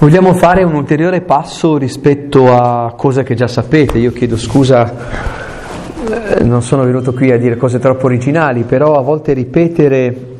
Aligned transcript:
Vogliamo 0.00 0.32
fare 0.32 0.62
un 0.62 0.74
ulteriore 0.74 1.22
passo 1.22 1.76
rispetto 1.76 2.54
a 2.54 2.94
cose 2.96 3.24
che 3.24 3.34
già 3.34 3.48
sapete. 3.48 3.98
Io 3.98 4.12
chiedo 4.12 4.36
scusa, 4.36 4.94
eh, 6.38 6.44
non 6.44 6.62
sono 6.62 6.84
venuto 6.84 7.12
qui 7.12 7.32
a 7.32 7.36
dire 7.36 7.56
cose 7.56 7.80
troppo 7.80 8.06
originali, 8.06 8.62
però 8.62 8.96
a 8.96 9.00
volte 9.00 9.32
ripetere 9.32 10.36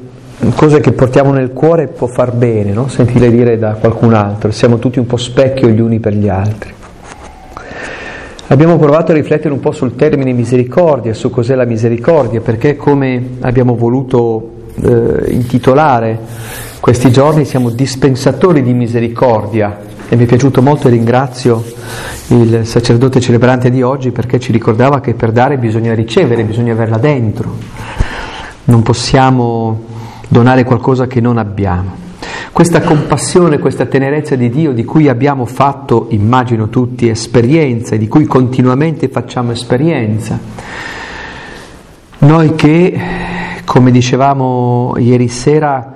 cose 0.55 0.79
che 0.79 0.93
portiamo 0.93 1.33
nel 1.33 1.53
cuore 1.53 1.89
può 1.89 2.07
far 2.07 2.35
bene, 2.35 2.71
no? 2.71 2.87
sentire 2.87 3.33
dire 3.33 3.59
da 3.59 3.73
qualcun 3.73 4.15
altro. 4.15 4.53
Siamo 4.53 4.79
tutti 4.79 5.01
un 5.01 5.07
po' 5.07 5.17
specchio 5.17 5.67
gli 5.67 5.81
uni 5.81 5.99
per 5.99 6.13
gli 6.13 6.29
altri. 6.29 6.73
Abbiamo 8.47 8.79
provato 8.79 9.11
a 9.11 9.17
riflettere 9.17 9.53
un 9.53 9.59
po' 9.59 9.73
sul 9.73 9.97
termine 9.97 10.33
misericordia, 10.33 11.13
su 11.15 11.31
cos'è 11.31 11.57
la 11.57 11.65
misericordia, 11.65 12.41
perché 12.41 12.77
come 12.77 13.31
abbiamo 13.41 13.75
voluto 13.75 14.58
eh, 14.83 15.31
intitolare 15.33 16.19
questi 16.81 17.11
giorni 17.11 17.45
siamo 17.45 17.71
dispensatori 17.71 18.63
di 18.63 18.73
misericordia 18.73 19.79
e 20.09 20.17
mi 20.17 20.25
è 20.25 20.27
piaciuto 20.27 20.63
molto 20.63 20.89
e 20.89 20.91
ringrazio 20.91 21.63
il 22.29 22.65
sacerdote 22.65 23.21
celebrante 23.21 23.71
di 23.71 23.83
oggi 23.83 24.11
perché 24.11 24.39
ci 24.39 24.53
ricordava 24.53 25.01
che 25.01 25.15
per 25.15 25.33
dare 25.33 25.59
bisogna 25.59 25.95
ricevere, 25.95 26.45
bisogna 26.45 26.73
averla 26.73 26.99
dentro, 26.99 27.57
non 28.65 28.83
possiamo 28.83 29.85
donare 30.29 30.65
qualcosa 30.65 31.07
che 31.07 31.21
non 31.21 31.37
abbiamo. 31.37 32.07
Questa 32.53 32.81
compassione, 32.81 33.59
questa 33.59 33.87
tenerezza 33.87 34.35
di 34.35 34.49
Dio 34.49 34.73
di 34.73 34.85
cui 34.85 35.09
abbiamo 35.09 35.45
fatto, 35.45 36.07
immagino 36.11 36.69
tutti, 36.69 37.09
esperienza 37.09 37.95
e 37.95 37.99
di 37.99 38.09
cui 38.09 38.25
continuamente 38.25 39.09
facciamo 39.09 39.53
esperienza, 39.53 40.39
noi 42.19 42.55
che, 42.55 42.99
come 43.69 43.91
dicevamo 43.91 44.95
ieri 44.97 45.29
sera, 45.29 45.93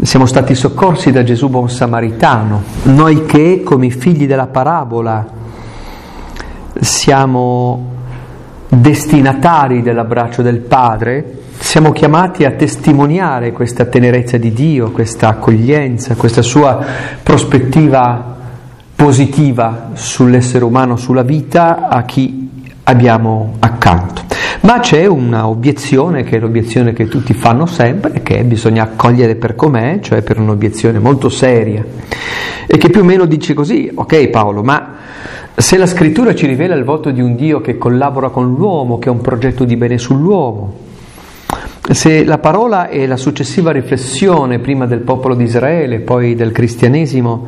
siamo 0.00 0.26
stati 0.26 0.54
soccorsi 0.54 1.10
da 1.10 1.24
Gesù 1.24 1.48
buon 1.48 1.68
samaritano, 1.68 2.62
noi 2.84 3.26
che 3.26 3.62
come 3.64 3.86
i 3.86 3.90
figli 3.90 4.28
della 4.28 4.46
parabola 4.46 5.26
siamo 6.78 7.88
destinatari 8.68 9.82
dell'abbraccio 9.82 10.42
del 10.42 10.60
Padre, 10.60 11.38
siamo 11.58 11.90
chiamati 11.90 12.44
a 12.44 12.52
testimoniare 12.52 13.50
questa 13.50 13.86
tenerezza 13.86 14.36
di 14.36 14.52
Dio, 14.52 14.92
questa 14.92 15.30
accoglienza, 15.30 16.14
questa 16.14 16.42
sua 16.42 16.78
prospettiva 17.24 18.36
positiva 18.94 19.90
sull'essere 19.94 20.64
umano, 20.64 20.94
sulla 20.94 21.22
vita 21.22 21.88
a 21.88 22.04
chi 22.04 22.48
abbiamo 22.84 23.54
accanto. 23.58 24.39
Ma 24.62 24.78
c'è 24.80 25.06
una 25.06 25.48
obiezione 25.48 26.22
che 26.22 26.36
è 26.36 26.38
l'obiezione 26.38 26.92
che 26.92 27.08
tutti 27.08 27.32
fanno 27.32 27.64
sempre, 27.64 28.22
che 28.22 28.44
bisogna 28.44 28.82
accogliere 28.82 29.34
per 29.36 29.54
com'è, 29.54 30.00
cioè 30.02 30.20
per 30.20 30.38
un'obiezione 30.38 30.98
molto 30.98 31.30
seria, 31.30 31.82
e 32.66 32.76
che 32.76 32.90
più 32.90 33.00
o 33.00 33.04
meno 33.04 33.24
dice 33.24 33.54
così, 33.54 33.90
ok 33.92 34.28
Paolo, 34.28 34.62
ma 34.62 34.96
se 35.54 35.78
la 35.78 35.86
scrittura 35.86 36.34
ci 36.34 36.46
rivela 36.46 36.74
il 36.74 36.84
volto 36.84 37.10
di 37.10 37.22
un 37.22 37.36
Dio 37.36 37.62
che 37.62 37.78
collabora 37.78 38.28
con 38.28 38.54
l'uomo, 38.54 38.98
che 38.98 39.08
ha 39.08 39.12
un 39.12 39.22
progetto 39.22 39.64
di 39.64 39.76
bene 39.76 39.96
sull'uomo, 39.96 40.74
se 41.90 42.24
la 42.24 42.38
parola 42.38 42.88
e 42.88 43.06
la 43.06 43.16
successiva 43.16 43.72
riflessione 43.72 44.58
prima 44.58 44.86
del 44.86 45.00
popolo 45.00 45.34
di 45.34 45.44
Israele, 45.44 46.00
poi 46.00 46.34
del 46.34 46.52
cristianesimo, 46.52 47.46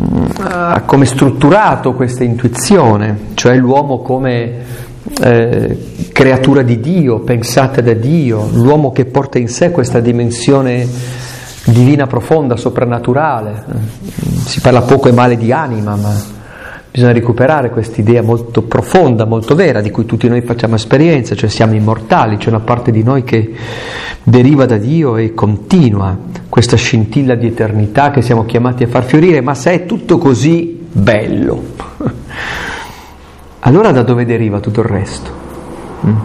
mm, 0.00 0.24
ha 0.40 0.82
come 0.86 1.04
strutturato 1.04 1.92
questa 1.92 2.24
intuizione, 2.24 3.18
cioè 3.34 3.56
l'uomo 3.56 4.00
come 4.00 4.86
eh, 5.20 5.76
creatura 6.12 6.62
di 6.62 6.80
Dio, 6.80 7.20
pensata 7.20 7.80
da 7.80 7.94
Dio, 7.94 8.48
l'uomo 8.52 8.92
che 8.92 9.04
porta 9.04 9.38
in 9.38 9.48
sé 9.48 9.70
questa 9.70 10.00
dimensione 10.00 10.86
divina 11.64 12.06
profonda, 12.06 12.56
soprannaturale. 12.56 13.64
Si 14.44 14.60
parla 14.60 14.82
poco 14.82 15.08
e 15.08 15.12
male 15.12 15.36
di 15.36 15.52
anima, 15.52 15.96
ma 15.96 16.14
bisogna 16.90 17.12
recuperare 17.12 17.70
questa 17.70 18.00
idea 18.00 18.22
molto 18.22 18.62
profonda, 18.62 19.24
molto 19.24 19.54
vera, 19.54 19.80
di 19.80 19.90
cui 19.90 20.06
tutti 20.06 20.28
noi 20.28 20.40
facciamo 20.40 20.74
esperienza, 20.74 21.34
cioè 21.34 21.48
siamo 21.48 21.74
immortali, 21.74 22.36
c'è 22.36 22.48
una 22.48 22.60
parte 22.60 22.90
di 22.90 23.02
noi 23.02 23.22
che 23.24 23.52
deriva 24.22 24.66
da 24.66 24.76
Dio 24.76 25.16
e 25.16 25.34
continua 25.34 26.16
questa 26.48 26.76
scintilla 26.76 27.34
di 27.34 27.46
eternità 27.46 28.10
che 28.10 28.22
siamo 28.22 28.44
chiamati 28.44 28.84
a 28.84 28.88
far 28.88 29.04
fiorire, 29.04 29.40
ma 29.40 29.54
se 29.54 29.72
è 29.72 29.86
tutto 29.86 30.18
così 30.18 30.86
bello, 30.90 31.62
allora 33.60 33.92
da 33.92 34.02
dove 34.02 34.24
deriva 34.24 34.60
tutto 34.60 34.80
il 34.80 34.86
resto? 34.86 35.30
Mm? 36.06 36.16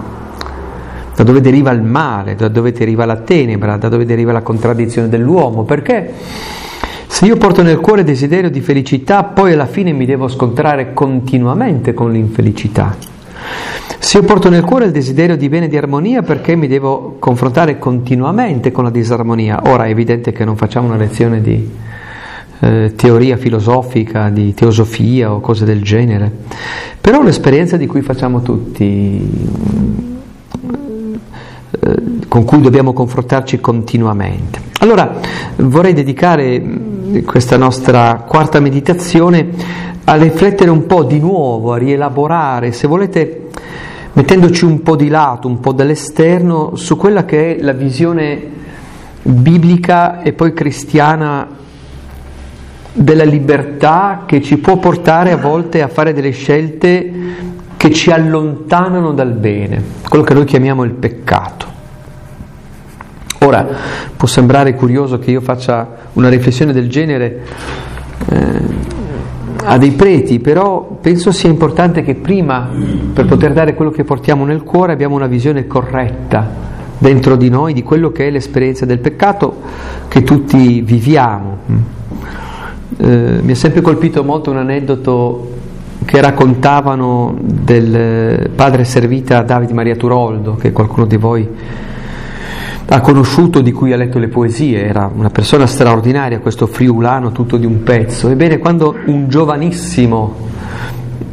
Da 1.16 1.24
dove 1.24 1.42
deriva 1.42 1.72
il 1.72 1.82
male, 1.82 2.36
da 2.36 2.48
dove 2.48 2.72
deriva 2.72 3.06
la 3.06 3.18
tenebra, 3.18 3.78
da 3.78 3.90
dove 3.90 4.06
deriva 4.06 4.32
la 4.32 4.42
contraddizione 4.42 5.10
dell'uomo? 5.10 5.64
Perché 5.64 6.14
se 7.08 7.26
io 7.26 7.38
porto 7.38 7.62
nel 7.62 7.80
cuore 7.80 8.04
desiderio 8.04 8.50
di 8.50 8.62
felicità, 8.62 9.24
poi 9.24 9.54
alla 9.54 9.68
fine 9.68 9.92
mi 9.92 10.06
devo 10.06 10.28
scontrare 10.28 10.94
continuamente 10.94 11.94
con 11.94 12.12
l'infelicità. 12.12 12.96
Se 14.00 14.18
io 14.18 14.24
porto 14.24 14.50
nel 14.50 14.64
cuore 14.64 14.86
il 14.86 14.92
desiderio 14.92 15.38
di 15.38 15.48
bene 15.50 15.66
e 15.66 15.70
di 15.70 15.78
armonia, 15.78 16.24
perché 16.24 16.56
mi 16.56 16.68
devo 16.68 17.18
confrontare 17.20 17.78
continuamente 17.78 18.72
con 18.72 18.84
la 18.84 18.90
disarmonia? 18.90 19.62
Ora 19.66 19.86
è 19.86 19.90
evidente 19.90 20.32
che 20.32 20.44
non 20.44 20.56
facciamo 20.58 20.88
una 20.88 20.98
lezione 20.98 21.42
di 21.42 21.70
eh, 22.64 22.94
teoria 22.96 23.36
filosofica, 23.36 24.30
di 24.30 24.54
teosofia 24.54 25.34
o 25.34 25.42
cose 25.42 25.66
del 25.66 25.84
genere, 25.84 26.32
però 27.02 27.22
l'esperienza 27.22 27.76
di 27.76 27.88
cui 27.88 28.02
facciamo 28.02 28.42
tutti, 28.42 29.30
eh, 31.72 31.96
con 32.30 32.46
cui 32.46 32.62
dobbiamo 32.62 32.94
confrontarci 32.94 33.60
continuamente. 33.60 34.62
Allora 34.80 35.20
vorrei 35.58 35.94
dedicare 35.94 36.60
mm, 36.60 37.20
questa 37.26 37.58
nostra 37.58 38.24
quarta 38.26 38.62
meditazione 38.62 39.50
a 40.06 40.16
riflettere 40.16 40.70
un 40.70 40.86
po' 40.86 41.04
di 41.04 41.20
nuovo, 41.20 41.74
a 41.74 41.78
rielaborare, 41.78 42.72
se 42.72 42.88
volete, 42.88 43.50
mettendoci 44.14 44.64
un 44.64 44.82
po' 44.82 44.96
di 44.96 45.10
lato, 45.10 45.50
un 45.50 45.60
po' 45.60 45.74
dall'esterno, 45.74 46.76
su 46.76 46.96
quella 46.96 47.26
che 47.26 47.58
è 47.58 47.62
la 47.62 47.74
visione 47.74 48.52
biblica 49.22 50.22
e 50.22 50.32
poi 50.32 50.54
cristiana 50.54 51.62
della 52.94 53.24
libertà 53.24 54.24
che 54.26 54.42
ci 54.42 54.58
può 54.58 54.78
portare 54.78 55.32
a 55.32 55.38
volte 55.38 55.82
a 55.82 55.88
fare 55.88 56.14
delle 56.14 56.32
scelte 56.32 57.12
che 57.76 57.92
ci 57.92 58.12
allontanano 58.12 59.12
dal 59.12 59.32
bene, 59.34 59.82
quello 60.08 60.24
che 60.24 60.34
noi 60.34 60.46
chiamiamo 60.46 60.84
il 60.84 60.92
peccato. 60.92 61.72
Ora, 63.40 63.68
può 64.16 64.28
sembrare 64.28 64.74
curioso 64.76 65.20
che 65.20 65.32
io 65.32 65.42
faccia 65.42 65.88
una 66.14 66.30
riflessione 66.30 66.72
del 66.72 66.88
genere 66.88 67.42
eh, 68.30 68.62
a 69.66 69.78
dei 69.78 69.92
preti, 69.92 70.40
però 70.40 70.98
penso 71.02 71.32
sia 71.32 71.50
importante 71.50 72.04
che 72.04 72.16
prima, 72.16 72.70
per 73.14 73.26
poter 73.26 73.52
dare 73.52 73.74
quello 73.74 73.92
che 73.92 74.06
portiamo 74.06 74.46
nel 74.46 74.64
cuore, 74.64 74.94
abbiamo 74.94 75.16
una 75.16 75.28
visione 75.28 75.68
corretta 75.68 76.48
dentro 76.98 77.36
di 77.36 77.50
noi 77.50 77.74
di 77.74 77.84
quello 77.84 78.12
che 78.12 78.28
è 78.28 78.30
l'esperienza 78.30 78.86
del 78.86 79.00
peccato 79.00 79.62
che 80.08 80.24
tutti 80.24 80.80
viviamo. 80.80 81.58
Eh, 82.98 83.40
mi 83.42 83.52
ha 83.52 83.56
sempre 83.56 83.82
colpito 83.82 84.24
molto 84.24 84.52
un 84.52 84.58
aneddoto 84.58 85.52
che 86.06 86.22
raccontavano 86.22 87.36
del 87.40 88.50
padre 88.54 88.84
servita 88.84 89.42
Davide 89.42 89.74
Maria 89.74 89.96
Turoldo, 89.96 90.56
che 90.56 90.72
qualcuno 90.72 91.06
di 91.06 91.18
voi 91.18 91.48
ha 92.86 93.02
conosciuto, 93.02 93.62
di 93.62 93.72
cui 93.72 93.94
ha 93.94 93.98
letto 93.98 94.20
le 94.20 94.28
poesie, 94.28 94.86
era 94.86 95.10
una 95.12 95.30
persona 95.30 95.66
straordinaria, 95.66 96.40
questo 96.40 96.68
friulano 96.68 97.32
tutto 97.32 97.58
di 97.58 97.66
un 97.66 97.82
pezzo. 97.82 98.30
Ebbene, 98.30 98.60
quando 98.60 98.96
un 99.06 99.28
giovanissimo 99.30 100.36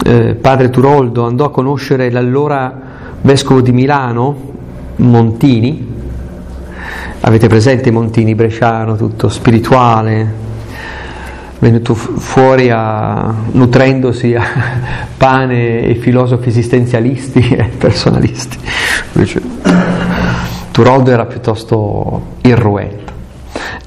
eh, 0.04 0.36
padre 0.40 0.70
Turoldo 0.70 1.26
andò 1.26 1.44
a 1.44 1.50
conoscere 1.50 2.10
l'allora 2.10 2.80
vescovo 3.20 3.60
di 3.60 3.72
Milano, 3.72 4.48
Montini, 4.96 5.86
avete 7.20 7.48
presente 7.48 7.90
Montini 7.90 8.34
Bresciano, 8.34 8.96
tutto 8.96 9.28
spirituale, 9.28 10.48
venuto 11.60 11.94
fuori 11.94 12.70
a, 12.70 13.32
nutrendosi 13.52 14.34
a 14.34 14.42
pane 15.16 15.82
e 15.82 15.94
filosofi 15.94 16.48
esistenzialisti 16.48 17.48
e 17.50 17.64
personalisti. 17.78 18.58
Invece 19.12 19.40
Turoldo 20.72 21.10
era 21.10 21.26
piuttosto 21.26 22.22
irruento. 22.42 23.12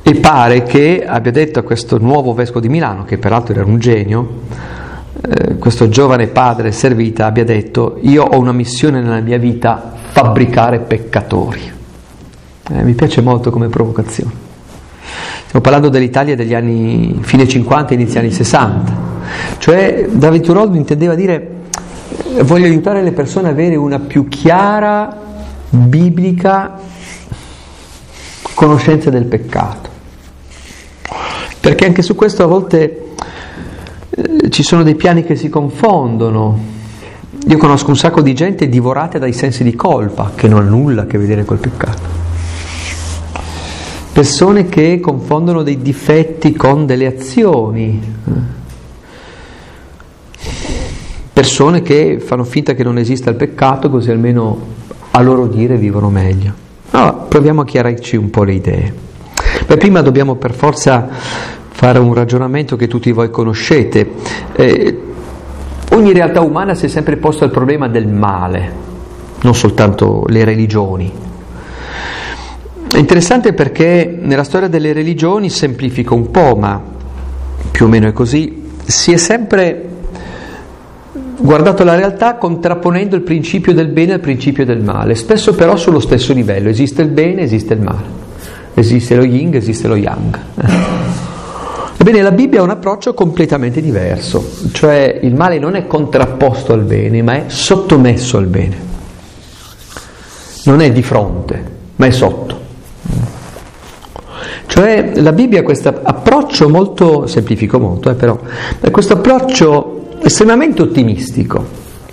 E 0.04 0.16
pare 0.16 0.64
che 0.64 1.04
abbia 1.06 1.32
detto 1.32 1.60
a 1.60 1.64
questo 1.64 1.98
nuovo 1.98 2.34
vescovo 2.34 2.60
di 2.60 2.70
Milano, 2.70 3.06
che 3.06 3.18
peraltro 3.18 3.54
era 3.54 3.66
un 3.66 3.80
genio, 3.80 4.42
eh, 5.22 5.58
questo 5.58 5.90
giovane 5.90 6.28
padre 6.28 6.72
servita 6.72 7.26
abbia 7.26 7.46
detto 7.46 7.98
io 8.02 8.24
ho 8.24 8.38
una 8.38 8.52
missione 8.52 9.02
nella 9.02 9.22
mia 9.22 9.38
vita, 9.38 9.94
fabbricare 10.12 10.80
peccatori. 10.80 11.72
Eh, 12.70 12.84
mi 12.84 12.94
piace 12.94 13.22
molto 13.22 13.50
come 13.50 13.70
provocazione. 13.70 14.52
Stiamo 15.54 15.70
parlando 15.70 15.96
dell'Italia 15.96 16.36
degli 16.36 16.56
anni 16.56 17.20
fine 17.22 17.48
50 17.48 17.94
inizi 17.94 18.18
anni 18.18 18.32
60. 18.32 18.94
Cioè 19.60 20.08
David 20.10 20.42
Turoldo 20.42 20.78
intendeva 20.78 21.14
dire 21.14 21.48
voglio 22.42 22.66
aiutare 22.66 23.04
le 23.04 23.12
persone 23.12 23.50
ad 23.50 23.54
avere 23.54 23.76
una 23.76 24.00
più 24.00 24.28
chiara 24.28 25.16
biblica 25.70 26.80
conoscenza 28.56 29.12
del 29.12 29.26
peccato. 29.26 29.90
perché 31.60 31.86
anche 31.86 32.02
su 32.02 32.16
questo 32.16 32.42
a 32.42 32.48
volte 32.48 33.12
eh, 34.10 34.50
ci 34.50 34.64
sono 34.64 34.82
dei 34.82 34.96
piani 34.96 35.24
che 35.24 35.36
si 35.36 35.50
confondono. 35.50 36.58
Io 37.46 37.58
conosco 37.58 37.90
un 37.90 37.98
sacco 37.98 38.22
di 38.22 38.34
gente 38.34 38.68
divorata 38.68 39.20
dai 39.20 39.34
sensi 39.34 39.64
di 39.64 39.76
colpa, 39.76 40.32
che 40.34 40.48
non 40.48 40.66
ha 40.66 40.68
nulla 40.68 41.04
a 41.04 41.06
che 41.06 41.20
vedere 41.20 41.46
col 41.46 41.60
peccato. 41.60 42.23
Persone 44.14 44.68
che 44.68 45.00
confondono 45.00 45.64
dei 45.64 45.82
difetti 45.82 46.54
con 46.54 46.86
delle 46.86 47.08
azioni. 47.08 48.00
Persone 51.34 51.82
che 51.82 52.20
fanno 52.20 52.44
finta 52.44 52.76
che 52.76 52.84
non 52.84 53.00
esista 53.00 53.32
il 53.32 53.36
peccato, 53.36 53.90
così 53.90 54.12
almeno 54.12 54.60
a 55.10 55.20
loro 55.20 55.48
dire 55.48 55.78
vivono 55.78 56.12
meglio. 56.12 56.54
Allora, 56.92 57.14
proviamo 57.14 57.62
a 57.62 57.66
chiarirci 57.66 58.16
un 58.16 58.30
po' 58.30 58.44
le 58.44 58.54
idee. 58.54 58.94
Beh, 59.66 59.78
prima 59.78 60.02
dobbiamo 60.02 60.36
per 60.36 60.54
forza 60.54 61.10
fare 61.70 61.98
un 61.98 62.14
ragionamento 62.14 62.76
che 62.76 62.88
tutti 62.88 63.12
voi 63.12 63.32
conoscete. 63.32 64.12
Eh, 64.54 65.02
ogni 65.90 66.14
realtà 66.14 66.42
umana 66.42 66.76
si 66.76 66.86
è 66.86 66.88
sempre 66.88 67.18
posto 67.18 67.46
il 67.46 67.52
problema 67.52 67.88
del 67.88 68.08
male, 68.08 68.72
non 69.42 69.56
soltanto 69.56 70.26
le 70.28 70.44
religioni. 70.44 71.12
È 72.94 73.00
interessante 73.00 73.54
perché 73.54 74.20
nella 74.22 74.44
storia 74.44 74.68
delle 74.68 74.94
religioni, 74.94 75.50
semplifico 75.50 76.14
un 76.14 76.30
po', 76.30 76.56
ma 76.56 76.80
più 77.72 77.86
o 77.88 77.90
meno 77.90 78.08
è 78.08 78.12
così, 78.12 78.70
si 78.86 79.12
è 79.12 79.18
sempre 79.18 79.90
guardato 81.40 81.84
la 81.84 81.96
realtà 81.96 82.36
contrapponendo 82.36 83.16
il 83.16 83.24
principio 83.24 83.74
del 83.74 83.88
bene 83.88 84.14
al 84.14 84.20
principio 84.20 84.64
del 84.64 84.84
male, 84.84 85.16
spesso 85.16 85.56
però 85.56 85.76
sullo 85.76 86.00
stesso 86.00 86.34
livello, 86.34 86.70
esiste 86.70 87.02
il 87.02 87.08
bene, 87.08 87.42
esiste 87.42 87.74
il 87.74 87.82
male, 87.82 88.06
esiste 88.76 89.16
lo 89.16 89.24
yin, 89.24 89.56
esiste 89.56 89.88
lo 89.88 89.96
yang. 89.96 90.40
Ebbene, 91.98 92.22
la 92.22 92.32
Bibbia 92.32 92.60
ha 92.60 92.64
un 92.64 92.70
approccio 92.70 93.16
completamente 93.16 93.82
diverso, 93.82 94.52
cioè 94.72 95.20
il 95.20 95.34
male 95.34 95.58
non 95.58 95.74
è 95.74 95.88
contrapposto 95.88 96.74
al 96.74 96.84
bene, 96.84 97.24
ma 97.24 97.38
è 97.38 97.44
sottomesso 97.48 98.38
al 98.38 98.46
bene. 98.46 98.78
Non 100.66 100.80
è 100.80 100.92
di 100.92 101.02
fronte, 101.02 101.64
ma 101.96 102.06
è 102.06 102.12
sotto. 102.12 102.63
Cioè 104.66 105.12
la 105.16 105.32
Bibbia 105.32 105.60
ha 105.60 105.64
questo 105.64 105.90
approccio 106.02 106.68
molto, 106.68 107.28
semplifico 107.28 107.80
molto, 107.80 108.10
eh, 108.10 108.16
però, 108.16 108.40
questo 108.92 109.14
approccio 109.14 110.18
estremamente 110.24 110.82
ottimistico. 110.82 111.64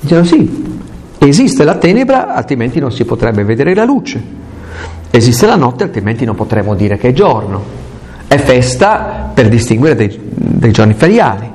Dicono 0.01 0.25
sì, 0.25 0.79
esiste 1.19 1.65
la 1.65 1.77
tenebra, 1.77 2.35
altrimenti 2.35 2.79
non 2.81 2.93
si 2.93 3.05
potrebbe 3.05 3.45
vedere 3.45 3.75
la 3.75 3.85
luce. 3.85 4.23
Esiste 5.11 5.47
la 5.47 5.57
notte, 5.57 5.85
altrimenti 5.85 6.25
non 6.25 6.35
potremmo 6.35 6.75
dire 6.75 6.97
che 6.97 7.09
è 7.09 7.13
giorno. 7.13 7.79
È 8.27 8.37
festa 8.37 9.31
per 9.33 9.49
distinguere 9.49 9.95
dei, 9.95 10.21
dei 10.23 10.71
giorni 10.71 10.95
feriali. 10.95 11.51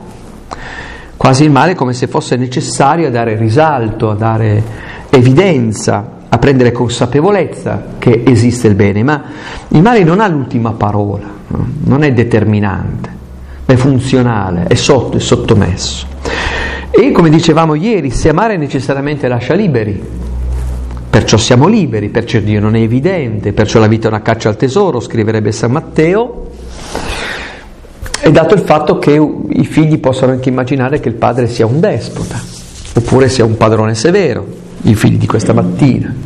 Quasi 1.16 1.44
il 1.44 1.52
male 1.52 1.76
come 1.76 1.94
se 1.94 2.08
fosse 2.08 2.36
necessario 2.36 3.10
dare 3.10 3.36
risalto, 3.36 4.14
dare 4.14 4.62
evidenza, 5.10 6.15
a 6.36 6.38
prendere 6.38 6.72
consapevolezza 6.72 7.96
che 7.98 8.24
esiste 8.26 8.68
il 8.68 8.76
bene, 8.76 9.04
ma 9.04 9.24
il 9.70 9.82
male 9.82 10.04
non 10.04 10.20
ha 10.20 10.28
l'ultima 10.28 10.72
parola, 10.72 11.26
no? 11.48 11.68
non 11.86 12.04
è 12.04 12.12
determinante, 12.12 13.10
è 13.66 13.76
funzionale, 13.76 14.66
è 14.68 14.76
sotto, 14.76 15.18
è 15.18 15.20
sottomesso. 15.20 16.06
E 16.92 17.12
come 17.12 17.30
dicevamo 17.30 17.76
ieri, 17.76 18.12
se 18.12 18.30
amare 18.30 18.58
necessariamente 18.58 19.28
lascia 19.28 19.54
liberi, 19.54 20.24
Perciò 21.16 21.38
siamo 21.38 21.68
liberi, 21.68 22.10
perciò 22.10 22.40
Dio 22.40 22.60
non 22.60 22.76
è 22.76 22.82
evidente, 22.82 23.54
perciò 23.54 23.80
la 23.80 23.88
vita 23.88 24.08
è 24.08 24.12
una 24.12 24.22
caccia 24.22 24.50
al 24.50 24.58
tesoro, 24.58 25.00
scriverebbe 25.00 25.50
San 25.54 25.72
Matteo, 25.72 26.50
è 28.20 28.30
dato 28.32 28.54
il 28.54 28.60
fatto 28.60 29.00
che 29.00 29.12
i 29.14 29.64
figli 29.64 29.98
possono 30.00 30.34
anche 30.34 30.50
immaginare 30.50 31.00
che 31.00 31.08
il 31.08 31.16
padre 31.16 31.48
sia 31.48 31.66
un 31.66 31.80
despota, 31.80 32.38
oppure 32.96 33.30
sia 33.30 33.46
un 33.46 33.56
padrone 33.56 33.96
severo, 33.96 34.46
i 34.82 34.96
figli 34.96 35.18
di 35.18 35.26
questa 35.26 35.54
mattina. 35.54 36.25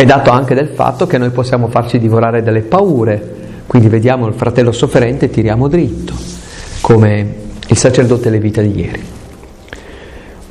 È 0.00 0.06
dato 0.06 0.30
anche 0.30 0.54
del 0.54 0.68
fatto 0.68 1.06
che 1.06 1.18
noi 1.18 1.28
possiamo 1.28 1.68
farci 1.68 1.98
divorare 1.98 2.42
dalle 2.42 2.62
paure, 2.62 3.34
quindi 3.66 3.88
vediamo 3.88 4.26
il 4.28 4.32
fratello 4.32 4.72
sofferente 4.72 5.26
e 5.26 5.28
tiriamo 5.28 5.68
dritto, 5.68 6.14
come 6.80 7.34
il 7.66 7.76
sacerdote 7.76 8.30
levita 8.30 8.62
di 8.62 8.80
ieri. 8.80 9.04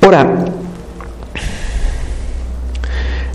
Ora, 0.04 0.44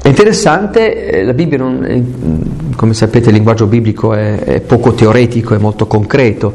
è 0.02 0.08
interessante, 0.08 1.10
eh, 1.10 1.24
la 1.26 1.34
Bibbia, 1.34 1.58
non, 1.58 2.72
come 2.78 2.94
sapete, 2.94 3.28
il 3.28 3.36
linguaggio 3.36 3.66
biblico 3.66 4.14
è, 4.14 4.40
è 4.40 4.62
poco 4.62 4.94
teoretico, 4.94 5.54
è 5.54 5.58
molto 5.58 5.86
concreto. 5.86 6.54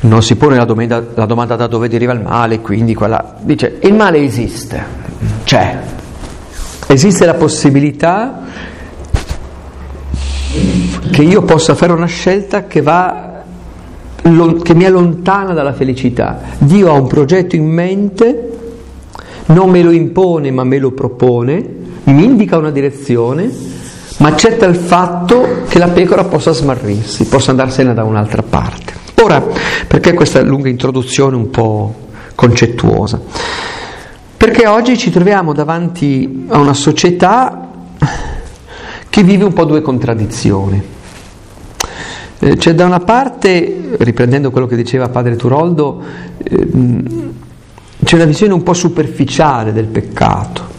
Non 0.00 0.22
si 0.22 0.36
pone 0.36 0.56
la 0.56 0.66
domanda, 0.66 1.02
la 1.14 1.24
domanda, 1.24 1.56
da 1.56 1.66
dove 1.66 1.88
deriva 1.88 2.12
il 2.12 2.20
male, 2.20 2.60
quindi 2.60 2.92
quella, 2.94 3.36
dice 3.40 3.78
il 3.80 3.94
male 3.94 4.18
esiste, 4.18 4.84
c'è, 5.44 5.78
esiste 6.88 7.26
la 7.26 7.34
possibilità 7.34 8.42
che 11.10 11.22
io 11.22 11.42
possa 11.42 11.74
fare 11.74 11.92
una 11.92 12.06
scelta 12.06 12.66
che, 12.66 12.80
va, 12.80 13.42
che 14.62 14.74
mi 14.74 14.84
allontana 14.84 15.52
dalla 15.52 15.72
felicità. 15.72 16.40
Dio 16.58 16.88
ha 16.88 16.92
un 16.92 17.06
progetto 17.06 17.56
in 17.56 17.66
mente, 17.66 18.50
non 19.46 19.70
me 19.70 19.82
lo 19.82 19.90
impone 19.90 20.50
ma 20.50 20.64
me 20.64 20.78
lo 20.78 20.92
propone, 20.92 21.76
mi 22.04 22.24
indica 22.24 22.56
una 22.56 22.70
direzione, 22.70 23.50
ma 24.18 24.28
accetta 24.28 24.66
il 24.66 24.76
fatto 24.76 25.64
che 25.68 25.78
la 25.78 25.88
pecora 25.88 26.24
possa 26.24 26.52
smarrirsi, 26.52 27.26
possa 27.26 27.50
andarsene 27.50 27.94
da 27.94 28.04
un'altra 28.04 28.42
parte. 28.42 28.94
Ora, 29.22 29.44
perché 29.86 30.14
questa 30.14 30.40
lunga 30.40 30.68
introduzione 30.68 31.36
un 31.36 31.50
po' 31.50 31.94
concettuosa? 32.34 33.20
Perché 34.38 34.68
oggi 34.68 34.96
ci 34.96 35.10
troviamo 35.10 35.52
davanti 35.52 36.46
a 36.46 36.58
una 36.58 36.72
società 36.72 37.70
che 39.10 39.22
vive 39.24 39.42
un 39.42 39.52
po' 39.52 39.64
due 39.64 39.82
contraddizioni. 39.82 40.80
Eh, 42.38 42.74
da 42.74 42.84
una 42.84 43.00
parte, 43.00 43.96
riprendendo 43.98 44.52
quello 44.52 44.68
che 44.68 44.76
diceva 44.76 45.08
padre 45.08 45.34
Turoldo, 45.34 46.00
ehm, 46.44 47.32
c'è 48.04 48.14
una 48.14 48.26
visione 48.26 48.52
un 48.52 48.62
po' 48.62 48.74
superficiale 48.74 49.72
del 49.72 49.86
peccato 49.86 50.77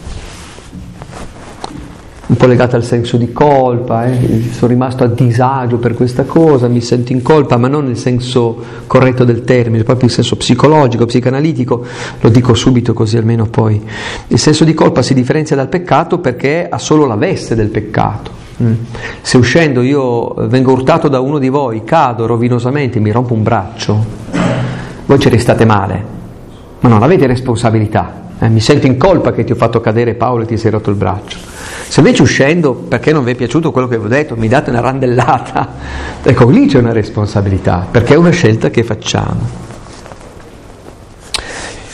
un 2.30 2.36
po' 2.36 2.46
legata 2.46 2.76
al 2.76 2.84
senso 2.84 3.16
di 3.16 3.32
colpa, 3.32 4.06
eh? 4.06 4.50
sono 4.52 4.70
rimasto 4.70 5.02
a 5.02 5.08
disagio 5.08 5.78
per 5.78 5.94
questa 5.94 6.22
cosa, 6.22 6.68
mi 6.68 6.80
sento 6.80 7.12
in 7.12 7.22
colpa, 7.22 7.56
ma 7.56 7.66
non 7.66 7.86
nel 7.86 7.96
senso 7.96 8.56
corretto 8.86 9.24
del 9.24 9.42
termine, 9.42 9.82
proprio 9.82 10.06
in 10.06 10.14
senso 10.14 10.36
psicologico, 10.36 11.06
psicanalitico, 11.06 11.84
lo 12.20 12.28
dico 12.28 12.54
subito 12.54 12.92
così 12.92 13.16
almeno 13.16 13.46
poi. 13.46 13.82
Il 14.28 14.38
senso 14.38 14.62
di 14.62 14.74
colpa 14.74 15.02
si 15.02 15.12
differenzia 15.12 15.56
dal 15.56 15.68
peccato 15.68 16.20
perché 16.20 16.68
ha 16.70 16.78
solo 16.78 17.04
la 17.04 17.16
veste 17.16 17.56
del 17.56 17.66
peccato. 17.68 18.30
Mm. 18.62 18.72
Se 19.22 19.36
uscendo 19.36 19.82
io 19.82 20.32
vengo 20.46 20.70
urtato 20.70 21.08
da 21.08 21.18
uno 21.18 21.40
di 21.40 21.48
voi, 21.48 21.82
cado 21.82 22.26
rovinosamente, 22.26 23.00
mi 23.00 23.10
rompo 23.10 23.34
un 23.34 23.42
braccio, 23.42 24.04
voi 25.04 25.18
ci 25.18 25.28
restate 25.28 25.64
male, 25.64 26.04
ma 26.78 26.88
non 26.88 27.02
avete 27.02 27.26
responsabilità. 27.26 28.28
Eh? 28.38 28.48
Mi 28.48 28.60
sento 28.60 28.86
in 28.86 28.96
colpa 28.96 29.32
che 29.32 29.42
ti 29.42 29.50
ho 29.50 29.56
fatto 29.56 29.80
cadere 29.80 30.14
Paolo 30.14 30.44
e 30.44 30.46
ti 30.46 30.56
sei 30.56 30.70
rotto 30.70 30.90
il 30.90 30.96
braccio. 30.96 31.49
Se 31.90 31.98
invece 31.98 32.22
uscendo, 32.22 32.72
perché 32.72 33.12
non 33.12 33.24
vi 33.24 33.32
è 33.32 33.34
piaciuto 33.34 33.72
quello 33.72 33.88
che 33.88 33.98
vi 33.98 34.04
ho 34.04 34.08
detto, 34.08 34.36
mi 34.36 34.46
date 34.46 34.70
una 34.70 34.78
randellata, 34.78 35.74
ecco 36.22 36.48
lì 36.48 36.66
c'è 36.68 36.78
una 36.78 36.92
responsabilità, 36.92 37.84
perché 37.90 38.14
è 38.14 38.16
una 38.16 38.30
scelta 38.30 38.70
che 38.70 38.84
facciamo. 38.84 39.40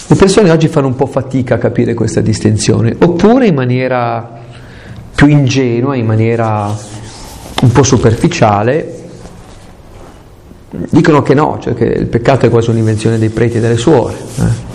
Le 0.07 0.15
persone 0.15 0.50
oggi 0.50 0.69
fanno 0.69 0.88
un 0.88 0.97
po' 0.97 1.07
fatica 1.07 1.55
a 1.55 1.59
capire 1.59 1.95
questa 1.95 2.21
distinzione, 2.21 2.95
oppure 2.99 3.47
in 3.47 3.55
maniera 3.55 4.38
più 5.15 5.29
ingenua, 5.29 5.97
in 5.97 6.05
maniera 6.05 6.76
un 7.62 7.73
po' 7.73 7.83
superficiale, 7.83 9.05
dicono 10.91 11.23
che 11.23 11.33
no, 11.33 11.59
cioè 11.59 11.73
che 11.73 11.85
il 11.87 12.07
peccato 12.09 12.45
è 12.45 12.50
quasi 12.50 12.69
un'invenzione 12.69 13.17
dei 13.17 13.31
preti 13.31 13.57
e 13.57 13.61
delle 13.61 13.79
suore, 13.79 14.15
eh? 14.15 14.75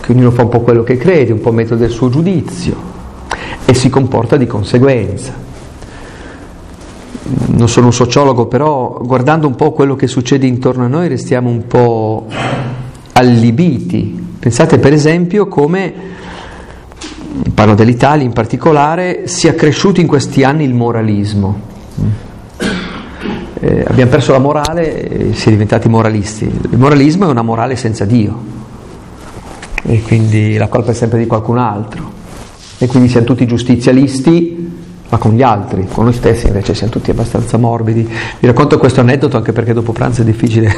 che 0.00 0.12
ognuno 0.12 0.30
fa 0.30 0.42
un 0.42 0.48
po' 0.48 0.60
quello 0.60 0.84
che 0.84 0.96
crede, 0.96 1.32
un 1.32 1.40
po' 1.40 1.50
mette 1.50 1.76
del 1.76 1.90
suo 1.90 2.08
giudizio 2.08 3.00
e 3.72 3.74
si 3.74 3.88
comporta 3.88 4.36
di 4.36 4.46
conseguenza. 4.46 5.32
Non 7.46 7.70
sono 7.70 7.86
un 7.86 7.92
sociologo, 7.94 8.44
però 8.44 9.00
guardando 9.02 9.46
un 9.46 9.54
po' 9.54 9.72
quello 9.72 9.96
che 9.96 10.06
succede 10.06 10.46
intorno 10.46 10.84
a 10.84 10.88
noi 10.88 11.08
restiamo 11.08 11.48
un 11.48 11.66
po' 11.66 12.26
allibiti. 13.14 14.34
Pensate 14.38 14.78
per 14.78 14.92
esempio 14.92 15.46
come, 15.48 15.92
parlo 17.54 17.74
dell'Italia 17.74 18.26
in 18.26 18.34
particolare, 18.34 19.26
sia 19.26 19.54
cresciuto 19.54 20.00
in 20.00 20.06
questi 20.06 20.44
anni 20.44 20.64
il 20.64 20.74
moralismo. 20.74 21.70
Eh, 23.58 23.84
abbiamo 23.86 24.10
perso 24.10 24.32
la 24.32 24.38
morale 24.38 25.08
e 25.08 25.32
si 25.32 25.48
è 25.48 25.50
diventati 25.50 25.88
moralisti. 25.88 26.44
Il 26.44 26.78
moralismo 26.78 27.26
è 27.26 27.30
una 27.30 27.42
morale 27.42 27.76
senza 27.76 28.04
Dio 28.04 28.38
e 29.84 30.02
quindi 30.02 30.58
la 30.58 30.68
colpa 30.68 30.90
è 30.90 30.94
sempre 30.94 31.18
di 31.18 31.26
qualcun 31.26 31.56
altro 31.56 32.20
e 32.82 32.88
quindi 32.88 33.08
siamo 33.08 33.26
tutti 33.26 33.46
giustizialisti 33.46 34.70
ma 35.08 35.18
con 35.18 35.34
gli 35.34 35.42
altri, 35.42 35.86
con 35.86 36.04
noi 36.04 36.14
stessi 36.14 36.46
invece 36.46 36.74
siamo 36.74 36.90
tutti 36.90 37.10
abbastanza 37.10 37.58
morbidi. 37.58 38.02
Vi 38.40 38.46
racconto 38.46 38.78
questo 38.78 39.00
aneddoto 39.00 39.36
anche 39.36 39.52
perché 39.52 39.74
dopo 39.74 39.92
pranzo 39.92 40.22
è 40.22 40.24
difficile. 40.24 40.74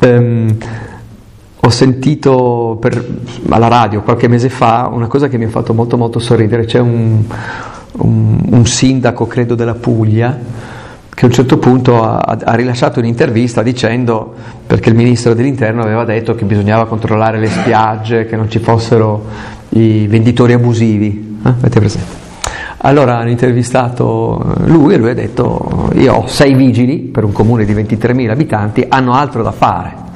um, 0.00 0.56
ho 1.60 1.68
sentito 1.68 2.78
per, 2.80 3.04
alla 3.50 3.66
radio 3.68 4.02
qualche 4.02 4.28
mese 4.28 4.48
fa 4.48 4.88
una 4.90 5.08
cosa 5.08 5.28
che 5.28 5.36
mi 5.36 5.44
ha 5.44 5.48
fatto 5.48 5.74
molto 5.74 5.98
molto 5.98 6.20
sorridere, 6.20 6.64
c'è 6.64 6.78
un, 6.78 7.24
un, 7.92 8.40
un 8.50 8.64
sindaco, 8.64 9.26
credo, 9.26 9.56
della 9.56 9.74
Puglia, 9.74 10.38
che 11.12 11.24
a 11.24 11.26
un 11.26 11.32
certo 11.32 11.58
punto 11.58 12.02
ha, 12.02 12.20
ha, 12.20 12.54
rilasciato 12.54 13.00
un'intervista 13.00 13.62
dicendo, 13.62 14.32
perché 14.64 14.90
il 14.90 14.94
ministro 14.94 15.34
dell'interno 15.34 15.82
aveva 15.82 16.04
detto 16.04 16.36
che 16.36 16.44
bisognava 16.44 16.86
controllare 16.86 17.40
le 17.40 17.48
spiagge, 17.48 18.26
che 18.26 18.36
non 18.36 18.48
ci 18.48 18.60
fossero 18.60 19.56
i 19.70 20.06
venditori 20.06 20.52
abusivi. 20.52 21.38
Eh? 21.44 21.48
Avete 21.48 21.78
presente? 21.78 22.26
Allora 22.78 23.18
hanno 23.18 23.30
intervistato 23.30 24.54
lui 24.66 24.94
e 24.94 24.98
lui 24.98 25.10
ha 25.10 25.14
detto 25.14 25.90
io 25.94 26.14
ho 26.14 26.26
sei 26.28 26.54
vigili 26.54 26.98
per 26.98 27.24
un 27.24 27.32
comune 27.32 27.64
di 27.64 27.74
23.000 27.74 28.30
abitanti, 28.30 28.84
hanno 28.88 29.14
altro 29.14 29.42
da 29.42 29.50
fare. 29.50 30.06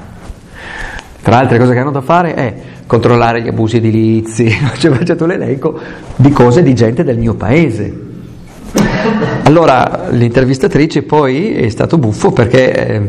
Tra 1.23 1.39
altre 1.39 1.59
cose 1.59 1.73
che 1.73 1.79
hanno 1.79 1.91
da 1.91 2.01
fare 2.01 2.35
è 2.35 2.55
controllare 2.87 3.43
gli 3.43 3.49
abusi 3.49 3.79
edilizi, 3.79 4.49
cioè 4.79 4.93
faccio 5.05 5.27
l'elenco 5.27 5.79
di 6.15 6.31
cose 6.31 6.63
di 6.63 6.75
gente 6.75 7.03
del 7.03 7.19
mio 7.19 7.35
paese. 7.35 8.11
Allora 9.45 10.09
l'intervistatrice 10.11 11.03
poi 11.03 11.55
è 11.55 11.69
stato 11.69 11.99
buffo 11.99 12.31
perché 12.31 12.71
è 12.73 13.03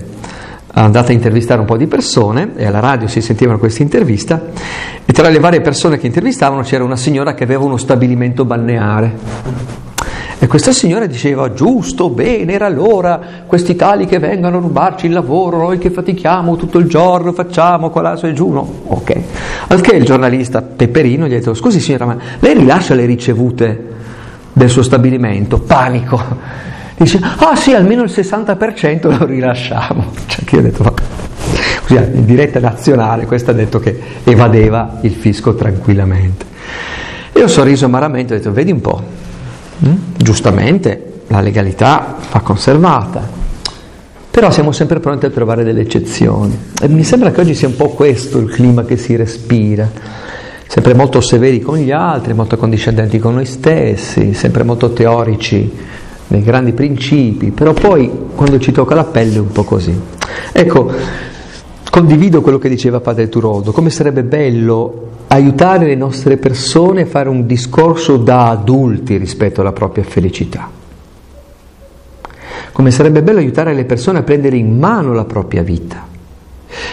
andata 0.81 1.11
a 1.11 1.13
intervistare 1.13 1.59
un 1.59 1.65
po' 1.65 1.77
di 1.77 1.87
persone 1.87 2.53
e 2.55 2.65
alla 2.65 2.79
radio 2.79 3.07
si 3.07 3.21
sentivano 3.21 3.59
questa 3.59 3.83
intervista 3.83 4.41
e 5.05 5.13
tra 5.13 5.29
le 5.29 5.39
varie 5.39 5.61
persone 5.61 5.97
che 5.97 6.07
intervistavano 6.07 6.61
c'era 6.63 6.83
una 6.83 6.95
signora 6.95 7.33
che 7.35 7.43
aveva 7.43 7.63
uno 7.63 7.77
stabilimento 7.77 8.43
balneare. 8.43 9.71
E 10.39 10.47
questa 10.47 10.73
signora 10.73 11.05
diceva, 11.05 11.53
giusto, 11.53 12.09
bene, 12.09 12.51
era 12.51 12.67
l'ora, 12.67 13.17
questi 13.45 13.77
tali 13.77 14.05
che 14.05 14.19
vengono 14.19 14.57
a 14.57 14.59
rubarci 14.59 15.05
il 15.05 15.13
lavoro, 15.13 15.59
noi 15.59 15.77
che 15.77 15.89
fatichiamo 15.89 16.57
tutto 16.57 16.79
il 16.79 16.87
giorno, 16.89 17.31
facciamo 17.31 17.89
qua, 17.89 18.17
su 18.17 18.25
e 18.25 18.33
giù, 18.33 18.49
no? 18.51 18.81
Ok. 18.87 19.17
Al 19.67 19.79
che 19.79 19.95
il 19.95 20.03
giornalista 20.03 20.61
Peperino 20.61 21.27
gli 21.27 21.33
ha 21.33 21.37
detto, 21.37 21.53
scusi 21.53 21.79
signora, 21.79 22.07
ma 22.07 22.17
lei 22.39 22.55
rilascia 22.55 22.93
le 22.93 23.05
ricevute 23.05 23.87
del 24.51 24.69
suo 24.69 24.83
stabilimento? 24.83 25.59
Panico. 25.59 26.72
Dice, 26.97 27.19
ah 27.21 27.55
sì, 27.55 27.73
almeno 27.73 28.03
il 28.03 28.11
60% 28.11 29.17
lo 29.17 29.25
rilasciamo. 29.25 30.11
Cioè, 30.27 30.45
che 30.45 30.55
io 30.55 30.61
ho 30.61 30.63
detto, 30.63 30.83
ma 30.83 30.93
così 31.81 31.95
in 31.95 32.25
diretta 32.25 32.59
nazionale, 32.59 33.25
questo 33.25 33.51
ha 33.51 33.53
detto 33.53 33.79
che 33.79 33.99
evadeva 34.23 34.99
il 35.01 35.11
fisco 35.11 35.55
tranquillamente. 35.55 36.45
E 37.31 37.43
ho 37.43 37.47
sorriso 37.47 37.85
amaramente 37.85 38.33
e 38.33 38.35
ho 38.35 38.39
detto, 38.39 38.51
vedi 38.51 38.71
un 38.71 38.81
po', 38.81 39.03
hm? 39.79 39.93
giustamente 40.17 41.21
la 41.27 41.41
legalità 41.41 42.15
va 42.31 42.39
conservata, 42.41 43.27
però 44.29 44.51
siamo 44.51 44.71
sempre 44.71 44.99
pronti 44.99 45.25
a 45.25 45.29
trovare 45.29 45.63
delle 45.63 45.81
eccezioni. 45.81 46.57
E 46.81 46.87
mi 46.87 47.03
sembra 47.03 47.31
che 47.31 47.41
oggi 47.41 47.55
sia 47.55 47.67
un 47.67 47.75
po' 47.75 47.89
questo 47.89 48.39
il 48.39 48.49
clima 48.49 48.85
che 48.85 48.97
si 48.97 49.15
respira, 49.15 49.89
sempre 50.67 50.93
molto 50.93 51.21
severi 51.21 51.59
con 51.59 51.77
gli 51.77 51.91
altri, 51.91 52.33
molto 52.33 52.57
condiscendenti 52.57 53.19
con 53.19 53.35
noi 53.35 53.45
stessi, 53.45 54.33
sempre 54.33 54.63
molto 54.63 54.93
teorici 54.93 55.71
nei 56.33 56.41
grandi 56.41 56.73
principi, 56.73 57.51
però 57.51 57.73
poi 57.73 58.09
quando 58.35 58.59
ci 58.59 58.71
tocca 58.71 58.95
la 58.95 59.03
pelle 59.03 59.35
è 59.35 59.39
un 59.39 59.51
po' 59.51 59.63
così. 59.63 59.95
Ecco, 60.51 60.91
condivido 61.89 62.41
quello 62.41 62.57
che 62.57 62.69
diceva 62.69 62.99
Padre 62.99 63.29
Turoldo, 63.29 63.71
come 63.71 63.91
sarebbe 63.91 64.23
bello 64.23 65.09
aiutare 65.27 65.85
le 65.85 65.95
nostre 65.95 66.37
persone 66.37 67.03
a 67.03 67.05
fare 67.05 67.29
un 67.29 67.45
discorso 67.45 68.17
da 68.17 68.49
adulti 68.49 69.17
rispetto 69.17 69.61
alla 69.61 69.73
propria 69.73 70.03
felicità. 70.03 70.69
Come 72.71 72.89
sarebbe 72.89 73.21
bello 73.21 73.37
aiutare 73.37 73.73
le 73.75 73.85
persone 73.85 74.19
a 74.19 74.23
prendere 74.23 74.57
in 74.57 74.79
mano 74.79 75.13
la 75.13 75.25
propria 75.25 75.61
vita. 75.61 76.07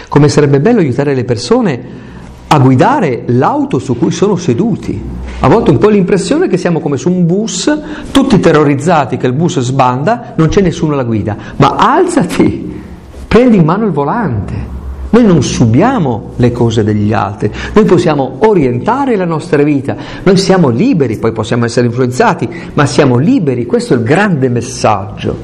Come 0.07 0.29
sarebbe 0.29 0.59
bello 0.59 0.79
aiutare 0.79 1.15
le 1.15 1.23
persone 1.23 2.09
a 2.53 2.59
guidare 2.59 3.23
l'auto 3.27 3.79
su 3.79 3.97
cui 3.97 4.11
sono 4.11 4.35
seduti. 4.35 5.01
A 5.39 5.47
volte 5.47 5.71
un 5.71 5.77
po' 5.77 5.87
l'impressione 5.87 6.49
che 6.49 6.57
siamo 6.57 6.81
come 6.81 6.97
su 6.97 7.09
un 7.09 7.25
bus, 7.25 7.79
tutti 8.11 8.39
terrorizzati 8.41 9.15
che 9.15 9.25
il 9.25 9.33
bus 9.33 9.61
sbanda, 9.61 10.33
non 10.35 10.49
c'è 10.49 10.59
nessuno 10.59 10.93
alla 10.93 11.05
guida. 11.05 11.37
Ma 11.55 11.75
alzati, 11.77 12.81
prendi 13.25 13.55
in 13.55 13.63
mano 13.63 13.85
il 13.85 13.91
volante. 13.91 14.79
Noi 15.11 15.23
non 15.25 15.41
subiamo 15.41 16.33
le 16.35 16.51
cose 16.51 16.83
degli 16.83 17.13
altri, 17.13 17.51
noi 17.73 17.83
possiamo 17.83 18.37
orientare 18.39 19.17
la 19.17 19.25
nostra 19.25 19.61
vita, 19.61 19.95
noi 20.23 20.37
siamo 20.37 20.69
liberi, 20.69 21.17
poi 21.17 21.33
possiamo 21.33 21.65
essere 21.65 21.87
influenzati, 21.87 22.49
ma 22.73 22.85
siamo 22.85 23.17
liberi, 23.17 23.65
questo 23.65 23.93
è 23.93 23.97
il 23.97 24.03
grande 24.03 24.47
messaggio 24.47 25.35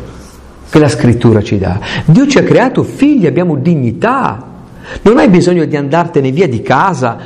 che 0.69 0.79
la 0.79 0.87
scrittura 0.87 1.41
ci 1.41 1.57
dà. 1.57 1.79
Dio 2.05 2.27
ci 2.27 2.37
ha 2.37 2.43
creato 2.43 2.83
figli, 2.83 3.25
abbiamo 3.25 3.55
dignità, 3.55 4.46
non 5.01 5.17
hai 5.17 5.29
bisogno 5.29 5.65
di 5.65 5.75
andartene 5.75 6.31
via 6.31 6.47
di 6.47 6.61
casa, 6.61 7.17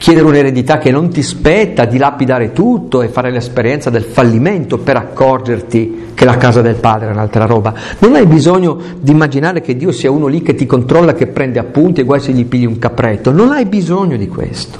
chiedere 0.00 0.26
un'eredità 0.26 0.78
che 0.78 0.90
non 0.90 1.10
ti 1.10 1.22
spetta, 1.22 1.84
dilapidare 1.84 2.52
tutto 2.52 3.02
e 3.02 3.08
fare 3.08 3.30
l'esperienza 3.30 3.90
del 3.90 4.04
fallimento 4.04 4.78
per 4.78 4.96
accorgerti 4.96 6.12
che 6.14 6.24
la 6.24 6.38
casa 6.38 6.62
del 6.62 6.76
padre 6.76 7.08
è 7.08 7.12
un'altra 7.12 7.44
roba. 7.44 7.74
Non 7.98 8.14
hai 8.14 8.24
bisogno 8.24 8.80
di 8.98 9.10
immaginare 9.10 9.60
che 9.60 9.76
Dio 9.76 9.92
sia 9.92 10.10
uno 10.10 10.26
lì 10.26 10.40
che 10.40 10.54
ti 10.54 10.64
controlla, 10.64 11.12
che 11.12 11.26
prende 11.26 11.58
appunti 11.58 12.00
e 12.00 12.04
guai 12.04 12.20
se 12.20 12.32
gli 12.32 12.46
pigli 12.46 12.64
un 12.64 12.78
capretto. 12.78 13.30
Non 13.30 13.52
hai 13.52 13.66
bisogno 13.66 14.16
di 14.16 14.26
questo. 14.26 14.78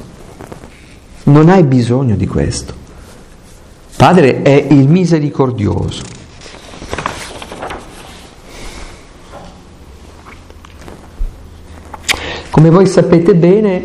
Non 1.24 1.50
hai 1.50 1.64
bisogno 1.64 2.16
di 2.16 2.26
questo. 2.26 2.72
Padre 3.96 4.40
è 4.40 4.66
il 4.70 4.88
misericordioso. 4.88 6.19
Come 12.50 12.70
voi 12.70 12.86
sapete 12.86 13.34
bene, 13.36 13.82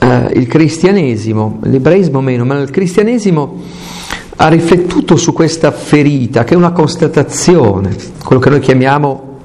eh, 0.00 0.30
il 0.34 0.46
cristianesimo, 0.48 1.60
l'ebraismo 1.62 2.20
meno, 2.20 2.44
ma 2.44 2.58
il 2.58 2.70
cristianesimo 2.70 3.62
ha 4.36 4.48
riflettuto 4.48 5.14
su 5.14 5.32
questa 5.32 5.70
ferita, 5.70 6.42
che 6.42 6.54
è 6.54 6.56
una 6.56 6.72
constatazione, 6.72 7.94
quello 8.24 8.40
che 8.40 8.50
noi 8.50 8.58
chiamiamo 8.58 9.38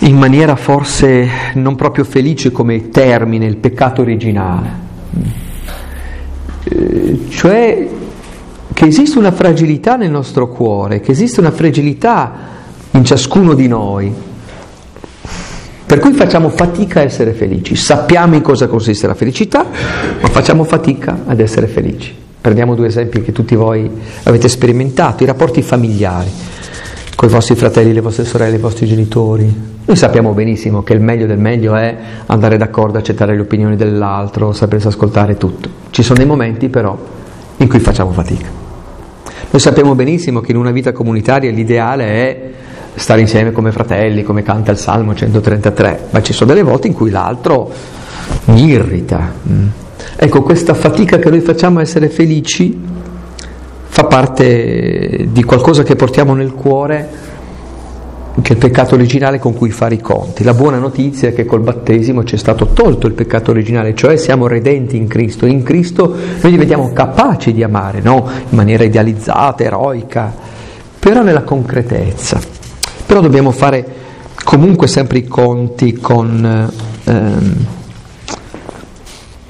in 0.00 0.16
maniera 0.16 0.56
forse 0.56 1.28
non 1.54 1.76
proprio 1.76 2.02
felice 2.02 2.50
come 2.50 2.88
termine, 2.88 3.46
il 3.46 3.58
peccato 3.58 4.02
originale. 4.02 4.88
Eh, 6.64 7.20
cioè 7.28 7.88
che 8.72 8.86
esiste 8.86 9.18
una 9.18 9.30
fragilità 9.30 9.94
nel 9.94 10.10
nostro 10.10 10.48
cuore, 10.48 10.98
che 11.00 11.12
esiste 11.12 11.38
una 11.38 11.52
fragilità 11.52 12.49
in 12.92 13.04
ciascuno 13.04 13.54
di 13.54 13.68
noi, 13.68 14.12
per 15.86 15.98
cui 15.98 16.12
facciamo 16.12 16.48
fatica 16.48 17.00
a 17.00 17.02
essere 17.02 17.32
felici. 17.32 17.74
Sappiamo 17.74 18.36
in 18.36 18.42
cosa 18.42 18.68
consiste 18.68 19.06
la 19.06 19.14
felicità, 19.14 19.64
ma 20.20 20.28
facciamo 20.28 20.64
fatica 20.64 21.22
ad 21.26 21.40
essere 21.40 21.66
felici. 21.66 22.14
Prendiamo 22.40 22.74
due 22.74 22.86
esempi 22.86 23.22
che 23.22 23.32
tutti 23.32 23.54
voi 23.54 23.90
avete 24.22 24.48
sperimentato, 24.48 25.22
i 25.24 25.26
rapporti 25.26 25.62
familiari, 25.62 26.30
con 27.16 27.28
i 27.28 27.32
vostri 27.32 27.54
fratelli, 27.54 27.92
le 27.92 28.00
vostre 28.00 28.24
sorelle, 28.24 28.56
i 28.56 28.60
vostri 28.60 28.86
genitori. 28.86 29.52
Noi 29.84 29.96
sappiamo 29.96 30.32
benissimo 30.32 30.82
che 30.82 30.92
il 30.92 31.00
meglio 31.00 31.26
del 31.26 31.38
meglio 31.38 31.74
è 31.74 31.96
andare 32.26 32.56
d'accordo, 32.56 32.98
accettare 32.98 33.34
le 33.34 33.40
opinioni 33.40 33.76
dell'altro, 33.76 34.52
sapersi 34.52 34.86
ascoltare 34.86 35.36
tutto. 35.36 35.68
Ci 35.90 36.02
sono 36.02 36.18
dei 36.18 36.26
momenti 36.26 36.68
però 36.68 36.96
in 37.56 37.68
cui 37.68 37.80
facciamo 37.80 38.12
fatica. 38.12 38.46
Noi 39.50 39.60
sappiamo 39.60 39.96
benissimo 39.96 40.40
che 40.40 40.52
in 40.52 40.56
una 40.56 40.70
vita 40.70 40.92
comunitaria 40.92 41.50
l'ideale 41.50 42.04
è 42.04 42.50
stare 43.00 43.22
insieme 43.22 43.50
come 43.50 43.72
fratelli, 43.72 44.22
come 44.22 44.42
canta 44.42 44.70
il 44.72 44.76
Salmo 44.76 45.14
133, 45.14 46.08
ma 46.10 46.20
ci 46.20 46.34
sono 46.34 46.52
delle 46.52 46.62
volte 46.62 46.86
in 46.86 46.92
cui 46.92 47.10
l'altro 47.10 47.70
mi 48.44 48.66
irrita. 48.66 49.32
Mm. 49.48 49.66
Ecco, 50.16 50.42
questa 50.42 50.74
fatica 50.74 51.18
che 51.18 51.30
noi 51.30 51.40
facciamo 51.40 51.78
a 51.78 51.82
essere 51.82 52.10
felici 52.10 52.78
fa 53.88 54.04
parte 54.04 55.28
di 55.30 55.42
qualcosa 55.42 55.82
che 55.82 55.96
portiamo 55.96 56.34
nel 56.34 56.52
cuore, 56.52 57.08
che 58.42 58.50
è 58.50 58.52
il 58.52 58.58
peccato 58.58 58.94
originale 58.94 59.38
con 59.38 59.54
cui 59.54 59.70
fare 59.70 59.94
i 59.94 60.00
conti. 60.00 60.44
La 60.44 60.54
buona 60.54 60.78
notizia 60.78 61.28
è 61.28 61.32
che 61.32 61.46
col 61.46 61.60
battesimo 61.60 62.22
ci 62.24 62.34
è 62.34 62.38
stato 62.38 62.66
tolto 62.66 63.06
il 63.06 63.14
peccato 63.14 63.50
originale, 63.50 63.94
cioè 63.94 64.16
siamo 64.16 64.46
redenti 64.46 64.98
in 64.98 65.08
Cristo. 65.08 65.46
In 65.46 65.62
Cristo 65.62 66.14
noi 66.40 66.50
diventiamo 66.50 66.92
capaci 66.92 67.54
di 67.54 67.62
amare, 67.62 68.00
no? 68.02 68.28
in 68.48 68.56
maniera 68.56 68.84
idealizzata, 68.84 69.64
eroica, 69.64 70.32
però 70.98 71.22
nella 71.22 71.42
concretezza. 71.42 72.59
Però 73.10 73.22
dobbiamo 73.22 73.50
fare 73.50 73.84
comunque 74.44 74.86
sempre 74.86 75.18
i 75.18 75.26
conti 75.26 75.94
con, 75.94 76.70
ehm, 77.02 77.66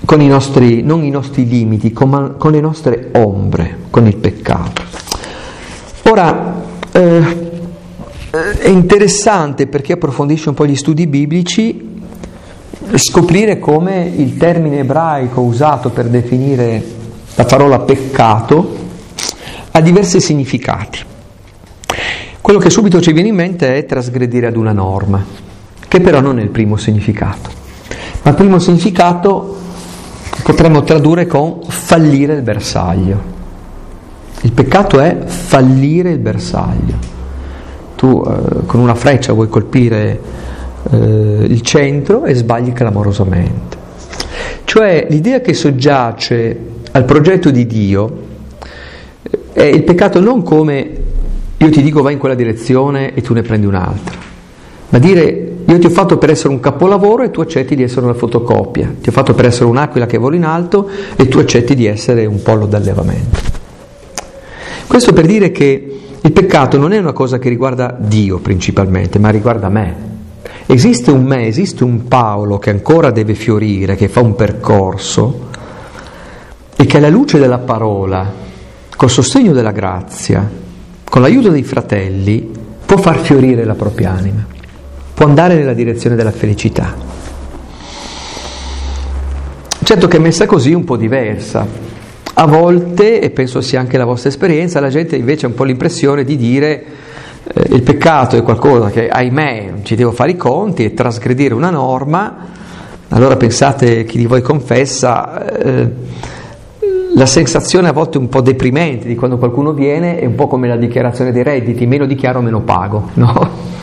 con 0.06 0.20
i 0.22 0.26
nostri, 0.26 0.82
non 0.82 1.04
i 1.04 1.10
nostri 1.10 1.46
limiti, 1.46 1.92
con, 1.92 2.36
con, 2.38 2.52
le 2.52 2.60
nostre 2.60 3.10
ombre, 3.12 3.80
con 3.90 4.06
il 4.06 4.16
peccato. 4.16 4.82
Ora, 6.04 6.62
eh, 6.90 7.50
è 8.60 8.68
interessante 8.68 9.66
perché 9.66 9.92
approfondisce 9.92 10.48
un 10.48 10.54
po' 10.54 10.64
gli 10.64 10.74
studi 10.74 11.06
biblici 11.06 12.00
scoprire 12.94 13.58
come 13.58 14.10
il 14.16 14.38
termine 14.38 14.78
ebraico 14.78 15.42
usato 15.42 15.90
per 15.90 16.06
definire 16.06 16.82
La 17.34 17.44
parola 17.44 17.78
peccato 17.80 18.76
ha 19.70 19.80
diversi 19.82 20.18
significati. 20.18 21.08
Quello 22.40 22.58
che 22.58 22.70
subito 22.70 23.00
ci 23.00 23.12
viene 23.12 23.28
in 23.28 23.34
mente 23.34 23.76
è 23.76 23.84
trasgredire 23.84 24.46
ad 24.46 24.56
una 24.56 24.72
norma, 24.72 25.22
che 25.86 26.00
però 26.00 26.20
non 26.20 26.38
è 26.38 26.42
il 26.42 26.48
primo 26.48 26.76
significato. 26.76 27.50
Ma 28.22 28.30
il 28.30 28.36
primo 28.36 28.58
significato 28.58 29.56
potremmo 30.42 30.82
tradurre 30.82 31.26
con 31.26 31.60
fallire 31.68 32.34
il 32.34 32.42
bersaglio. 32.42 33.38
Il 34.40 34.52
peccato 34.52 35.00
è 35.00 35.18
fallire 35.26 36.10
il 36.10 36.18
bersaglio. 36.18 36.94
Tu 37.94 38.24
eh, 38.26 38.66
con 38.66 38.80
una 38.80 38.94
freccia 38.94 39.34
vuoi 39.34 39.48
colpire 39.48 40.20
eh, 40.90 40.96
il 41.46 41.60
centro 41.60 42.24
e 42.24 42.34
sbagli 42.34 42.72
clamorosamente. 42.72 43.76
Cioè 44.64 45.06
l'idea 45.10 45.40
che 45.40 45.52
soggiace 45.52 46.58
al 46.90 47.04
progetto 47.04 47.50
di 47.50 47.66
Dio 47.66 48.28
è 49.52 49.62
il 49.62 49.82
peccato 49.82 50.20
non 50.20 50.42
come 50.42 50.99
io 51.62 51.68
ti 51.68 51.82
dico 51.82 52.00
vai 52.00 52.14
in 52.14 52.18
quella 52.18 52.34
direzione 52.34 53.12
e 53.12 53.20
tu 53.20 53.34
ne 53.34 53.42
prendi 53.42 53.66
un'altra, 53.66 54.16
ma 54.88 54.98
dire 54.98 55.56
io 55.66 55.78
ti 55.78 55.86
ho 55.86 55.90
fatto 55.90 56.16
per 56.16 56.30
essere 56.30 56.48
un 56.48 56.58
capolavoro 56.58 57.22
e 57.22 57.30
tu 57.30 57.42
accetti 57.42 57.76
di 57.76 57.82
essere 57.82 58.06
una 58.06 58.14
fotocopia, 58.14 58.94
ti 58.98 59.10
ho 59.10 59.12
fatto 59.12 59.34
per 59.34 59.44
essere 59.44 59.66
un'aquila 59.66 60.06
che 60.06 60.16
vola 60.16 60.36
in 60.36 60.44
alto 60.44 60.88
e 61.16 61.28
tu 61.28 61.38
accetti 61.38 61.74
di 61.74 61.84
essere 61.84 62.24
un 62.24 62.40
pollo 62.42 62.64
d'allevamento. 62.64 63.38
Questo 64.86 65.12
per 65.12 65.26
dire 65.26 65.52
che 65.52 66.00
il 66.22 66.32
peccato 66.32 66.78
non 66.78 66.92
è 66.92 66.98
una 66.98 67.12
cosa 67.12 67.38
che 67.38 67.50
riguarda 67.50 67.94
Dio 68.00 68.38
principalmente, 68.38 69.18
ma 69.18 69.28
riguarda 69.28 69.68
me. 69.68 70.08
Esiste 70.64 71.10
un 71.10 71.24
me, 71.24 71.46
esiste 71.46 71.84
un 71.84 72.08
Paolo 72.08 72.58
che 72.58 72.70
ancora 72.70 73.10
deve 73.10 73.34
fiorire, 73.34 73.96
che 73.96 74.08
fa 74.08 74.20
un 74.20 74.34
percorso 74.34 75.48
e 76.74 76.86
che 76.86 76.96
alla 76.96 77.10
luce 77.10 77.38
della 77.38 77.58
parola, 77.58 78.32
col 78.96 79.10
sostegno 79.10 79.52
della 79.52 79.72
grazia, 79.72 80.68
con 81.10 81.22
l'aiuto 81.22 81.50
dei 81.50 81.64
fratelli, 81.64 82.48
può 82.86 82.96
far 82.96 83.18
fiorire 83.18 83.64
la 83.64 83.74
propria 83.74 84.12
anima, 84.12 84.46
può 85.12 85.26
andare 85.26 85.56
nella 85.56 85.74
direzione 85.74 86.14
della 86.14 86.30
felicità. 86.30 86.94
Certo 89.82 90.06
che 90.06 90.18
messa 90.20 90.46
così 90.46 90.70
è 90.70 90.74
un 90.76 90.84
po' 90.84 90.96
diversa. 90.96 91.66
A 92.32 92.46
volte, 92.46 93.20
e 93.20 93.30
penso 93.30 93.60
sia 93.60 93.80
anche 93.80 93.98
la 93.98 94.04
vostra 94.04 94.28
esperienza, 94.28 94.78
la 94.78 94.88
gente 94.88 95.16
invece 95.16 95.46
ha 95.46 95.48
un 95.48 95.56
po' 95.56 95.64
l'impressione 95.64 96.22
di 96.22 96.36
dire 96.36 96.84
eh, 97.42 97.74
il 97.74 97.82
peccato 97.82 98.36
è 98.36 98.42
qualcosa 98.42 98.90
che 98.90 99.08
ahimè 99.08 99.80
ci 99.82 99.96
devo 99.96 100.12
fare 100.12 100.30
i 100.30 100.36
conti 100.36 100.84
e 100.84 100.94
trasgredire 100.94 101.54
una 101.54 101.70
norma, 101.70 102.36
allora 103.08 103.36
pensate 103.36 104.04
chi 104.04 104.16
di 104.16 104.26
voi 104.26 104.42
confessa, 104.42 105.58
eh, 105.58 105.90
la 107.14 107.26
sensazione 107.26 107.88
a 107.88 107.92
volte 107.92 108.18
un 108.18 108.28
po' 108.28 108.40
deprimente 108.40 109.08
di 109.08 109.14
quando 109.14 109.38
qualcuno 109.38 109.72
viene 109.72 110.18
è 110.18 110.26
un 110.26 110.34
po' 110.34 110.46
come 110.46 110.68
la 110.68 110.76
dichiarazione 110.76 111.32
dei 111.32 111.42
redditi, 111.42 111.86
meno 111.86 112.06
dichiaro 112.06 112.40
meno 112.40 112.60
pago, 112.60 113.10
no? 113.14 113.78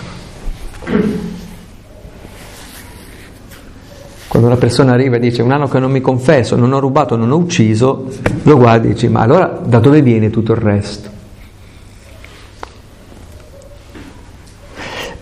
Quando 4.27 4.47
una 4.49 4.57
persona 4.57 4.93
arriva 4.93 5.15
e 5.15 5.19
dice 5.19 5.41
un 5.41 5.51
anno 5.51 5.67
che 5.67 5.79
non 5.79 5.91
mi 5.91 6.01
confesso, 6.01 6.55
non 6.55 6.71
ho 6.71 6.79
rubato, 6.79 7.15
non 7.15 7.31
ho 7.31 7.37
ucciso, 7.37 8.05
lo 8.43 8.57
guardi 8.57 8.89
e 8.89 8.93
dici 8.93 9.07
ma 9.07 9.21
allora 9.21 9.59
da 9.63 9.79
dove 9.79 10.01
viene 10.01 10.29
tutto 10.29 10.51
il 10.51 10.59
resto? 10.59 11.15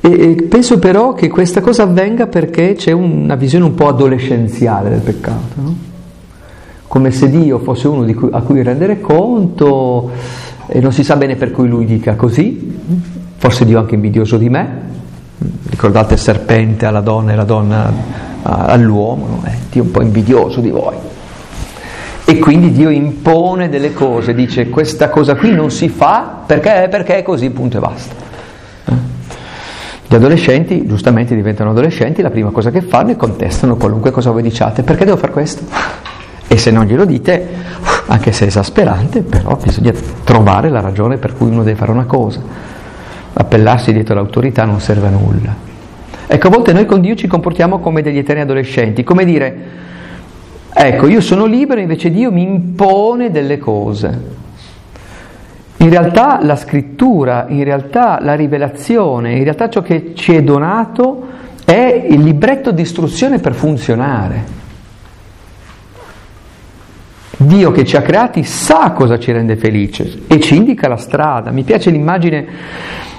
E, 0.02 0.46
penso 0.48 0.78
però 0.78 1.14
che 1.14 1.30
questa 1.30 1.62
cosa 1.62 1.84
avvenga 1.84 2.28
perché 2.28 2.74
c'è 2.74 2.92
una 2.92 3.36
visione 3.36 3.66
un 3.66 3.74
po' 3.74 3.88
adolescenziale 3.88 4.90
del 4.90 5.02
peccato, 5.02 5.54
no? 5.56 5.94
Come 6.96 7.12
se 7.12 7.30
Dio 7.30 7.60
fosse 7.60 7.90
uno 7.90 8.06
cui, 8.14 8.30
a 8.32 8.40
cui 8.40 8.64
rendere 8.64 9.02
conto 9.02 10.12
e 10.66 10.80
non 10.80 10.94
si 10.94 11.04
sa 11.04 11.18
bene 11.18 11.36
per 11.36 11.52
cui 11.52 11.68
lui 11.68 11.84
dica 11.84 12.16
così, 12.16 12.74
forse 13.36 13.66
Dio 13.66 13.80
è 13.80 13.82
anche 13.82 13.96
invidioso 13.96 14.38
di 14.38 14.48
me, 14.48 14.82
ricordate 15.68 16.14
il 16.14 16.22
serpente 16.22 16.86
alla 16.86 17.02
donna 17.02 17.34
e 17.34 17.36
la 17.36 17.44
donna 17.44 17.92
all'uomo, 18.44 19.28
no? 19.28 19.44
eh, 19.46 19.58
Dio 19.70 19.82
è 19.82 19.86
un 19.88 19.92
po' 19.92 20.02
invidioso 20.04 20.62
di 20.62 20.70
voi. 20.70 20.96
E 22.24 22.40
quindi 22.40 22.72
Dio 22.72 22.90
impone 22.90 23.68
delle 23.68 23.92
cose, 23.92 24.34
dice 24.34 24.70
questa 24.70 25.10
cosa 25.10 25.36
qui 25.36 25.52
non 25.52 25.72
si 25.72 25.90
fa 25.90 26.44
perché, 26.46 26.88
perché 26.90 27.18
è 27.18 27.24
così, 27.24 27.50
punto 27.50 27.76
e 27.76 27.80
basta. 27.82 28.16
Gli 30.08 30.16
adolescenti, 30.16 30.86
giustamente 30.86 31.36
diventano 31.36 31.72
adolescenti, 31.72 32.22
la 32.22 32.30
prima 32.30 32.52
cosa 32.52 32.72
che 32.72 32.82
fanno 32.82 33.12
è 33.12 33.18
contestano 33.18 33.76
qualunque 33.76 34.12
cosa 34.12 34.32
voi 34.32 34.44
diciate, 34.44 34.84
perché 34.84 35.04
devo 35.04 35.18
fare 35.18 35.34
questo? 35.34 36.05
E 36.48 36.58
se 36.58 36.72
non 36.72 36.86
glielo 36.86 37.06
dite, 37.06 37.48
anche 38.08 38.32
se 38.32 38.46
è 38.46 38.48
esasperante, 38.48 39.22
però 39.22 39.58
bisogna 39.62 39.94
trovare 40.24 40.70
la 40.70 40.80
ragione 40.80 41.18
per 41.18 41.36
cui 41.36 41.50
uno 41.50 41.64
deve 41.64 41.78
fare 41.78 41.92
una 41.92 42.06
cosa. 42.06 42.40
Appellarsi 43.34 43.92
dietro 43.92 44.16
l'autorità 44.16 44.64
non 44.64 44.80
serve 44.80 45.08
a 45.08 45.10
nulla. 45.10 45.56
Ecco, 46.28 46.48
a 46.48 46.50
volte 46.50 46.74
noi 46.74 46.86
con 46.86 47.02
Dio 47.02 47.16
ci 47.16 47.28
comportiamo 47.28 47.80
come 47.80 48.02
degli 48.02 48.18
eterni 48.18 48.42
adolescenti, 48.42 49.04
come 49.04 49.26
dire, 49.26 49.58
ecco, 50.74 51.08
io 51.08 51.22
sono 51.22 51.46
libero, 51.46 51.80
invece 51.80 52.10
Dio 52.10 52.32
mi 52.32 52.42
impone 52.44 53.32
delle 53.32 53.58
cose. 53.58 54.44
In 55.78 55.90
realtà 55.90 56.40
la 56.42 56.56
scrittura, 56.56 57.46
in 57.50 57.64
realtà 57.64 58.20
la 58.22 58.34
rivelazione, 58.34 59.34
in 59.34 59.44
realtà 59.44 59.70
ciò 59.70 59.82
che 59.82 60.14
ci 60.16 60.34
è 60.34 60.42
donato 60.42 61.28
è 61.64 62.06
il 62.10 62.22
libretto 62.22 62.72
di 62.72 62.82
istruzione 62.82 63.40
per 63.40 63.54
funzionare. 63.54 64.64
Dio 67.38 67.72
che 67.72 67.84
ci 67.84 67.98
ha 67.98 68.02
creati 68.02 68.44
sa 68.44 68.92
cosa 68.92 69.20
ci 69.20 69.32
rende 69.32 69.58
felice 69.58 70.22
e 70.28 70.40
ci 70.40 70.56
indica 70.56 70.88
la 70.88 70.98
strada. 70.98 71.52
Mi 71.52 71.64
piace 71.64 71.90
l'immagine 71.90 72.46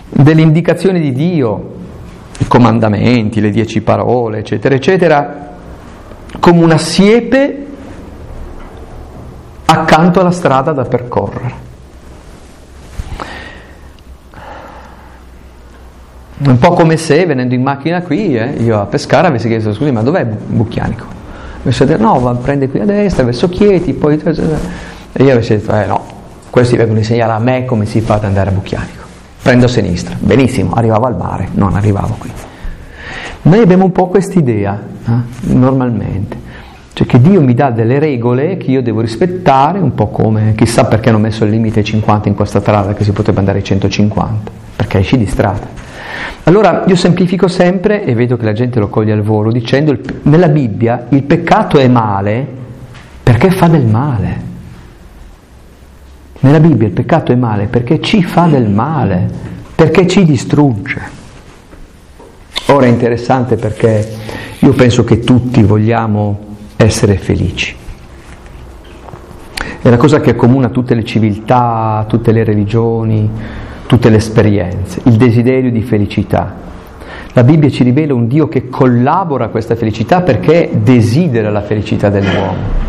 delle 0.09 0.41
indicazioni 0.41 1.01
di 1.01 1.13
Dio, 1.13 1.75
i 2.39 2.47
comandamenti, 2.47 3.41
le 3.41 3.51
dieci 3.51 3.83
parole, 3.83 4.39
eccetera, 4.39 4.75
eccetera, 4.75 5.55
come 6.41 6.63
una 6.63 6.79
siepe 6.79 7.67
accanto 9.67 10.21
alla 10.21 10.31
strada 10.31 10.73
da 10.73 10.85
percorrere. 10.85 11.65
Un 16.39 16.59
po' 16.59 16.71
come 16.73 16.97
se 16.97 17.25
venendo 17.25 17.55
in 17.55 17.63
macchina 17.63 18.03
qui, 18.03 18.37
eh, 18.37 18.57
io 18.59 18.81
a 18.81 18.85
pescare 18.85 19.27
avessi 19.27 19.49
chiesto 19.49 19.73
scusi 19.73 19.91
ma 19.91 20.03
dov'è 20.03 20.25
Bucchianico? 20.25 21.16
Avessi 21.67 21.85
detto 21.85 22.03
no, 22.03 22.21
va, 22.21 22.33
prende 22.35 22.69
qui 22.69 22.79
a 22.79 22.85
destra, 22.85 23.25
verso 23.25 23.49
Chieti, 23.49 23.93
poi... 23.93 24.23
E 25.13 25.25
io 25.25 25.33
avessi 25.33 25.57
detto 25.57 25.75
eh 25.75 25.87
no, 25.87 26.01
questi 26.49 26.77
vengono 26.77 26.99
a 26.99 27.01
insegnare 27.01 27.33
a 27.33 27.41
me 27.41 27.65
come 27.65 27.87
si 27.87 28.01
fa 28.01 28.15
ad 28.15 28.25
andare 28.25 28.51
a 28.51 28.53
Bucchianico. 28.53 29.05
Prendo 29.43 29.65
a 29.65 29.69
sinistra, 29.69 30.15
benissimo, 30.17 30.75
arrivavo 30.75 31.07
al 31.07 31.17
mare, 31.17 31.49
non 31.55 31.75
arrivavo 31.75 32.15
qui. 32.19 32.31
Noi 33.43 33.59
abbiamo 33.59 33.85
un 33.85 33.91
po' 33.91 34.07
quest'idea, 34.07 34.81
eh, 35.09 35.13
normalmente, 35.53 36.39
cioè 36.93 37.05
che 37.05 37.21
Dio 37.21 37.43
mi 37.43 37.55
dà 37.55 37.71
delle 37.71 37.99
regole 37.99 38.57
che 38.59 38.71
io 38.71 38.81
devo 38.81 39.01
rispettare, 39.01 39.81
un 39.81 39.95
po' 39.95 40.07
come, 40.07 40.55
chissà 40.57 40.85
perché 40.85 41.09
hanno 41.09 41.19
messo 41.19 41.43
il 41.43 41.51
limite 41.51 41.81
ai 41.81 41.85
50 41.85 42.29
in 42.29 42.37
questa 42.37 42.61
strada, 42.61 42.95
che 42.95 43.03
si 43.03 43.11
potrebbe 43.11 43.41
andare 43.41 43.59
ai 43.59 43.65
150, 43.65 44.51
perché 44.77 44.99
esci 44.99 45.19
di 45.19 45.27
strada. 45.27 45.76
Allora 46.45 46.85
io 46.87 46.97
semplifico 46.97 47.49
sempre 47.49 48.05
e 48.05 48.15
vedo 48.15 48.37
che 48.37 48.45
la 48.45 48.53
gente 48.53 48.79
lo 48.79 48.89
coglie 48.89 49.13
al 49.13 49.23
volo 49.23 49.51
dicendo 49.51 49.97
nella 50.23 50.49
Bibbia 50.49 51.07
il 51.11 51.25
peccato 51.25 51.79
è 51.79 51.89
male 51.89 52.47
perché 53.23 53.51
fa 53.51 53.67
del 53.67 53.85
male. 53.85 54.45
Nella 56.41 56.61
Bibbia 56.61 56.87
il 56.87 56.93
peccato 56.93 57.33
è 57.33 57.35
male 57.35 57.67
perché 57.67 58.01
ci 58.01 58.23
fa 58.23 58.47
del 58.47 58.69
male, 58.69 59.29
perché 59.75 60.07
ci 60.07 60.25
distrugge. 60.25 61.01
Ora 62.67 62.87
è 62.87 62.89
interessante 62.89 63.57
perché 63.57 64.09
io 64.61 64.73
penso 64.73 65.03
che 65.03 65.21
tutti 65.21 65.63
vogliamo 65.63 66.39
essere 66.77 67.17
felici. 67.17 67.75
È 69.83 69.89
la 69.89 69.97
cosa 69.97 70.21
che 70.21 70.31
accomuna 70.31 70.69
tutte 70.69 70.95
le 70.95 71.05
civiltà, 71.05 72.05
tutte 72.09 72.33
le 72.33 72.45
religioni, 72.45 73.31
tutte 73.87 74.11
le 74.11 74.17
esperienze, 74.17 75.01
il 75.05 75.17
desiderio 75.17 75.71
di 75.71 75.83
felicità. 75.83 76.65
La 77.33 77.45
Bibbia 77.45 77.69
ci 77.71 77.83
rivela 77.83 78.15
un 78.15 78.27
Dio 78.27 78.49
che 78.49 78.69
collabora 78.69 79.47
a 79.47 79.49
questa 79.49 79.77
felicità 79.77 80.23
perché 80.23 80.71
desidera 80.83 81.51
la 81.51 81.63
felicità 81.63 82.09
dell'uomo 82.09 82.85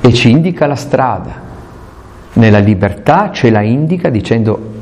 e 0.00 0.12
ci 0.12 0.30
indica 0.30 0.66
la 0.66 0.74
strada. 0.74 1.42
Nella 2.34 2.58
libertà 2.58 3.30
ce 3.32 3.50
la 3.50 3.62
indica 3.62 4.10
dicendo 4.10 4.72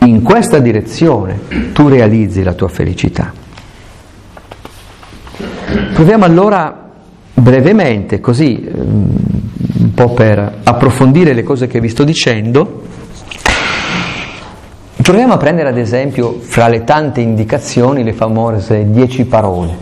in 0.00 0.22
questa 0.22 0.58
direzione 0.58 1.40
tu 1.72 1.88
realizzi 1.88 2.42
la 2.42 2.54
tua 2.54 2.68
felicità. 2.68 3.32
Proviamo 5.94 6.24
allora 6.24 6.90
brevemente, 7.34 8.20
così 8.20 8.64
ehm, 8.64 9.16
un 9.78 9.94
po' 9.94 10.12
per 10.12 10.58
approfondire 10.64 11.32
le 11.32 11.42
cose 11.42 11.66
che 11.66 11.80
vi 11.80 11.88
sto 11.88 12.04
dicendo, 12.04 12.82
Proviamo 15.02 15.32
a 15.32 15.36
prendere 15.36 15.68
ad 15.68 15.78
esempio 15.78 16.38
fra 16.38 16.68
le 16.68 16.84
tante 16.84 17.20
indicazioni 17.20 18.04
le 18.04 18.12
famose 18.12 18.88
dieci 18.88 19.24
parole, 19.24 19.76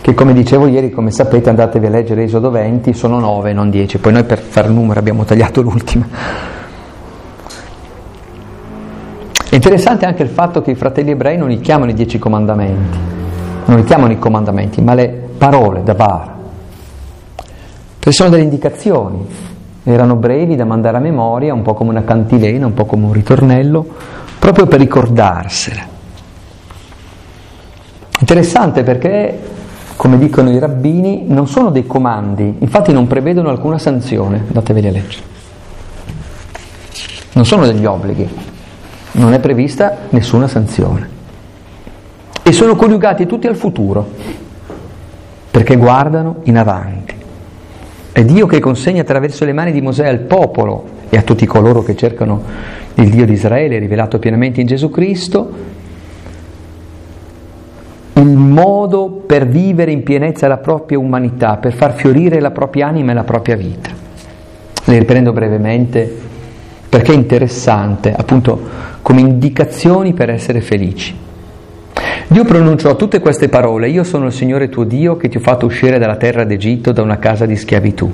che 0.00 0.14
come 0.14 0.32
dicevo 0.32 0.66
ieri, 0.66 0.90
come 0.90 1.12
sapete, 1.12 1.48
andatevi 1.48 1.86
a 1.86 1.90
leggere 1.90 2.24
Esodo 2.24 2.50
20, 2.50 2.92
sono 2.92 3.20
9, 3.20 3.52
non 3.52 3.70
10, 3.70 3.98
poi 3.98 4.12
noi 4.12 4.24
per 4.24 4.40
fare 4.40 4.66
il 4.66 4.74
numero 4.74 4.98
abbiamo 4.98 5.24
tagliato 5.24 5.62
l'ultima. 5.62 6.08
È 9.48 9.54
interessante 9.54 10.06
anche 10.06 10.24
il 10.24 10.30
fatto 10.30 10.60
che 10.60 10.72
i 10.72 10.74
fratelli 10.74 11.12
ebrei 11.12 11.38
non 11.38 11.48
li 11.48 11.60
chiamano 11.60 11.92
i 11.92 11.94
dieci 11.94 12.18
comandamenti, 12.18 12.98
non 13.66 13.76
li 13.76 13.84
chiamano 13.84 14.12
i 14.12 14.18
comandamenti, 14.18 14.82
ma 14.82 14.94
le 14.94 15.08
parole 15.38 15.84
da 15.84 15.94
bar. 15.94 16.34
Perché 17.98 18.12
sono 18.12 18.28
delle 18.28 18.42
indicazioni, 18.42 19.24
erano 19.92 20.16
brevi 20.16 20.56
da 20.56 20.64
mandare 20.64 20.96
a 20.96 21.00
memoria, 21.00 21.54
un 21.54 21.62
po' 21.62 21.74
come 21.74 21.90
una 21.90 22.04
cantilena, 22.04 22.66
un 22.66 22.74
po' 22.74 22.84
come 22.84 23.06
un 23.06 23.12
ritornello, 23.12 23.86
proprio 24.38 24.66
per 24.66 24.80
ricordarsele. 24.80 25.96
Interessante 28.20 28.82
perché, 28.82 29.38
come 29.96 30.18
dicono 30.18 30.50
i 30.50 30.58
rabbini, 30.58 31.24
non 31.28 31.46
sono 31.46 31.70
dei 31.70 31.86
comandi, 31.86 32.56
infatti 32.58 32.92
non 32.92 33.06
prevedono 33.06 33.48
alcuna 33.48 33.78
sanzione, 33.78 34.44
andateveli 34.46 34.88
a 34.88 34.90
leggere. 34.90 35.24
Non 37.32 37.46
sono 37.46 37.66
degli 37.66 37.84
obblighi, 37.84 38.28
non 39.12 39.32
è 39.32 39.38
prevista 39.38 39.96
nessuna 40.10 40.48
sanzione. 40.48 41.16
E 42.42 42.52
sono 42.52 42.76
coniugati 42.76 43.26
tutti 43.26 43.46
al 43.46 43.56
futuro, 43.56 44.08
perché 45.50 45.76
guardano 45.76 46.36
in 46.44 46.58
avanti. 46.58 47.17
È 48.18 48.24
Dio 48.24 48.46
che 48.46 48.58
consegna 48.58 49.02
attraverso 49.02 49.44
le 49.44 49.52
mani 49.52 49.70
di 49.70 49.80
Mosè 49.80 50.08
al 50.08 50.18
popolo 50.18 50.88
e 51.08 51.16
a 51.16 51.22
tutti 51.22 51.46
coloro 51.46 51.84
che 51.84 51.94
cercano 51.94 52.42
il 52.94 53.10
Dio 53.10 53.24
di 53.24 53.34
Israele 53.34 53.78
rivelato 53.78 54.18
pienamente 54.18 54.60
in 54.60 54.66
Gesù 54.66 54.90
Cristo 54.90 55.48
il 58.14 58.36
modo 58.36 59.22
per 59.24 59.46
vivere 59.46 59.92
in 59.92 60.02
pienezza 60.02 60.48
la 60.48 60.56
propria 60.56 60.98
umanità, 60.98 61.58
per 61.58 61.72
far 61.72 61.94
fiorire 61.94 62.40
la 62.40 62.50
propria 62.50 62.88
anima 62.88 63.12
e 63.12 63.14
la 63.14 63.22
propria 63.22 63.54
vita. 63.54 63.90
Le 64.82 64.98
riprendo 64.98 65.32
brevemente 65.32 66.12
perché 66.88 67.12
è 67.12 67.14
interessante, 67.14 68.12
appunto, 68.12 68.60
come 69.00 69.20
indicazioni 69.20 70.12
per 70.12 70.30
essere 70.30 70.60
felici. 70.60 71.27
Dio 72.28 72.44
pronunciò 72.44 72.94
tutte 72.94 73.20
queste 73.20 73.48
parole, 73.48 73.88
io 73.88 74.04
sono 74.04 74.26
il 74.26 74.32
Signore 74.32 74.68
tuo 74.68 74.84
Dio 74.84 75.16
che 75.16 75.28
ti 75.28 75.38
ho 75.38 75.40
fatto 75.40 75.66
uscire 75.66 75.98
dalla 75.98 76.16
terra 76.16 76.44
d'Egitto, 76.44 76.92
da 76.92 77.02
una 77.02 77.18
casa 77.18 77.46
di 77.46 77.56
schiavitù. 77.56 78.10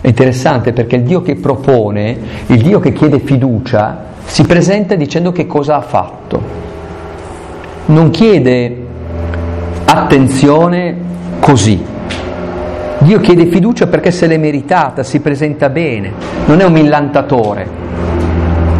È 0.00 0.06
interessante 0.06 0.72
perché 0.72 0.96
il 0.96 1.02
Dio 1.02 1.22
che 1.22 1.36
propone, 1.36 2.18
il 2.46 2.62
Dio 2.62 2.80
che 2.80 2.92
chiede 2.92 3.20
fiducia, 3.20 4.08
si 4.24 4.44
presenta 4.44 4.94
dicendo 4.96 5.30
che 5.32 5.46
cosa 5.46 5.76
ha 5.76 5.80
fatto 5.82 6.60
non 7.90 8.10
chiede 8.10 8.76
attenzione 9.84 10.96
così. 11.40 11.82
Dio 12.98 13.20
chiede 13.20 13.46
fiducia 13.46 13.86
perché 13.86 14.10
se 14.10 14.26
l'è 14.26 14.36
meritata, 14.36 15.02
si 15.02 15.20
presenta 15.20 15.68
bene, 15.68 16.12
non 16.46 16.60
è 16.60 16.64
un 16.64 16.72
millantatore, 16.72 17.68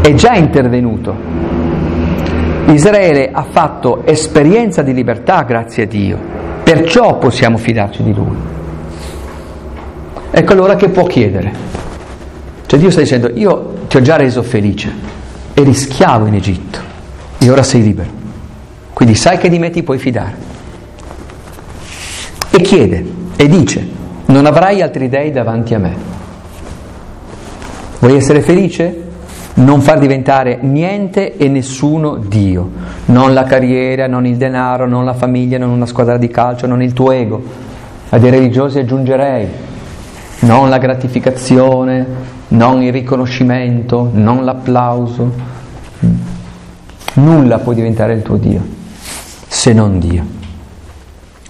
è 0.02 0.12
già 0.14 0.34
intervenuto. 0.34 1.49
Israele 2.72 3.30
ha 3.32 3.44
fatto 3.50 4.04
esperienza 4.04 4.82
di 4.82 4.92
libertà 4.92 5.42
grazie 5.42 5.84
a 5.84 5.86
Dio, 5.86 6.18
perciò 6.62 7.18
possiamo 7.18 7.56
fidarci 7.56 8.02
di 8.02 8.14
Lui. 8.14 8.36
Ecco 10.30 10.52
allora 10.52 10.76
che 10.76 10.88
può 10.88 11.04
chiedere. 11.04 11.52
Cioè 12.66 12.78
Dio 12.78 12.90
sta 12.90 13.00
dicendo, 13.00 13.30
io 13.34 13.74
ti 13.88 13.96
ho 13.96 14.00
già 14.00 14.16
reso 14.16 14.42
felice, 14.42 14.92
eri 15.54 15.74
schiavo 15.74 16.26
in 16.26 16.34
Egitto 16.34 16.78
e 17.38 17.50
ora 17.50 17.62
sei 17.62 17.82
libero. 17.82 18.10
Quindi 18.92 19.14
sai 19.14 19.38
che 19.38 19.48
di 19.48 19.58
me 19.58 19.70
ti 19.70 19.82
puoi 19.82 19.98
fidare. 19.98 20.34
E 22.50 22.60
chiede 22.60 23.04
e 23.36 23.48
dice, 23.48 23.88
non 24.26 24.46
avrai 24.46 24.82
altri 24.82 25.08
dei 25.08 25.32
davanti 25.32 25.74
a 25.74 25.78
me. 25.78 25.96
Vuoi 27.98 28.16
essere 28.16 28.40
felice? 28.40 29.08
Non 29.54 29.80
far 29.80 29.98
diventare 29.98 30.58
niente 30.60 31.36
e 31.36 31.48
nessuno 31.48 32.16
Dio, 32.16 32.70
non 33.06 33.34
la 33.34 33.44
carriera, 33.44 34.06
non 34.06 34.26
il 34.26 34.36
denaro, 34.36 34.86
non 34.86 35.04
la 35.04 35.14
famiglia, 35.14 35.58
non 35.58 35.70
una 35.70 35.86
squadra 35.86 36.16
di 36.16 36.28
calcio, 36.28 36.66
non 36.66 36.82
il 36.82 36.92
tuo 36.92 37.10
ego. 37.10 37.42
A 38.08 38.18
dei 38.18 38.30
religiosi 38.30 38.78
aggiungerei 38.78 39.46
non 40.40 40.68
la 40.68 40.78
gratificazione, 40.78 42.06
non 42.48 42.82
il 42.82 42.92
riconoscimento, 42.92 44.08
non 44.12 44.44
l'applauso. 44.44 45.32
Nulla 47.14 47.58
può 47.58 47.72
diventare 47.72 48.14
il 48.14 48.22
tuo 48.22 48.36
Dio 48.36 48.78
se 49.50 49.72
non 49.72 49.98
Dio. 49.98 50.24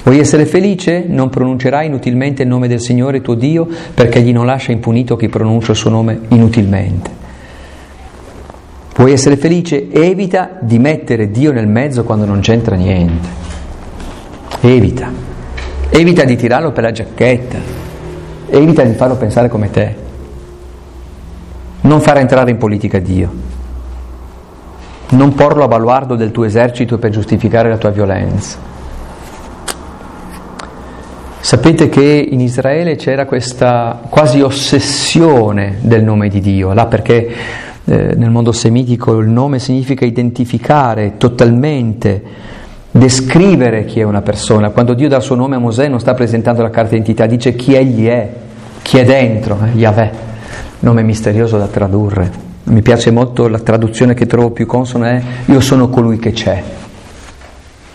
Vuoi 0.02 0.18
essere 0.18 0.46
felice? 0.46 1.04
Non 1.06 1.28
pronuncerai 1.28 1.86
inutilmente 1.86 2.42
il 2.42 2.48
nome 2.48 2.66
del 2.66 2.80
Signore 2.80 3.20
tuo 3.20 3.34
Dio 3.34 3.68
perché 3.94 4.18
egli 4.18 4.32
non 4.32 4.46
lascia 4.46 4.72
impunito 4.72 5.16
chi 5.16 5.28
pronuncia 5.28 5.72
il 5.72 5.76
suo 5.76 5.90
nome 5.90 6.18
inutilmente. 6.28 7.19
Vuoi 8.94 9.12
essere 9.12 9.37
felice? 9.37 9.90
Evita 9.90 10.59
di 10.61 10.79
mettere 10.79 11.31
Dio 11.31 11.53
nel 11.53 11.68
mezzo 11.68 12.05
quando 12.05 12.24
non 12.24 12.40
c'entra 12.40 12.76
niente. 12.76 13.29
Evita. 14.61 15.11
Evita 15.88 16.24
di 16.24 16.37
tirarlo 16.37 16.72
per 16.72 16.85
la 16.85 16.92
giacchetta. 16.92 17.59
Evita 18.48 18.83
di 18.83 18.94
farlo 18.94 19.16
pensare 19.16 19.48
come 19.48 19.70
te. 19.70 19.94
Non 21.83 22.00
far 22.00 22.18
entrare 22.18 22.50
in 22.50 22.59
politica 22.59 22.98
Dio 22.98 23.48
non 25.11 25.35
porlo 25.35 25.64
a 25.64 25.68
baluardo 25.68 26.14
del 26.14 26.31
tuo 26.31 26.44
esercito 26.44 26.98
per 26.98 27.11
giustificare 27.11 27.68
la 27.68 27.79
tua 27.79 27.90
violenza. 27.90 28.59
Sapete 31.40 31.88
che 31.88 32.29
in 32.31 32.40
Israele 32.40 32.96
c'era 32.96 33.24
questa 33.24 34.03
quasi 34.09 34.40
ossessione 34.40 35.79
del 35.81 36.05
nome 36.05 36.29
di 36.29 36.40
Dio, 36.40 36.72
là 36.72 36.87
perché 36.87 37.29
eh, 37.84 38.14
nel 38.16 38.30
mondo 38.30 38.52
semitico 38.52 39.18
il 39.18 39.28
nome 39.28 39.58
significa 39.58 40.04
identificare 40.04 41.14
totalmente, 41.16 42.22
descrivere 42.90 43.84
chi 43.84 44.00
è 44.00 44.04
una 44.04 44.22
persona. 44.22 44.70
Quando 44.70 44.94
Dio 44.94 45.08
dà 45.08 45.16
il 45.16 45.22
suo 45.22 45.34
nome 45.34 45.56
a 45.56 45.58
Mosè 45.58 45.88
non 45.88 46.00
sta 46.00 46.14
presentando 46.14 46.62
la 46.62 46.70
carta 46.70 46.90
d'identità, 46.90 47.26
dice 47.26 47.54
chi 47.54 47.74
egli 47.74 48.06
è, 48.06 48.28
chi 48.82 48.98
è 48.98 49.04
dentro, 49.04 49.58
eh, 49.64 49.76
Yahweh, 49.76 50.10
nome 50.80 51.02
misterioso 51.02 51.58
da 51.58 51.66
tradurre 51.66 52.48
mi 52.70 52.82
piace 52.82 53.10
molto 53.10 53.48
la 53.48 53.58
traduzione 53.58 54.14
che 54.14 54.26
trovo 54.26 54.50
più 54.50 54.66
consona 54.66 55.10
è 55.10 55.22
io 55.46 55.60
sono 55.60 55.88
colui 55.88 56.18
che 56.18 56.32
c'è, 56.32 56.62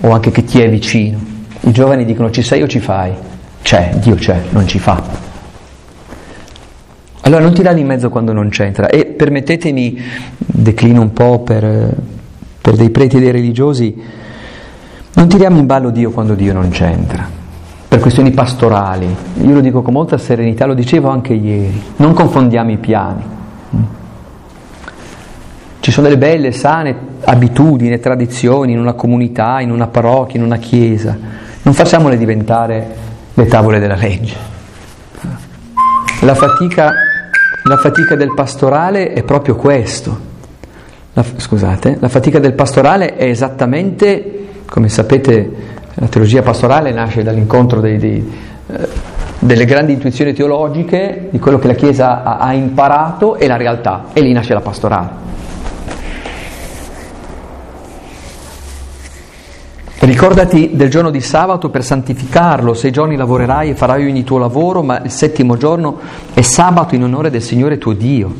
o 0.01 0.11
anche 0.11 0.31
che 0.31 0.43
ti 0.43 0.59
è 0.59 0.69
vicino. 0.69 1.17
I 1.61 1.71
giovani 1.71 2.03
dicono 2.03 2.29
ci 2.29 2.41
sei 2.41 2.61
o 2.61 2.67
ci 2.67 2.79
fai? 2.79 3.13
C'è, 3.61 3.95
Dio 3.95 4.15
c'è, 4.15 4.39
non 4.49 4.67
ci 4.67 4.79
fa. 4.79 5.01
Allora 7.25 7.41
non 7.41 7.55
tirare 7.55 7.79
in 7.79 7.87
mezzo 7.87 8.09
quando 8.09 8.33
non 8.33 8.49
c'entra 8.49 8.87
e 8.87 9.05
permettetemi, 9.05 9.99
declino 10.37 11.01
un 11.01 11.11
po' 11.11 11.39
per, 11.39 11.91
per 12.61 12.75
dei 12.75 12.91
preti 12.91 13.17
e 13.17 13.19
dei 13.19 13.31
religiosi, 13.31 13.99
non 15.13 15.27
tiriamo 15.27 15.57
in 15.57 15.65
ballo 15.65 15.89
Dio 15.89 16.11
quando 16.11 16.35
Dio 16.35 16.53
non 16.53 16.69
c'entra, 16.69 17.27
per 17.87 17.99
questioni 17.99 18.29
pastorali. 18.29 19.07
Io 19.41 19.53
lo 19.53 19.61
dico 19.61 19.81
con 19.81 19.93
molta 19.93 20.19
serenità, 20.19 20.67
lo 20.67 20.75
dicevo 20.75 21.09
anche 21.09 21.33
ieri, 21.33 21.81
non 21.95 22.13
confondiamo 22.13 22.69
i 22.69 22.77
piani. 22.77 23.23
Ci 25.79 25.91
sono 25.91 26.07
delle 26.07 26.19
belle, 26.19 26.51
sane 26.51 26.95
abitudini 27.23 27.99
tradizioni 27.99 28.73
in 28.73 28.79
una 28.79 28.93
comunità, 28.93 29.61
in 29.61 29.71
una 29.71 29.87
parrocchia, 29.87 30.39
in 30.39 30.45
una 30.45 30.57
chiesa. 30.57 31.17
Non 31.63 31.73
facciamole 31.73 32.17
diventare 32.17 32.95
le 33.33 33.45
tavole 33.47 33.79
della 33.79 33.95
legge. 33.95 34.53
La 36.21 36.33
fatica, 36.33 36.91
la 37.67 37.77
fatica 37.77 38.15
del 38.15 38.33
pastorale 38.33 39.13
è 39.13 39.23
proprio 39.23 39.55
questo. 39.55 40.33
La, 41.13 41.23
scusate, 41.35 41.97
la 41.99 42.09
fatica 42.09 42.37
del 42.37 42.53
pastorale 42.53 43.15
è 43.15 43.23
esattamente, 43.25 44.47
come 44.69 44.87
sapete, 44.87 45.49
la 45.95 46.07
teologia 46.07 46.43
pastorale 46.43 46.91
nasce 46.91 47.23
dall'incontro 47.23 47.79
dei, 47.79 47.97
dei, 47.97 48.33
eh, 48.67 48.87
delle 49.39 49.65
grandi 49.65 49.93
intuizioni 49.93 50.33
teologiche, 50.33 51.29
di 51.31 51.39
quello 51.39 51.57
che 51.57 51.67
la 51.67 51.73
Chiesa 51.73 52.21
ha, 52.21 52.37
ha 52.37 52.53
imparato 52.53 53.35
e 53.35 53.47
la 53.47 53.57
realtà, 53.57 54.05
e 54.13 54.21
lì 54.21 54.31
nasce 54.31 54.53
la 54.53 54.61
pastorale. 54.61 55.09
Ricordati 59.97 60.71
del 60.73 60.89
giorno 60.89 61.09
di 61.09 61.21
sabato 61.21 61.69
per 61.69 61.83
santificarlo, 61.83 62.73
sei 62.73 62.91
giorni 62.91 63.15
lavorerai 63.15 63.69
e 63.69 63.75
farai 63.75 64.05
ogni 64.05 64.25
tuo 64.25 64.37
lavoro, 64.37 64.83
ma 64.83 65.01
il 65.01 65.09
settimo 65.09 65.55
giorno 65.55 65.99
è 66.33 66.41
sabato 66.41 66.95
in 66.95 67.03
onore 67.03 67.29
del 67.29 67.41
Signore 67.41 67.77
tuo 67.77 67.93
Dio. 67.93 68.33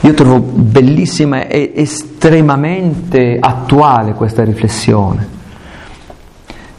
Io 0.00 0.12
trovo 0.12 0.38
bellissima 0.40 1.46
e 1.46 1.72
estremamente 1.74 3.38
attuale 3.40 4.12
questa 4.12 4.44
riflessione. 4.44 5.26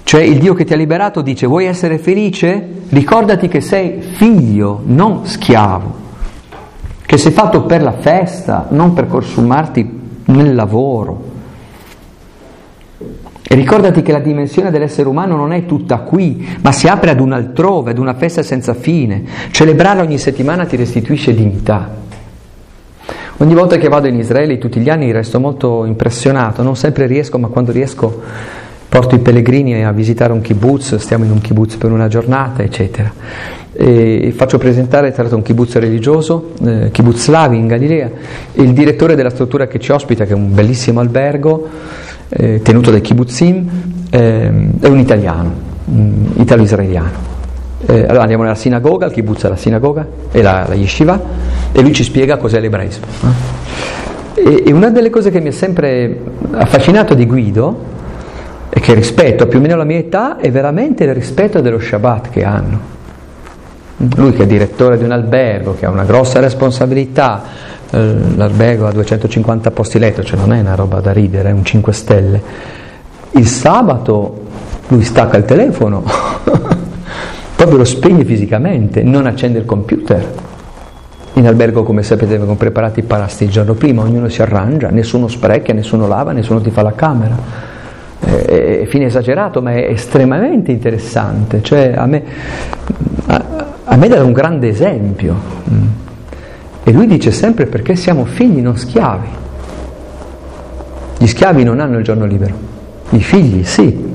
Cioè 0.04 0.22
il 0.22 0.38
Dio 0.38 0.54
che 0.54 0.66
ti 0.66 0.74
ha 0.74 0.78
liberato 0.78 1.22
dice 1.22 1.48
vuoi 1.48 1.66
essere 1.66 1.98
felice? 1.98 2.84
Ricordati 2.90 3.48
che 3.48 3.60
sei 3.60 4.02
figlio, 4.02 4.84
non 4.86 5.26
schiavo, 5.26 5.94
che 7.04 7.18
sei 7.18 7.32
fatto 7.32 7.64
per 7.64 7.82
la 7.82 7.94
festa, 7.94 8.68
non 8.70 8.94
per 8.94 9.08
consumarti 9.08 10.00
nel 10.26 10.54
lavoro. 10.54 11.34
E 13.42 13.54
ricordati 13.54 14.02
che 14.02 14.12
la 14.12 14.20
dimensione 14.20 14.72
dell'essere 14.72 15.08
umano 15.08 15.36
non 15.36 15.54
è 15.54 15.66
tutta 15.66 16.00
qui, 16.00 16.58
ma 16.62 16.72
si 16.72 16.88
apre 16.88 17.12
ad 17.12 17.20
un 17.20 17.32
altrove, 17.32 17.92
ad 17.92 18.00
una 18.00 18.16
festa 18.16 18.42
senza 18.42 18.74
fine. 18.74 19.24
Celebrarla 19.52 20.02
ogni 20.02 20.18
settimana 20.18 20.66
ti 20.66 20.76
restituisce 20.76 21.34
dignità. 21.34 22.04
Ogni 23.38 23.54
volta 23.54 23.78
che 23.78 23.90
vado 23.90 24.08
in 24.08 24.18
Israele, 24.18 24.58
tutti 24.58 24.80
gli 24.80 24.90
anni, 24.90 25.12
resto 25.12 25.40
molto 25.40 25.86
impressionato, 25.86 26.64
non 26.64 26.76
sempre 26.76 27.06
riesco, 27.06 27.38
ma 27.38 27.50
quando 27.50 27.72
riesco 27.72 28.22
porto 28.88 29.16
i 29.16 29.20
pellegrini 29.20 29.84
a 29.84 29.92
visitare 29.92 30.32
un 30.32 30.40
kibbutz, 30.40 30.96
stiamo 30.96 31.26
in 31.26 31.32
un 31.32 31.42
kibbutz 31.42 31.76
per 31.76 31.92
una 31.92 32.08
giornata, 32.08 32.64
eccetera. 32.64 33.12
E 33.74 34.34
faccio 34.34 34.58
presentare, 34.58 35.12
tra 35.12 35.24
l'altro, 35.24 35.38
un 35.38 35.44
kibbutz 35.44 35.76
religioso, 35.76 36.54
eh, 36.66 36.90
kibbutz 36.92 37.24
Slavi 37.24 37.58
in 37.58 37.68
Galilea, 37.68 38.10
e 38.54 38.62
il 38.62 38.72
direttore 38.72 39.16
della 39.16 39.30
struttura 39.30 39.68
che 39.68 39.80
ci 39.80 39.92
ospita, 39.92 40.24
che 40.24 40.32
è 40.32 40.36
un 40.36 40.54
bellissimo 40.54 41.02
albergo, 41.02 41.68
eh, 42.38 42.62
tenuto 42.62 42.92
dai 42.92 43.02
kibbutzim, 43.02 43.70
eh, 44.10 44.70
è 44.80 44.88
un 44.88 45.00
italiano, 45.00 45.54
un 45.86 46.32
italo-israeliano. 46.36 47.34
Eh, 47.86 48.02
allora 48.02 48.22
andiamo 48.22 48.44
nella 48.44 48.56
sinagoga, 48.56 49.06
il 49.06 49.14
kibbutz 49.14 49.46
è 49.46 49.50
la 49.50 49.56
sinagoga, 49.56 50.06
e 50.32 50.42
la, 50.42 50.66
la 50.68 50.74
yeshiva, 50.74 51.22
e 51.72 51.82
lui 51.82 51.94
ci 51.94 52.04
spiega 52.04 52.38
cos'è 52.38 52.60
l'ebraismo. 52.60 53.06
E, 54.34 54.64
e 54.66 54.72
una 54.74 54.90
delle 54.90 55.10
cose 55.10 55.32
che 55.32 55.40
mi 55.40 55.48
ha 55.48 55.54
sempre 55.54 56.20
affascinato 56.52 57.14
di 57.14 57.26
Guido 57.26 57.94
e 58.70 58.80
che 58.82 58.94
rispetto 58.94 59.48
più 59.48 59.60
o 59.60 59.62
meno 59.62 59.78
la 59.78 59.86
mia 59.86 60.00
età 60.00 60.38
è 60.38 60.52
veramente 60.52 61.06
il 61.06 61.14
rispetto 61.14 61.62
dello 61.62 61.80
Shabbat 61.80 62.30
che 62.30 62.44
hanno. 62.44 62.94
Lui 64.16 64.34
che 64.34 64.44
è 64.44 64.46
direttore 64.46 64.98
di 64.98 65.06
un 65.06 65.12
albergo, 65.12 65.76
che 65.76 65.86
ha 65.86 65.90
una 65.90 66.04
grossa 66.04 66.42
responsabilità, 66.42 67.44
l'albergo 67.92 68.88
ha 68.88 68.92
250 68.92 69.72
posti 69.72 70.00
letto, 70.00 70.24
cioè 70.24 70.38
non 70.38 70.54
è 70.54 70.60
una 70.60 70.76
roba 70.76 71.00
da 71.00 71.12
ridere, 71.12 71.50
è 71.50 71.52
un 71.52 71.64
5 71.64 71.94
stelle. 71.94 72.42
Il 73.32 73.48
sabato 73.48 74.44
lui 74.88 75.04
stacca 75.04 75.38
il 75.38 75.46
telefono, 75.46 76.04
proprio 77.56 77.78
lo 77.78 77.86
spegne 77.86 78.24
fisicamente, 78.26 79.04
non 79.04 79.26
accende 79.26 79.60
il 79.60 79.66
computer. 79.66 80.34
In 81.34 81.48
albergo, 81.48 81.84
come 81.84 82.02
sapete, 82.02 82.38
vengono 82.38 82.56
preparati 82.56 83.02
i 83.02 83.04
parasti 83.04 83.44
il 83.44 83.50
giorno 83.50 83.74
prima, 83.74 84.04
ognuno 84.04 84.30
si 84.30 84.42
arrangia, 84.42 84.90
nessuno 84.90 85.28
spreca, 85.28 85.74
nessuno 85.74 86.08
lava, 86.08 86.32
nessuno 86.32 86.62
ti 86.62 86.72
fa 86.72 86.82
la 86.82 86.94
camera 86.94 87.74
è 88.26 88.86
fine 88.88 89.06
esagerato, 89.06 89.62
ma 89.62 89.74
è 89.74 89.90
estremamente 89.90 90.72
interessante, 90.72 91.62
cioè 91.62 91.94
a 91.96 92.06
me, 92.06 92.24
a, 93.28 93.46
a 93.84 93.96
me 93.96 94.08
dà 94.08 94.24
un 94.24 94.34
grande 94.34 94.68
esempio. 94.68 95.36
E 96.88 96.92
lui 96.92 97.08
dice 97.08 97.32
sempre 97.32 97.66
perché 97.66 97.96
siamo 97.96 98.26
figli, 98.26 98.62
non 98.62 98.78
schiavi. 98.78 99.28
Gli 101.18 101.26
schiavi 101.26 101.64
non 101.64 101.80
hanno 101.80 101.98
il 101.98 102.04
giorno 102.04 102.26
libero, 102.26 102.54
i 103.10 103.24
figli 103.24 103.64
sì. 103.64 104.14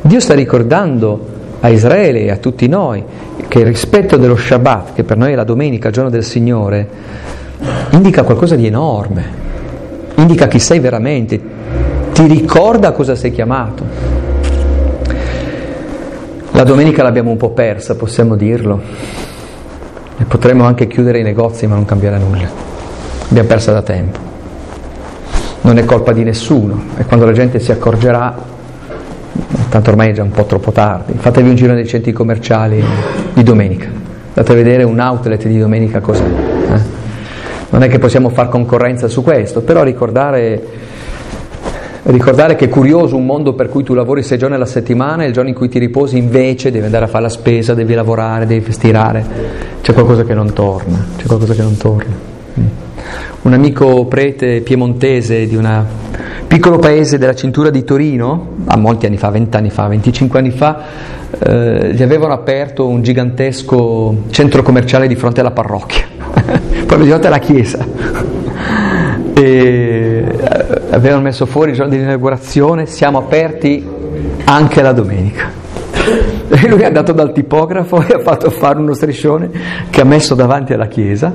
Dio 0.00 0.18
sta 0.18 0.34
ricordando 0.34 1.36
a 1.60 1.68
Israele 1.68 2.22
e 2.22 2.30
a 2.32 2.36
tutti 2.38 2.66
noi 2.66 3.04
che 3.46 3.60
il 3.60 3.66
rispetto 3.66 4.16
dello 4.16 4.36
Shabbat, 4.36 4.94
che 4.94 5.04
per 5.04 5.18
noi 5.18 5.32
è 5.32 5.34
la 5.36 5.44
domenica, 5.44 5.86
il 5.86 5.94
giorno 5.94 6.10
del 6.10 6.24
Signore, 6.24 6.88
indica 7.90 8.24
qualcosa 8.24 8.56
di 8.56 8.66
enorme, 8.66 9.24
indica 10.16 10.48
chi 10.48 10.58
sei 10.58 10.80
veramente, 10.80 11.40
ti 12.12 12.26
ricorda 12.26 12.90
cosa 12.90 13.14
sei 13.14 13.30
chiamato. 13.30 13.84
La 16.50 16.64
domenica 16.64 17.04
l'abbiamo 17.04 17.30
un 17.30 17.36
po' 17.36 17.50
persa, 17.50 17.94
possiamo 17.94 18.34
dirlo, 18.34 18.80
e 20.18 20.24
potremmo 20.24 20.64
anche 20.64 20.86
chiudere 20.86 21.20
i 21.20 21.22
negozi 21.22 21.66
ma 21.66 21.74
non 21.74 21.84
cambiare 21.84 22.18
nulla. 22.18 22.48
L'abbiamo 23.28 23.48
persa 23.48 23.72
da 23.72 23.82
tempo. 23.82 24.18
Non 25.60 25.78
è 25.78 25.84
colpa 25.84 26.12
di 26.12 26.24
nessuno 26.24 26.82
e 26.96 27.04
quando 27.04 27.24
la 27.24 27.32
gente 27.32 27.60
si 27.60 27.70
accorgerà, 27.70 28.36
tanto 29.68 29.90
ormai 29.90 30.10
è 30.10 30.12
già 30.12 30.22
un 30.22 30.30
po' 30.30 30.44
troppo 30.44 30.72
tardi, 30.72 31.12
fatevi 31.16 31.48
un 31.48 31.54
giro 31.54 31.74
nei 31.74 31.86
centri 31.86 32.12
commerciali 32.12 32.82
di 33.34 33.42
domenica, 33.42 33.86
andate 33.86 34.52
a 34.52 34.54
vedere 34.54 34.82
un 34.82 34.98
outlet 34.98 35.46
di 35.46 35.58
domenica 35.58 36.00
cos'è. 36.00 36.24
Eh? 36.24 36.96
Non 37.70 37.82
è 37.82 37.88
che 37.88 37.98
possiamo 37.98 38.30
far 38.30 38.48
concorrenza 38.48 39.08
su 39.08 39.22
questo, 39.22 39.60
però 39.60 39.82
ricordare 39.82 40.62
Ricordare 42.02 42.54
che 42.56 42.66
è 42.66 42.68
curioso 42.68 43.16
un 43.16 43.26
mondo 43.26 43.54
per 43.54 43.68
cui 43.68 43.82
tu 43.82 43.92
lavori 43.92 44.22
sei 44.22 44.38
giorni 44.38 44.54
alla 44.54 44.66
settimana 44.66 45.24
e 45.24 45.26
il 45.26 45.32
giorno 45.32 45.48
in 45.48 45.54
cui 45.54 45.68
ti 45.68 45.78
riposi 45.78 46.16
invece 46.16 46.70
devi 46.70 46.84
andare 46.84 47.04
a 47.04 47.08
fare 47.08 47.24
la 47.24 47.28
spesa, 47.28 47.74
devi 47.74 47.94
lavorare, 47.94 48.46
devi 48.46 48.72
stirare. 48.72 49.24
C'è 49.82 49.92
qualcosa 49.92 50.24
che 50.24 50.34
non 50.34 50.52
torna, 50.52 51.04
c'è 51.16 51.26
qualcosa 51.26 51.54
che 51.54 51.62
non 51.62 51.76
torna. 51.76 52.14
Mm. 52.58 52.66
Un 53.42 53.52
amico 53.52 54.06
prete 54.06 54.60
piemontese 54.60 55.46
di 55.46 55.56
un 55.56 55.84
piccolo 56.46 56.78
paese 56.78 57.18
della 57.18 57.34
cintura 57.34 57.70
di 57.70 57.84
Torino, 57.84 58.54
a 58.66 58.76
molti 58.76 59.06
anni 59.06 59.16
fa, 59.16 59.30
20 59.30 59.56
anni 59.56 59.70
fa, 59.70 59.86
25 59.86 60.38
anni 60.38 60.50
fa, 60.50 60.82
eh, 61.38 61.92
gli 61.94 62.02
avevano 62.02 62.32
aperto 62.32 62.86
un 62.86 63.02
gigantesco 63.02 64.24
centro 64.30 64.62
commerciale 64.62 65.06
di 65.06 65.14
fronte 65.14 65.40
alla 65.40 65.50
parrocchia, 65.50 66.06
proprio 66.86 67.02
di 67.02 67.08
fronte 67.08 67.26
alla 67.26 67.38
chiesa. 67.38 68.36
E 69.38 70.24
avevano 70.90 71.22
messo 71.22 71.46
fuori 71.46 71.70
il 71.70 71.76
giorno 71.76 71.92
dell'inaugurazione, 71.92 72.86
siamo 72.86 73.18
aperti 73.18 73.86
anche 74.44 74.82
la 74.82 74.92
domenica. 74.92 75.50
E 76.48 76.68
lui 76.68 76.80
è 76.80 76.86
andato 76.86 77.12
dal 77.12 77.32
tipografo 77.32 78.04
e 78.04 78.14
ha 78.14 78.18
fatto 78.18 78.50
fare 78.50 78.78
uno 78.78 78.94
striscione 78.94 79.50
che 79.90 80.00
ha 80.00 80.04
messo 80.04 80.34
davanti 80.34 80.72
alla 80.72 80.88
chiesa, 80.88 81.32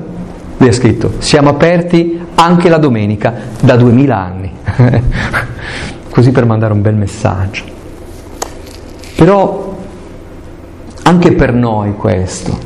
lui 0.56 0.68
ha 0.68 0.72
scritto 0.72 1.12
siamo 1.18 1.48
aperti 1.48 2.20
anche 2.34 2.68
la 2.68 2.78
domenica 2.78 3.32
da 3.60 3.76
duemila 3.76 4.18
anni, 4.18 4.52
così 6.10 6.30
per 6.30 6.44
mandare 6.44 6.72
un 6.72 6.82
bel 6.82 6.96
messaggio. 6.96 7.64
Però 9.16 9.76
anche 11.04 11.32
per 11.32 11.52
noi 11.54 11.94
questo, 11.94 12.58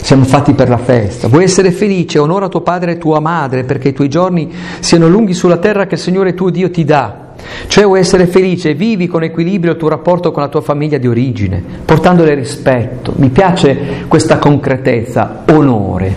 siamo 0.00 0.24
fatti 0.24 0.54
per 0.54 0.68
la 0.68 0.78
festa. 0.78 1.28
Vuoi 1.28 1.44
essere 1.44 1.70
felice? 1.70 2.18
Onora 2.18 2.48
tuo 2.48 2.62
padre 2.62 2.92
e 2.92 2.98
tua 2.98 3.20
madre 3.20 3.64
perché 3.64 3.88
i 3.88 3.92
tuoi 3.92 4.08
giorni 4.08 4.50
siano 4.80 5.08
lunghi 5.08 5.34
sulla 5.34 5.58
terra 5.58 5.86
che 5.86 5.94
il 5.94 6.00
Signore 6.00 6.34
tuo 6.34 6.50
Dio 6.50 6.70
ti 6.70 6.84
dà. 6.84 7.26
Cioè 7.66 7.84
vuoi 7.84 8.00
essere 8.00 8.26
felice, 8.26 8.74
vivi 8.74 9.06
con 9.06 9.22
equilibrio 9.22 9.72
il 9.72 9.78
tuo 9.78 9.88
rapporto 9.88 10.30
con 10.32 10.42
la 10.42 10.48
tua 10.48 10.60
famiglia 10.60 10.98
di 10.98 11.06
origine, 11.06 11.62
portandole 11.84 12.34
rispetto. 12.34 13.12
Mi 13.16 13.28
piace 13.28 14.04
questa 14.08 14.38
concretezza, 14.38 15.44
onore, 15.50 16.14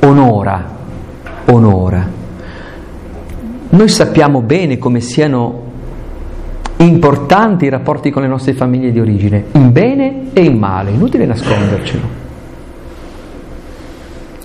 onora, 0.00 0.76
onora. 1.46 2.08
Noi 3.70 3.88
sappiamo 3.88 4.42
bene 4.42 4.78
come 4.78 5.00
siano 5.00 5.68
importanti 6.78 7.66
i 7.66 7.68
rapporti 7.68 8.10
con 8.10 8.22
le 8.22 8.28
nostre 8.28 8.52
famiglie 8.52 8.90
di 8.90 9.00
origine, 9.00 9.44
in 9.52 9.70
bene 9.72 10.30
e 10.32 10.42
in 10.42 10.58
male, 10.58 10.90
inutile 10.90 11.26
nascondercelo. 11.26 12.19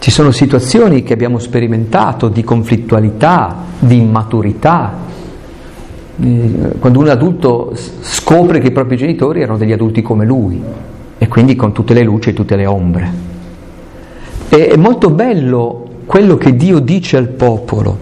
Ci 0.05 0.11
sono 0.11 0.29
situazioni 0.29 1.01
che 1.01 1.13
abbiamo 1.13 1.39
sperimentato 1.39 2.27
di 2.27 2.43
conflittualità, 2.43 3.55
di 3.79 3.97
immaturità. 3.97 4.93
Eh, 6.21 6.51
quando 6.77 6.99
un 6.99 7.07
adulto 7.07 7.73
scopre 8.01 8.59
che 8.59 8.67
i 8.67 8.71
propri 8.71 8.97
genitori 8.97 9.41
erano 9.41 9.57
degli 9.57 9.71
adulti 9.71 10.03
come 10.03 10.23
lui 10.23 10.61
e 11.17 11.27
quindi 11.27 11.55
con 11.55 11.71
tutte 11.71 11.95
le 11.95 12.03
luci 12.03 12.29
e 12.29 12.33
tutte 12.33 12.55
le 12.55 12.67
ombre. 12.67 13.11
È 14.47 14.75
molto 14.75 15.09
bello 15.09 15.87
quello 16.05 16.37
che 16.37 16.55
Dio 16.55 16.77
dice 16.77 17.17
al 17.17 17.29
popolo 17.29 17.97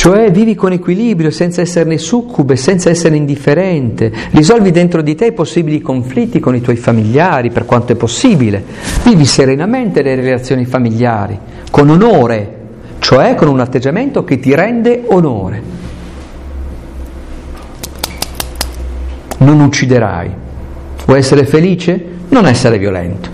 cioè 0.00 0.30
vivi 0.30 0.54
con 0.54 0.72
equilibrio 0.72 1.30
senza 1.30 1.60
esserne 1.60 1.98
succube, 1.98 2.56
senza 2.56 2.88
essere 2.88 3.16
indifferente, 3.16 4.10
risolvi 4.30 4.70
dentro 4.70 5.02
di 5.02 5.14
te 5.14 5.26
i 5.26 5.32
possibili 5.32 5.82
conflitti 5.82 6.40
con 6.40 6.54
i 6.54 6.62
tuoi 6.62 6.76
familiari 6.76 7.50
per 7.50 7.66
quanto 7.66 7.92
è 7.92 7.96
possibile, 7.96 8.64
vivi 9.04 9.26
serenamente 9.26 10.00
le 10.00 10.14
relazioni 10.14 10.64
familiari, 10.64 11.38
con 11.70 11.90
onore, 11.90 12.56
cioè 13.00 13.34
con 13.34 13.48
un 13.48 13.60
atteggiamento 13.60 14.24
che 14.24 14.40
ti 14.40 14.54
rende 14.54 15.02
onore. 15.08 15.62
Non 19.36 19.60
ucciderai. 19.60 20.30
Vuoi 21.04 21.18
essere 21.18 21.44
felice? 21.44 22.02
Non 22.30 22.46
essere 22.46 22.78
violento. 22.78 23.28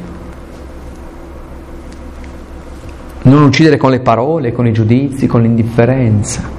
Non 3.23 3.45
uccidere 3.45 3.77
con 3.77 3.93
le 3.93 4.01
parole, 4.01 4.51
con 4.51 4.67
i 4.67 4.73
giudizi, 4.73 5.29
con 5.29 5.43
l'indifferenza 5.43 6.56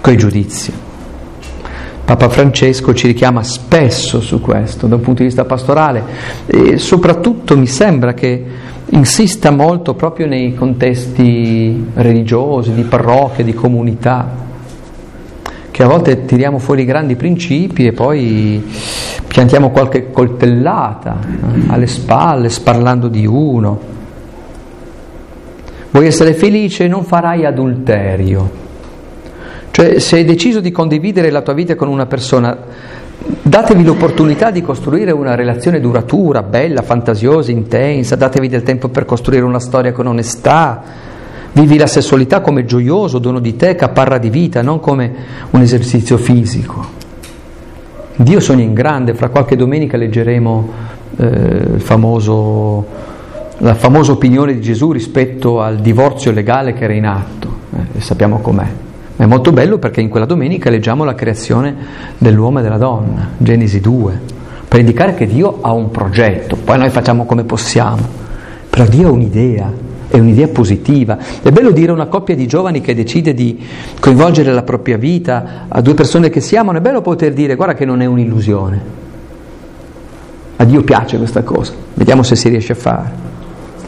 coi 0.00 0.16
giudizi. 0.16 0.86
Papa 2.08 2.30
Francesco 2.30 2.94
ci 2.94 3.06
richiama 3.06 3.42
spesso 3.42 4.22
su 4.22 4.40
questo 4.40 4.86
da 4.86 4.94
un 4.94 5.02
punto 5.02 5.20
di 5.20 5.26
vista 5.28 5.44
pastorale 5.44 6.02
e 6.46 6.78
soprattutto 6.78 7.54
mi 7.54 7.66
sembra 7.66 8.14
che 8.14 8.42
insista 8.86 9.50
molto 9.50 9.92
proprio 9.92 10.26
nei 10.26 10.54
contesti 10.54 11.90
religiosi, 11.92 12.72
di 12.72 12.84
parrocchia, 12.84 13.44
di 13.44 13.52
comunità, 13.52 14.26
che 15.70 15.82
a 15.82 15.86
volte 15.86 16.24
tiriamo 16.24 16.58
fuori 16.58 16.86
grandi 16.86 17.14
principi 17.14 17.86
e 17.86 17.92
poi 17.92 18.66
piantiamo 19.26 19.68
qualche 19.68 20.10
coltellata 20.10 21.18
eh, 21.20 21.62
alle 21.66 21.86
spalle 21.86 22.48
sparlando 22.48 23.08
di 23.08 23.26
uno. 23.26 23.80
Vuoi 25.90 26.06
essere 26.06 26.32
felice? 26.32 26.88
Non 26.88 27.04
farai 27.04 27.44
adulterio 27.44 28.66
Cioè, 29.78 30.00
se 30.00 30.16
hai 30.16 30.24
deciso 30.24 30.58
di 30.58 30.72
condividere 30.72 31.30
la 31.30 31.40
tua 31.40 31.52
vita 31.52 31.76
con 31.76 31.86
una 31.86 32.06
persona, 32.06 32.58
datevi 33.42 33.84
l'opportunità 33.84 34.50
di 34.50 34.60
costruire 34.60 35.12
una 35.12 35.36
relazione 35.36 35.78
duratura, 35.78 36.42
bella, 36.42 36.82
fantasiosa, 36.82 37.52
intensa, 37.52 38.16
datevi 38.16 38.48
del 38.48 38.64
tempo 38.64 38.88
per 38.88 39.04
costruire 39.04 39.44
una 39.44 39.60
storia 39.60 39.92
con 39.92 40.08
onestà. 40.08 40.82
Vivi 41.52 41.78
la 41.78 41.86
sessualità 41.86 42.40
come 42.40 42.64
gioioso 42.64 43.20
dono 43.20 43.38
di 43.38 43.54
te, 43.54 43.76
caparra 43.76 44.18
di 44.18 44.30
vita, 44.30 44.62
non 44.62 44.80
come 44.80 45.12
un 45.50 45.60
esercizio 45.60 46.16
fisico. 46.16 46.84
Dio 48.16 48.40
sogna 48.40 48.64
in 48.64 48.74
grande, 48.74 49.14
fra 49.14 49.28
qualche 49.28 49.54
domenica 49.54 49.96
leggeremo 49.96 50.68
eh, 51.18 51.60
famoso, 51.76 52.84
la 53.58 53.74
famosa 53.74 54.10
opinione 54.10 54.54
di 54.54 54.60
Gesù 54.60 54.90
rispetto 54.90 55.60
al 55.60 55.76
divorzio 55.76 56.32
legale 56.32 56.72
che 56.72 56.82
era 56.82 56.94
in 56.94 57.06
atto, 57.06 57.48
eh, 57.94 58.00
sappiamo 58.00 58.40
com'è. 58.40 58.86
È 59.18 59.26
molto 59.26 59.50
bello 59.50 59.78
perché 59.78 60.00
in 60.00 60.10
quella 60.10 60.26
domenica 60.26 60.70
leggiamo 60.70 61.02
la 61.02 61.16
creazione 61.16 61.74
dell'uomo 62.18 62.60
e 62.60 62.62
della 62.62 62.76
donna, 62.76 63.30
Genesi 63.36 63.80
2, 63.80 64.20
per 64.68 64.78
indicare 64.78 65.14
che 65.14 65.26
Dio 65.26 65.58
ha 65.60 65.72
un 65.72 65.90
progetto, 65.90 66.54
poi 66.54 66.78
noi 66.78 66.88
facciamo 66.90 67.24
come 67.24 67.42
possiamo, 67.42 68.00
però 68.70 68.86
Dio 68.86 69.08
ha 69.08 69.10
un'idea, 69.10 69.72
è 70.06 70.20
un'idea 70.20 70.46
positiva. 70.46 71.18
È 71.42 71.50
bello 71.50 71.72
dire 71.72 71.90
una 71.90 72.06
coppia 72.06 72.36
di 72.36 72.46
giovani 72.46 72.80
che 72.80 72.94
decide 72.94 73.34
di 73.34 73.60
coinvolgere 73.98 74.52
la 74.52 74.62
propria 74.62 74.96
vita 74.96 75.64
a 75.66 75.80
due 75.80 75.94
persone 75.94 76.30
che 76.30 76.40
si 76.40 76.54
amano, 76.54 76.78
è 76.78 76.80
bello 76.80 77.00
poter 77.00 77.32
dire 77.32 77.56
guarda 77.56 77.74
che 77.74 77.84
non 77.84 78.00
è 78.00 78.06
un'illusione. 78.06 78.82
A 80.54 80.64
Dio 80.64 80.84
piace 80.84 81.16
questa 81.16 81.42
cosa, 81.42 81.72
vediamo 81.94 82.22
se 82.22 82.36
si 82.36 82.48
riesce 82.48 82.70
a 82.70 82.76
fare. 82.76 83.37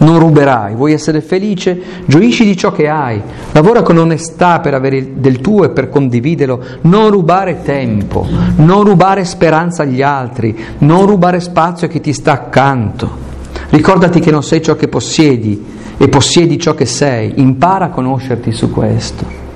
Non 0.01 0.19
ruberai, 0.19 0.75
vuoi 0.75 0.95
essere 0.95 1.21
felice? 1.21 1.79
Gioisci 2.07 2.45
di 2.45 2.57
ciò 2.57 2.73
che 2.73 2.89
hai, 2.89 3.21
lavora 3.53 3.83
con 3.83 3.99
onestà 3.99 4.61
per 4.61 4.73
avere 4.73 5.21
del 5.21 5.41
tuo 5.41 5.65
e 5.65 5.71
per 5.71 5.91
condividerlo, 5.91 6.65
non 6.83 7.11
rubare 7.11 7.63
tempo, 7.63 8.27
non 8.57 8.85
rubare 8.85 9.25
speranza 9.25 9.83
agli 9.83 10.01
altri, 10.01 10.57
non 10.79 11.05
rubare 11.05 11.41
spazio 11.41 11.87
a 11.87 11.91
chi 11.91 12.01
ti 12.01 12.15
sta 12.15 12.33
accanto. 12.33 13.29
Ricordati 13.69 14.21
che 14.21 14.31
non 14.31 14.43
sei 14.43 14.63
ciò 14.63 14.75
che 14.75 14.89
possiedi, 14.89 15.65
e 15.99 16.09
possiedi 16.09 16.59
ciò 16.59 16.75
che 16.75 16.87
sei, 16.87 17.35
impara 17.37 17.87
a 17.87 17.91
conoscerti 17.91 18.53
su 18.53 18.71
questo. 18.71 19.50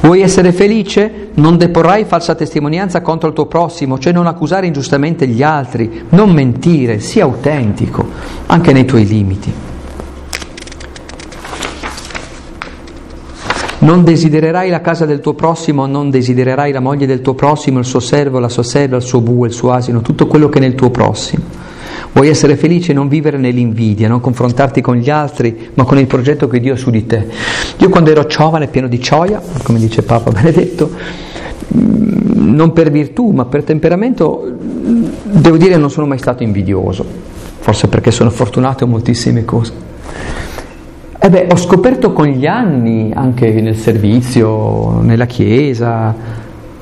Vuoi 0.00 0.20
essere 0.22 0.52
felice? 0.52 1.30
Non 1.34 1.56
deporrai 1.56 2.04
falsa 2.04 2.34
testimonianza 2.34 3.00
contro 3.02 3.28
il 3.28 3.34
tuo 3.34 3.46
prossimo, 3.46 3.98
cioè 3.98 4.12
non 4.12 4.26
accusare 4.26 4.66
ingiustamente 4.66 5.26
gli 5.26 5.42
altri, 5.42 6.04
non 6.10 6.30
mentire, 6.30 7.00
sii 7.00 7.20
autentico, 7.20 8.06
anche 8.46 8.72
nei 8.72 8.84
tuoi 8.84 9.06
limiti. 9.06 9.52
Non 13.80 14.04
desidererai 14.04 14.70
la 14.70 14.80
casa 14.80 15.04
del 15.04 15.20
tuo 15.20 15.34
prossimo, 15.34 15.86
non 15.86 16.10
desidererai 16.10 16.72
la 16.72 16.80
moglie 16.80 17.06
del 17.06 17.20
tuo 17.20 17.34
prossimo, 17.34 17.78
il 17.78 17.84
suo 17.84 18.00
servo, 18.00 18.38
la 18.38 18.48
sua 18.48 18.62
serva, 18.62 18.96
il 18.96 19.02
suo 19.02 19.20
bue, 19.20 19.48
il 19.48 19.54
suo 19.54 19.72
asino, 19.72 20.00
tutto 20.00 20.26
quello 20.26 20.48
che 20.48 20.58
è 20.58 20.60
nel 20.60 20.74
tuo 20.74 20.90
prossimo. 20.90 21.67
Vuoi 22.12 22.28
essere 22.28 22.56
felice 22.56 22.92
e 22.92 22.94
non 22.94 23.08
vivere 23.08 23.38
nell'invidia, 23.38 24.08
non 24.08 24.20
confrontarti 24.20 24.80
con 24.80 24.96
gli 24.96 25.10
altri, 25.10 25.70
ma 25.74 25.84
con 25.84 25.98
il 25.98 26.06
progetto 26.06 26.48
che 26.48 26.58
Dio 26.58 26.74
ha 26.74 26.76
su 26.76 26.90
di 26.90 27.06
te. 27.06 27.26
Io 27.76 27.88
quando 27.88 28.10
ero 28.10 28.26
giovane, 28.26 28.66
pieno 28.68 28.88
di 28.88 28.98
gioia, 28.98 29.40
come 29.62 29.78
dice 29.78 30.02
Papa 30.02 30.30
Benedetto, 30.32 30.90
mm, 31.76 32.54
non 32.54 32.72
per 32.72 32.90
virtù, 32.90 33.30
ma 33.30 33.44
per 33.44 33.62
temperamento, 33.62 34.50
devo 35.22 35.56
dire 35.56 35.76
non 35.76 35.90
sono 35.90 36.06
mai 36.06 36.18
stato 36.18 36.42
invidioso, 36.42 37.04
forse 37.58 37.88
perché 37.88 38.10
sono 38.10 38.30
fortunato 38.30 38.84
in 38.84 38.90
moltissime 38.90 39.44
cose. 39.44 39.72
E 41.20 41.30
beh, 41.30 41.48
ho 41.50 41.56
scoperto 41.56 42.12
con 42.12 42.26
gli 42.26 42.46
anni, 42.46 43.12
anche 43.12 43.50
nel 43.60 43.76
servizio, 43.76 45.00
nella 45.00 45.26
chiesa, 45.26 46.14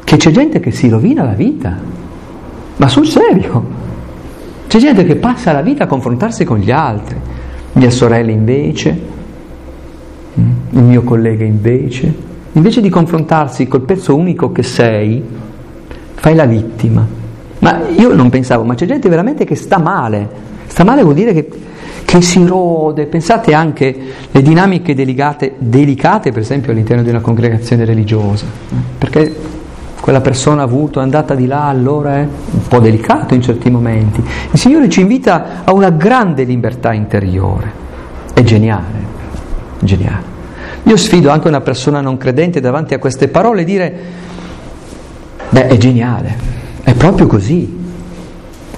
che 0.05 0.17
c'è 0.17 0.31
gente 0.31 0.61
che 0.61 0.71
si 0.71 0.89
rovina 0.89 1.25
la 1.25 1.33
vita, 1.33 1.77
ma 2.77 2.89
sul 2.89 3.07
serio. 3.07 3.86
C'è 4.77 4.83
gente 4.83 5.07
che 5.07 5.17
passa 5.17 5.53
la 5.53 5.63
vita 5.63 5.85
a 5.85 5.87
confrontarsi 5.87 6.45
con 6.45 6.59
gli 6.59 6.71
altri, 6.71 7.17
mia 7.73 7.89
sorella 7.89 8.31
invece, 8.31 9.01
mm, 10.39 10.51
il 10.73 10.83
mio 10.83 11.03
collega 11.03 11.45
invece, 11.45 12.13
invece 12.53 12.83
di 12.83 12.91
confrontarsi 12.91 13.69
col 13.69 13.81
pezzo 13.81 14.15
unico 14.15 14.53
che 14.53 14.63
sei, 14.63 15.25
fai 16.13 16.35
la 16.35 16.45
vittima. 16.45 17.07
Ma 17.61 17.89
io 17.89 18.13
non 18.13 18.29
pensavo, 18.29 18.65
ma 18.65 18.75
c'è 18.75 18.85
gente 18.85 19.09
veramente 19.09 19.47
che 19.47 19.55
sta 19.55 19.79
male, 19.79 20.29
sta 20.67 20.85
male 20.85 21.03
vuol 21.03 21.15
dire 21.15 21.33
che, 21.33 21.49
che 22.05 22.21
si 22.21 22.45
rode, 22.45 23.07
pensate 23.07 23.55
anche 23.55 23.97
alle 24.31 24.43
dinamiche 24.43 24.95
delicate, 24.95 25.55
delicate 25.57 26.33
per 26.33 26.43
esempio 26.43 26.73
all'interno 26.73 27.03
di 27.03 27.09
una 27.09 27.21
congregazione 27.21 27.87
religiosa, 27.87 28.45
perché 28.99 29.56
quella 30.01 30.21
persona 30.21 30.63
ha 30.63 30.65
avuto, 30.65 31.01
è 31.01 31.03
andata 31.03 31.35
di 31.35 31.47
là, 31.47 31.65
allora 31.65 32.19
è 32.19 32.21
un 32.21 32.69
po' 32.69 32.79
delicato 32.79 33.35
in 33.35 33.43
certi 33.43 33.71
momenti. 33.71 34.23
Il 34.51 34.59
Signore 34.59 34.89
ci 34.89 35.01
invita 35.01 35.65
a 35.65 35.73
una 35.73 35.91
grande 35.91 36.45
libertà 36.45 36.93
interiore, 36.93 37.73
è 38.33 38.43
geniale, 38.43 39.05
geniale. 39.81 40.35
Io 40.85 40.97
sfido 40.97 41.31
anche 41.31 41.49
una 41.49 41.61
persona 41.61 42.01
non 42.01 42.17
credente 42.17 42.61
davanti 42.61 42.95
a 42.95 42.99
queste 42.99 43.27
parole 43.29 43.63
e 43.63 43.65
dire, 43.65 44.01
beh, 45.49 45.67
è 45.67 45.77
geniale, 45.79 46.37
è 46.83 46.95
proprio 46.95 47.27
così, 47.27 47.77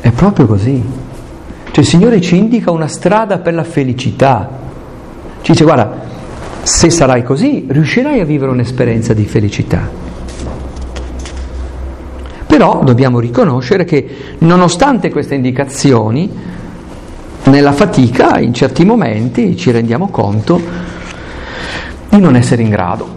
è 0.00 0.10
proprio 0.10 0.46
così. 0.46 0.82
Cioè 1.70 1.78
il 1.78 1.86
Signore 1.86 2.20
ci 2.22 2.36
indica 2.36 2.70
una 2.70 2.88
strada 2.88 3.38
per 3.38 3.52
la 3.52 3.64
felicità. 3.64 4.48
Ci 5.42 5.52
dice, 5.52 5.64
guarda, 5.64 5.92
se 6.62 6.88
sarai 6.88 7.22
così, 7.22 7.66
riuscirai 7.68 8.20
a 8.20 8.24
vivere 8.24 8.50
un'esperienza 8.50 9.12
di 9.12 9.24
felicità. 9.26 10.07
Però 12.58 12.82
dobbiamo 12.82 13.20
riconoscere 13.20 13.84
che 13.84 14.04
nonostante 14.38 15.10
queste 15.10 15.36
indicazioni, 15.36 16.28
nella 17.44 17.70
fatica 17.70 18.40
in 18.40 18.52
certi 18.52 18.84
momenti 18.84 19.56
ci 19.56 19.70
rendiamo 19.70 20.08
conto 20.08 20.60
di 22.08 22.18
non 22.18 22.34
essere 22.34 22.62
in 22.62 22.70
grado, 22.70 23.08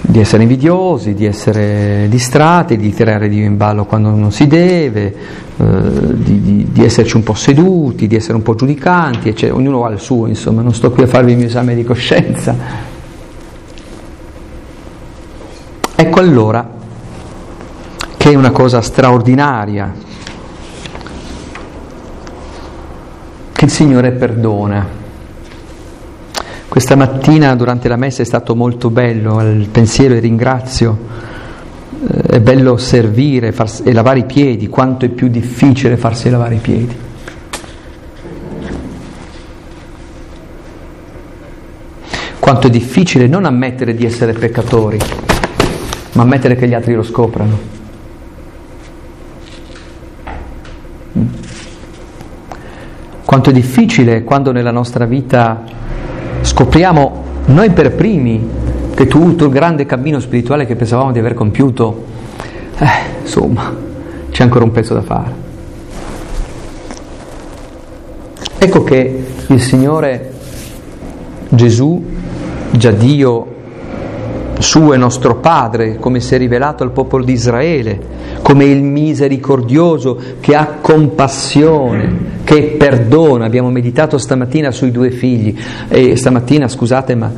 di 0.00 0.18
essere 0.18 0.42
invidiosi, 0.42 1.14
di 1.14 1.26
essere 1.26 2.08
distratti, 2.10 2.76
di 2.76 2.92
tirare 2.92 3.28
Dio 3.28 3.44
in 3.44 3.56
ballo 3.56 3.84
quando 3.84 4.10
non 4.10 4.32
si 4.32 4.48
deve, 4.48 5.14
eh, 5.56 5.64
di, 6.14 6.40
di, 6.40 6.66
di, 6.72 6.84
esserci 6.84 7.14
un 7.14 7.22
po' 7.22 7.34
seduti, 7.34 8.08
di 8.08 8.16
essere 8.16 8.34
un 8.34 8.42
po' 8.42 8.56
giudicanti, 8.56 9.28
eccetera. 9.28 9.56
ognuno 9.56 9.84
ha 9.84 9.90
il 9.90 10.00
suo, 10.00 10.26
insomma, 10.26 10.62
non 10.62 10.74
sto 10.74 10.90
qui 10.90 11.04
a 11.04 11.06
farvi 11.06 11.30
il 11.30 11.36
mio 11.36 11.46
esame 11.46 11.76
di 11.76 11.84
coscienza. 11.84 12.56
Ecco 15.94 16.18
allora 16.18 16.75
che 18.26 18.32
è 18.32 18.34
una 18.34 18.50
cosa 18.50 18.80
straordinaria, 18.80 19.94
che 23.52 23.64
il 23.64 23.70
Signore 23.70 24.10
perdona. 24.10 24.84
Questa 26.66 26.96
mattina 26.96 27.54
durante 27.54 27.86
la 27.86 27.94
messa 27.94 28.22
è 28.22 28.24
stato 28.24 28.56
molto 28.56 28.90
bello 28.90 29.40
il 29.48 29.68
pensiero 29.68 30.14
e 30.14 30.18
ringrazio. 30.18 30.98
Eh, 32.04 32.22
è 32.22 32.40
bello 32.40 32.76
servire 32.78 33.52
farsi, 33.52 33.84
e 33.84 33.92
lavare 33.92 34.18
i 34.18 34.24
piedi, 34.24 34.66
quanto 34.66 35.04
è 35.04 35.08
più 35.08 35.28
difficile 35.28 35.96
farsi 35.96 36.28
lavare 36.28 36.56
i 36.56 36.58
piedi. 36.58 36.96
Quanto 42.40 42.66
è 42.66 42.70
difficile 42.70 43.28
non 43.28 43.44
ammettere 43.44 43.94
di 43.94 44.04
essere 44.04 44.32
peccatori, 44.32 44.98
ma 46.14 46.22
ammettere 46.22 46.56
che 46.56 46.66
gli 46.66 46.74
altri 46.74 46.94
lo 46.94 47.04
scoprano. 47.04 47.75
Quanto 53.26 53.50
è 53.50 53.52
difficile 53.52 54.22
quando 54.22 54.52
nella 54.52 54.70
nostra 54.70 55.04
vita 55.04 55.64
scopriamo 56.42 57.24
noi 57.46 57.70
per 57.70 57.92
primi 57.92 58.48
che 58.94 59.08
tutto 59.08 59.46
il 59.46 59.50
grande 59.50 59.84
cammino 59.84 60.20
spirituale 60.20 60.64
che 60.64 60.76
pensavamo 60.76 61.10
di 61.10 61.18
aver 61.18 61.34
compiuto, 61.34 62.04
eh, 62.78 62.86
insomma, 63.22 63.74
c'è 64.30 64.44
ancora 64.44 64.64
un 64.64 64.70
pezzo 64.70 64.94
da 64.94 65.02
fare. 65.02 65.32
Ecco 68.58 68.84
che 68.84 69.24
il 69.48 69.60
Signore 69.60 70.32
Gesù, 71.48 72.04
già 72.70 72.92
Dio 72.92 73.54
suo 74.58 74.92
e 74.92 74.96
nostro 74.96 75.36
Padre, 75.36 75.96
come 75.96 76.20
si 76.20 76.36
è 76.36 76.38
rivelato 76.38 76.84
al 76.84 76.92
popolo 76.92 77.24
di 77.24 77.32
Israele, 77.32 78.00
come 78.46 78.66
il 78.66 78.80
misericordioso 78.80 80.20
che 80.38 80.54
ha 80.54 80.76
compassione, 80.80 82.44
che 82.44 82.76
perdona. 82.78 83.44
Abbiamo 83.44 83.70
meditato 83.70 84.18
stamattina 84.18 84.70
sui 84.70 84.92
due 84.92 85.10
figli 85.10 85.58
e 85.88 86.14
stamattina, 86.14 86.68
scusate, 86.68 87.16
ma 87.16 87.32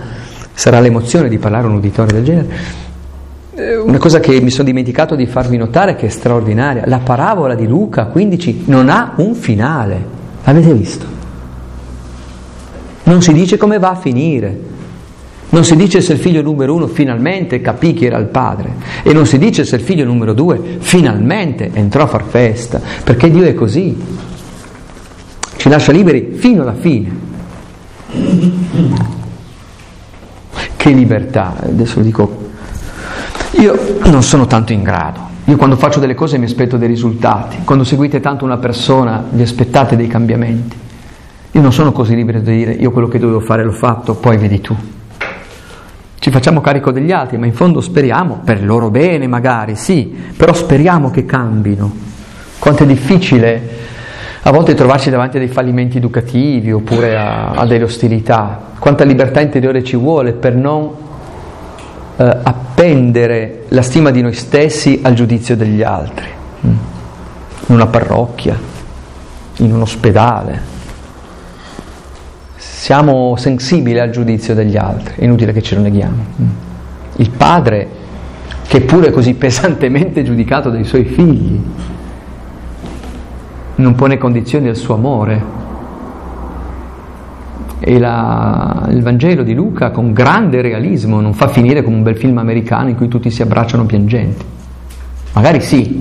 sarà 0.52 0.80
l'emozione 0.80 1.30
di 1.30 1.38
parlare 1.38 1.64
a 1.64 1.70
un 1.70 1.76
uditorio 1.76 2.12
del 2.12 2.24
genere. 2.24 2.48
Eh, 3.54 3.76
una 3.78 3.96
cosa 3.96 4.20
che 4.20 4.38
mi 4.42 4.50
sono 4.50 4.64
dimenticato 4.64 5.14
di 5.14 5.24
farvi 5.24 5.56
notare 5.56 5.96
che 5.96 6.04
è 6.04 6.10
straordinaria, 6.10 6.82
la 6.84 6.98
parabola 6.98 7.54
di 7.54 7.66
Luca 7.66 8.04
15 8.04 8.64
non 8.66 8.90
ha 8.90 9.14
un 9.16 9.34
finale, 9.34 10.04
l'avete 10.44 10.74
visto? 10.74 11.06
Non 13.04 13.22
si 13.22 13.32
dice 13.32 13.56
come 13.56 13.78
va 13.78 13.92
a 13.92 13.96
finire. 13.96 14.60
Non 15.50 15.64
si 15.64 15.76
dice 15.76 16.02
se 16.02 16.12
il 16.12 16.18
figlio 16.18 16.42
numero 16.42 16.74
uno 16.74 16.88
finalmente 16.88 17.62
capì 17.62 17.94
chi 17.94 18.04
era 18.04 18.18
il 18.18 18.26
padre. 18.26 18.74
E 19.02 19.14
non 19.14 19.24
si 19.24 19.38
dice 19.38 19.64
se 19.64 19.76
il 19.76 19.82
figlio 19.82 20.04
numero 20.04 20.34
due 20.34 20.76
finalmente 20.80 21.70
entrò 21.72 22.02
a 22.02 22.06
far 22.06 22.24
festa, 22.24 22.80
perché 23.02 23.30
Dio 23.30 23.44
è 23.44 23.54
così, 23.54 23.96
ci 25.56 25.68
lascia 25.70 25.92
liberi 25.92 26.32
fino 26.34 26.62
alla 26.62 26.74
fine. 26.74 27.26
Che 30.76 30.90
libertà, 30.90 31.56
adesso 31.62 32.00
dico, 32.00 32.46
io 33.52 33.98
non 34.04 34.22
sono 34.22 34.46
tanto 34.46 34.72
in 34.72 34.82
grado, 34.82 35.20
io 35.44 35.56
quando 35.56 35.76
faccio 35.76 35.98
delle 35.98 36.14
cose 36.14 36.36
mi 36.36 36.44
aspetto 36.44 36.76
dei 36.76 36.88
risultati, 36.88 37.58
quando 37.64 37.84
seguite 37.84 38.20
tanto 38.20 38.44
una 38.44 38.58
persona 38.58 39.24
vi 39.30 39.42
aspettate 39.42 39.96
dei 39.96 40.08
cambiamenti. 40.08 40.76
Io 41.52 41.60
non 41.62 41.72
sono 41.72 41.90
così 41.90 42.14
libero 42.14 42.40
di 42.40 42.54
dire 42.54 42.72
io 42.72 42.90
quello 42.90 43.08
che 43.08 43.18
dovevo 43.18 43.40
fare 43.40 43.64
l'ho 43.64 43.72
fatto, 43.72 44.14
poi 44.14 44.36
vedi 44.36 44.60
tu. 44.60 44.76
Ci 46.18 46.30
facciamo 46.30 46.60
carico 46.60 46.90
degli 46.90 47.12
altri, 47.12 47.38
ma 47.38 47.46
in 47.46 47.52
fondo 47.52 47.80
speriamo, 47.80 48.40
per 48.44 48.58
il 48.58 48.66
loro 48.66 48.90
bene 48.90 49.26
magari, 49.26 49.76
sì, 49.76 50.12
però 50.36 50.52
speriamo 50.52 51.10
che 51.10 51.24
cambino. 51.24 52.06
Quanto 52.58 52.82
è 52.82 52.86
difficile 52.86 53.76
a 54.42 54.50
volte 54.50 54.74
trovarci 54.74 55.10
davanti 55.10 55.36
a 55.36 55.40
dei 55.40 55.48
fallimenti 55.48 55.98
educativi 55.98 56.72
oppure 56.72 57.16
a, 57.16 57.50
a 57.50 57.66
delle 57.66 57.84
ostilità. 57.84 58.58
Quanta 58.78 59.04
libertà 59.04 59.40
interiore 59.40 59.84
ci 59.84 59.96
vuole 59.96 60.32
per 60.32 60.54
non 60.54 60.90
eh, 62.16 62.36
appendere 62.42 63.64
la 63.68 63.82
stima 63.82 64.10
di 64.10 64.22
noi 64.22 64.32
stessi 64.32 65.00
al 65.02 65.14
giudizio 65.14 65.56
degli 65.56 65.82
altri, 65.82 66.28
mm. 66.66 66.70
in 67.66 67.74
una 67.74 67.86
parrocchia, 67.86 68.58
in 69.58 69.72
un 69.72 69.82
ospedale. 69.82 70.76
Siamo 72.78 73.34
sensibili 73.36 73.98
al 73.98 74.10
giudizio 74.10 74.54
degli 74.54 74.76
altri, 74.76 75.14
è 75.16 75.24
inutile 75.24 75.52
che 75.52 75.60
ce 75.62 75.74
lo 75.74 75.80
neghiamo. 75.80 76.24
Il 77.16 77.28
padre, 77.28 77.88
che 78.68 78.82
pure 78.82 79.08
è 79.08 79.10
così 79.10 79.34
pesantemente 79.34 80.22
giudicato 80.22 80.70
dai 80.70 80.84
suoi 80.84 81.04
figli, 81.04 81.60
non 83.74 83.94
pone 83.96 84.16
condizioni 84.16 84.68
al 84.68 84.76
suo 84.76 84.94
amore, 84.94 85.42
e 87.80 87.98
la, 87.98 88.86
il 88.90 89.02
Vangelo 89.02 89.42
di 89.42 89.54
Luca 89.54 89.90
con 89.90 90.12
grande 90.12 90.62
realismo 90.62 91.20
non 91.20 91.34
fa 91.34 91.48
finire 91.48 91.82
come 91.82 91.96
un 91.96 92.04
bel 92.04 92.16
film 92.16 92.38
americano 92.38 92.90
in 92.90 92.94
cui 92.94 93.08
tutti 93.08 93.28
si 93.28 93.42
abbracciano 93.42 93.86
piangenti. 93.86 94.44
Magari 95.32 95.60
sì, 95.60 96.00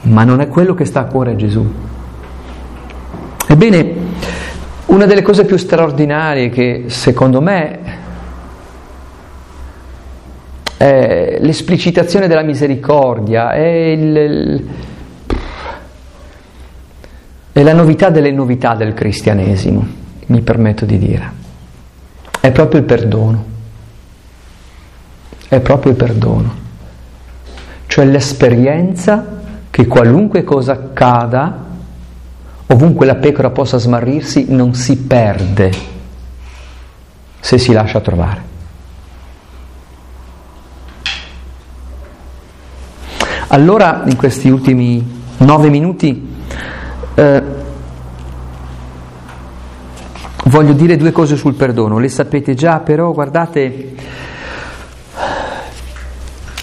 ma 0.00 0.24
non 0.24 0.40
è 0.40 0.48
quello 0.48 0.72
che 0.72 0.86
sta 0.86 1.00
a 1.00 1.04
cuore 1.04 1.32
a 1.32 1.36
Gesù. 1.36 1.64
Ebbene, 3.46 4.03
una 4.94 5.06
delle 5.06 5.22
cose 5.22 5.44
più 5.44 5.56
straordinarie 5.56 6.50
che 6.50 6.84
secondo 6.86 7.40
me 7.40 7.78
è 10.76 11.38
l'esplicitazione 11.40 12.28
della 12.28 12.42
misericordia, 12.42 13.52
è, 13.52 13.66
il, 13.66 14.68
è 17.52 17.62
la 17.62 17.72
novità 17.72 18.10
delle 18.10 18.30
novità 18.30 18.74
del 18.74 18.94
cristianesimo 18.94 20.02
mi 20.26 20.40
permetto 20.42 20.84
di 20.84 20.98
dire. 20.98 21.42
È 22.40 22.52
proprio 22.52 22.80
il 22.80 22.86
perdono. 22.86 23.44
È 25.48 25.60
proprio 25.60 25.92
il 25.92 25.98
perdono. 25.98 26.62
Cioè 27.86 28.04
l'esperienza 28.04 29.42
che 29.70 29.86
qualunque 29.86 30.44
cosa 30.44 30.72
accada, 30.72 31.63
ovunque 32.66 33.06
la 33.06 33.16
pecora 33.16 33.50
possa 33.50 33.78
smarrirsi, 33.78 34.46
non 34.48 34.74
si 34.74 34.96
perde 34.96 35.72
se 37.40 37.58
si 37.58 37.72
lascia 37.72 38.00
trovare. 38.00 38.52
Allora, 43.48 44.02
in 44.06 44.16
questi 44.16 44.48
ultimi 44.48 45.22
nove 45.36 45.68
minuti, 45.68 46.34
eh, 47.14 47.42
voglio 50.46 50.72
dire 50.72 50.96
due 50.96 51.12
cose 51.12 51.36
sul 51.36 51.54
perdono, 51.54 51.98
le 51.98 52.08
sapete 52.08 52.54
già, 52.54 52.80
però 52.80 53.12
guardate, 53.12 53.94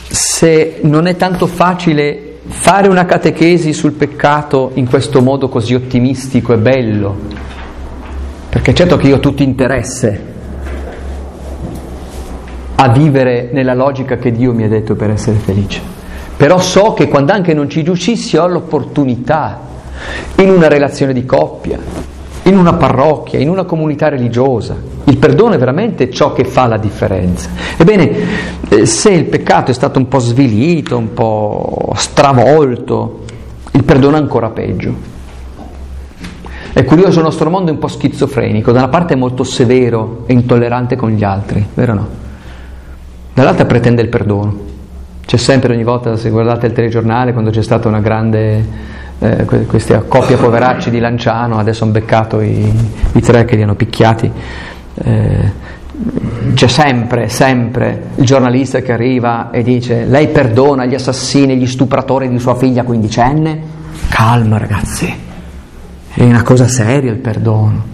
se 0.08 0.80
non 0.84 1.06
è 1.06 1.16
tanto 1.16 1.48
facile 1.48 2.31
fare 2.48 2.88
una 2.88 3.06
catechesi 3.06 3.72
sul 3.72 3.92
peccato 3.92 4.72
in 4.76 4.88
questo 4.88 5.22
modo 5.22 5.48
così 5.48 5.76
ottimistico 5.76 6.54
e 6.54 6.58
bello, 6.58 7.16
perché 8.50 8.74
certo 8.74 8.98
che 8.98 9.08
io 9.08 9.18
ho 9.18 9.20
tutto 9.20 9.44
interesse 9.44 10.30
a 12.76 12.90
vivere 12.90 13.50
nella 13.52 13.76
logica 13.76 14.18
che 14.18 14.32
Dio 14.32 14.54
mi 14.54 14.64
ha 14.64 14.68
detto 14.68 14.96
per 14.96 15.12
essere 15.12 15.38
felice, 15.38 15.82
però 16.36 16.60
so 16.60 16.94
che 16.94 17.08
quando 17.08 17.32
anche 17.32 17.54
non 17.54 17.70
ci 17.70 17.82
riuscissi 17.82 18.38
ho 18.38 18.48
l'opportunità 18.48 19.60
in 20.38 20.50
una 20.50 20.68
relazione 20.68 21.14
di 21.14 21.26
coppia, 21.26 21.78
in 22.44 22.58
una 22.58 22.74
parrocchia, 22.74 23.40
in 23.40 23.50
una 23.50 23.64
comunità 23.64 24.10
religiosa. 24.10 24.76
Il 25.06 25.18
perdono 25.18 25.54
è 25.54 25.58
veramente 25.58 26.10
ciò 26.10 26.34
che 26.34 26.44
fa 26.44 26.66
la 26.66 26.78
differenza. 26.78 27.50
Ebbene, 27.78 28.12
eh, 28.70 28.86
se 28.86 29.12
il 29.12 29.26
peccato 29.26 29.72
è 29.72 29.74
stato 29.74 30.00
un 30.00 30.08
po' 30.08 30.20
svilito, 30.20 30.98
un 30.98 31.14
po' 31.14 31.94
stravolto, 31.96 33.24
il 33.72 33.84
perdono 33.84 34.16
è 34.16 34.20
ancora 34.20 34.50
peggio. 34.50 35.10
È 36.74 36.84
curioso, 36.86 37.20
il 37.20 37.26
nostro 37.26 37.50
mondo 37.50 37.70
è 37.70 37.74
un 37.74 37.80
po' 37.80 37.90
schizofrenico, 37.90 38.72
da 38.72 38.80
una 38.80 38.88
parte 38.88 39.14
è 39.14 39.18
molto 39.18 39.44
severo 39.44 40.24
e 40.26 40.34
intollerante 40.34 40.96
con 40.96 41.10
gli 41.12 41.24
altri, 41.24 41.66
vero 41.74 41.92
o 41.92 41.96
no? 41.96 42.08
Dall'altra 43.34 43.66
pretende 43.66 44.02
il 44.02 44.08
perdono. 44.08 44.70
C'è 45.26 45.38
sempre 45.38 45.74
ogni 45.74 45.84
volta, 45.84 46.16
se 46.16 46.30
guardate 46.30 46.68
il 46.68 46.74
telegiornale, 46.74 47.34
quando 47.34 47.50
c'è 47.50 47.62
stata 47.62 47.88
una 47.88 48.00
grande 48.00 48.66
eh, 49.24 49.46
questa 49.68 50.00
coppia 50.00 50.36
poveracci 50.36 50.90
di 50.90 50.98
Lanciano, 50.98 51.60
adesso 51.60 51.84
hanno 51.84 51.94
beccato 51.94 52.42
i, 52.42 52.74
i 53.12 53.22
tre 53.22 53.46
che 53.46 53.56
li 53.56 53.62
hanno 53.62 53.76
picchiati. 53.76 54.32
Eh, 54.96 55.52
c'è 56.56 56.68
sempre, 56.68 57.30
sempre 57.30 58.10
il 58.16 58.26
giornalista 58.26 58.80
che 58.80 58.92
arriva 58.92 59.52
e 59.52 59.62
dice 59.62 60.06
lei 60.06 60.30
perdona 60.30 60.86
gli 60.86 60.96
assassini, 60.96 61.56
gli 61.56 61.68
stupratori 61.68 62.30
di 62.30 62.40
sua 62.40 62.56
figlia 62.56 62.84
quindicenne? 62.84 63.62
Calma 64.10 64.58
ragazzi, 64.58 65.14
è 66.14 66.24
una 66.24 66.42
cosa 66.42 66.68
seria 66.68 67.12
il 67.12 67.18
perdono. 67.18 67.90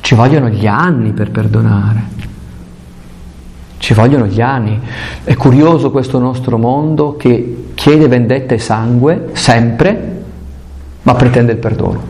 Ci 0.00 0.14
vogliono 0.14 0.48
gli 0.48 0.66
anni 0.66 1.12
per 1.12 1.30
perdonare. 1.30 2.20
Ci 3.76 3.92
vogliono 3.92 4.26
gli 4.26 4.40
anni. 4.40 4.80
È 5.24 5.34
curioso 5.34 5.90
questo 5.90 6.18
nostro 6.18 6.56
mondo 6.56 7.16
che 7.16 7.72
chiede 7.74 8.08
vendetta 8.08 8.54
e 8.54 8.58
sangue 8.58 9.28
sempre 9.32 10.20
ma 11.02 11.14
pretende 11.14 11.52
il 11.52 11.58
perdono 11.58 12.02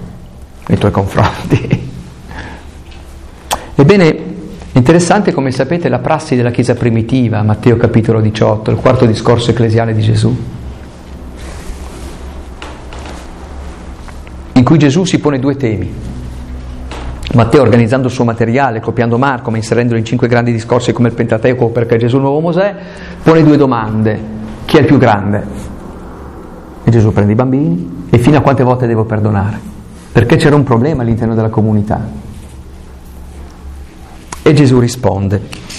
nei 0.67 0.79
tuoi 0.79 0.91
confronti. 0.91 1.91
Ebbene, 3.75 4.17
interessante 4.73 5.33
come 5.33 5.51
sapete 5.51 5.89
la 5.89 5.99
prassi 5.99 6.37
della 6.37 6.51
Chiesa 6.51 6.75
primitiva, 6.75 7.43
Matteo 7.43 7.77
capitolo 7.77 8.21
18, 8.21 8.71
il 8.71 8.77
quarto 8.77 9.07
discorso 9.07 9.51
ecclesiale 9.51 9.95
di 9.95 10.03
Gesù, 10.03 10.37
in 14.53 14.65
cui 14.65 14.79
Gesù 14.79 15.05
si 15.05 15.19
pone 15.19 15.39
due 15.39 15.57
temi. 15.57 15.93
Matteo 17.35 17.63
organizzando 17.63 18.09
il 18.09 18.13
suo 18.13 18.25
materiale, 18.25 18.81
copiando 18.81 19.17
Marco, 19.17 19.51
ma 19.51 19.57
inserendolo 19.57 19.99
in 19.99 20.05
cinque 20.05 20.29
grandi 20.29 20.53
discorsi 20.53 20.93
come 20.93 21.09
il 21.09 21.15
Pentateuco, 21.15 21.69
perché 21.69 21.97
Gesù 21.97 22.17
il 22.17 22.23
nuovo 22.23 22.41
Mosè, 22.41 22.75
pone 23.23 23.43
due 23.43 23.57
domande. 23.57 24.21
Chi 24.67 24.77
è 24.77 24.81
il 24.81 24.87
più 24.87 24.99
grande? 24.99 25.43
E 26.85 26.91
Gesù 26.91 27.13
prende 27.13 27.33
i 27.33 27.37
bambini 27.37 28.07
e 28.11 28.19
fino 28.19 28.39
a 28.39 28.41
quante 28.41 28.63
volte 28.63 28.87
devo 28.87 29.05
perdonare? 29.05 29.59
Perché 30.13 30.37
c'era 30.37 30.57
un 30.57 30.65
problema 30.65 31.03
all'interno 31.03 31.35
della 31.35 31.49
comunità. 31.49 32.07
E 34.43 34.53
Gesù 34.55 34.79
risponde. 34.79 35.71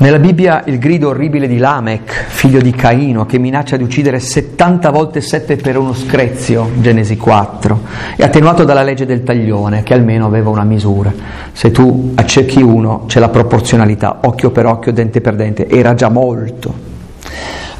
Nella 0.00 0.18
Bibbia 0.18 0.62
il 0.64 0.78
grido 0.78 1.10
orribile 1.10 1.46
di 1.46 1.58
Lamech, 1.58 2.24
figlio 2.28 2.62
di 2.62 2.70
Caino, 2.70 3.26
che 3.26 3.38
minaccia 3.38 3.76
di 3.76 3.82
uccidere 3.82 4.18
70 4.18 4.88
volte 4.88 5.20
7 5.20 5.56
per 5.56 5.76
uno 5.76 5.92
screzio, 5.92 6.70
Genesi 6.78 7.18
4, 7.18 7.80
è 8.16 8.22
attenuato 8.22 8.64
dalla 8.64 8.82
legge 8.82 9.04
del 9.04 9.22
taglione, 9.22 9.82
che 9.82 9.92
almeno 9.92 10.24
aveva 10.24 10.48
una 10.48 10.64
misura. 10.64 11.12
Se 11.52 11.70
tu 11.70 12.12
accerchi 12.14 12.62
uno, 12.62 13.04
c'è 13.08 13.20
la 13.20 13.28
proporzionalità, 13.28 14.20
occhio 14.22 14.50
per 14.50 14.64
occhio, 14.64 14.90
dente 14.90 15.20
per 15.20 15.36
dente, 15.36 15.68
era 15.68 15.92
già 15.92 16.08
molto. 16.08 16.72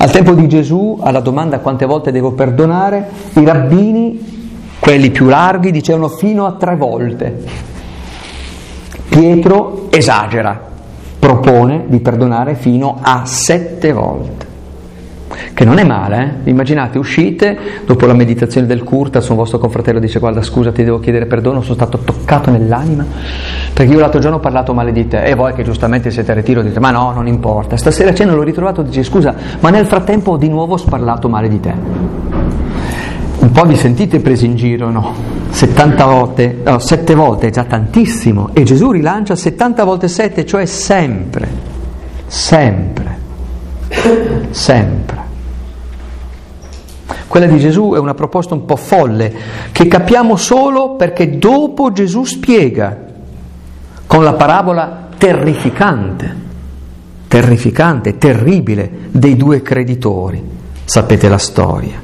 Al 0.02 0.10
tempo 0.10 0.32
di 0.32 0.48
Gesù, 0.48 0.98
alla 1.02 1.20
domanda 1.20 1.58
quante 1.58 1.84
volte 1.84 2.10
devo 2.10 2.32
perdonare, 2.32 3.06
i 3.34 3.44
rabbini, 3.44 4.78
quelli 4.78 5.10
più 5.10 5.26
larghi, 5.26 5.70
dicevano 5.70 6.08
fino 6.08 6.46
a 6.46 6.52
tre 6.52 6.74
volte. 6.74 7.44
Pietro 9.10 9.88
esagera, 9.90 10.58
propone 11.18 11.84
di 11.88 12.00
perdonare 12.00 12.54
fino 12.54 12.96
a 13.02 13.26
sette 13.26 13.92
volte. 13.92 14.49
Che 15.52 15.64
non 15.64 15.78
è 15.78 15.84
male, 15.84 16.40
eh? 16.44 16.50
immaginate, 16.50 16.98
uscite 16.98 17.58
dopo 17.84 18.06
la 18.06 18.14
meditazione 18.14 18.66
del 18.66 18.82
Curta, 18.82 19.22
un 19.28 19.36
vostro 19.36 19.58
confratello 19.58 19.98
dice 19.98 20.18
guarda 20.18 20.42
scusa 20.42 20.72
ti 20.72 20.82
devo 20.82 20.98
chiedere 21.00 21.26
perdono, 21.26 21.62
sono 21.62 21.74
stato 21.74 21.98
toccato 21.98 22.50
nell'anima 22.50 23.04
perché 23.72 23.92
io 23.92 24.00
l'altro 24.00 24.20
giorno 24.20 24.36
ho 24.38 24.40
parlato 24.40 24.74
male 24.74 24.92
di 24.92 25.06
te 25.06 25.22
e 25.24 25.34
voi 25.34 25.52
che 25.54 25.62
giustamente 25.62 26.10
siete 26.10 26.32
a 26.32 26.34
ritiro 26.34 26.62
dite 26.62 26.80
ma 26.80 26.90
no, 26.90 27.12
non 27.12 27.26
importa, 27.26 27.76
stasera 27.76 28.10
a 28.10 28.14
cena 28.14 28.34
l'ho 28.34 28.42
ritrovato 28.42 28.80
e 28.80 28.84
dice 28.84 29.02
scusa, 29.02 29.34
ma 29.60 29.70
nel 29.70 29.86
frattempo 29.86 30.36
di 30.36 30.48
nuovo 30.48 30.74
ho 30.74 30.84
parlato 30.84 31.28
male 31.28 31.48
di 31.48 31.60
te. 31.60 31.74
Un 33.40 33.52
po' 33.52 33.64
vi 33.64 33.76
sentite 33.76 34.20
presi 34.20 34.44
in 34.44 34.54
giro, 34.54 34.90
no? 34.90 35.14
70 35.48 36.04
volte, 36.04 36.60
no, 36.62 36.78
7 36.78 37.14
volte 37.14 37.46
è 37.48 37.50
già 37.50 37.64
tantissimo 37.64 38.50
e 38.52 38.62
Gesù 38.64 38.90
rilancia 38.90 39.34
70 39.34 39.84
volte 39.84 40.08
7, 40.08 40.44
cioè 40.44 40.66
sempre, 40.66 41.48
sempre, 42.26 43.18
sempre. 44.50 45.19
Quella 47.30 47.46
di 47.46 47.60
Gesù 47.60 47.92
è 47.94 47.98
una 48.00 48.14
proposta 48.14 48.54
un 48.54 48.64
po' 48.64 48.74
folle, 48.74 49.32
che 49.70 49.86
capiamo 49.86 50.34
solo 50.34 50.96
perché 50.96 51.38
dopo 51.38 51.92
Gesù 51.92 52.24
spiega 52.24 53.04
con 54.04 54.24
la 54.24 54.32
parabola 54.32 55.10
terrificante, 55.16 56.34
terrificante, 57.28 58.18
terribile 58.18 58.90
dei 59.12 59.36
due 59.36 59.62
creditori. 59.62 60.42
Sapete 60.84 61.28
la 61.28 61.38
storia. 61.38 62.02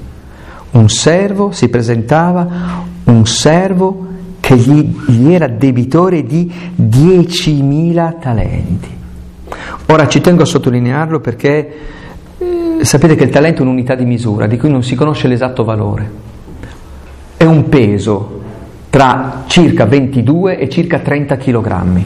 Un 0.70 0.88
servo 0.88 1.50
si 1.50 1.68
presentava, 1.70 2.84
un 3.02 3.26
servo 3.26 4.06
che 4.38 4.56
gli, 4.56 4.96
gli 5.08 5.32
era 5.32 5.48
debitore 5.48 6.22
di 6.22 6.48
10.000 6.80 8.20
talenti. 8.20 8.96
Ora 9.86 10.06
ci 10.06 10.20
tengo 10.20 10.42
a 10.42 10.46
sottolinearlo 10.46 11.18
perché 11.18 11.95
sapete 12.82 13.14
che 13.14 13.24
il 13.24 13.30
talento 13.30 13.60
è 13.60 13.64
un'unità 13.64 13.94
di 13.94 14.04
misura 14.04 14.46
di 14.46 14.58
cui 14.58 14.70
non 14.70 14.82
si 14.82 14.94
conosce 14.94 15.28
l'esatto 15.28 15.64
valore. 15.64 16.10
È 17.36 17.44
un 17.44 17.68
peso 17.68 18.40
tra 18.90 19.44
circa 19.46 19.84
22 19.84 20.58
e 20.58 20.68
circa 20.68 21.00
30 21.00 21.36
kg. 21.36 22.04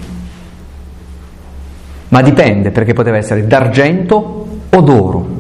Ma 2.09 2.23
dipende 2.23 2.71
perché 2.71 2.93
poteva 2.93 3.17
essere 3.17 3.47
d'argento 3.47 4.47
o 4.69 4.81
d'oro. 4.81 5.39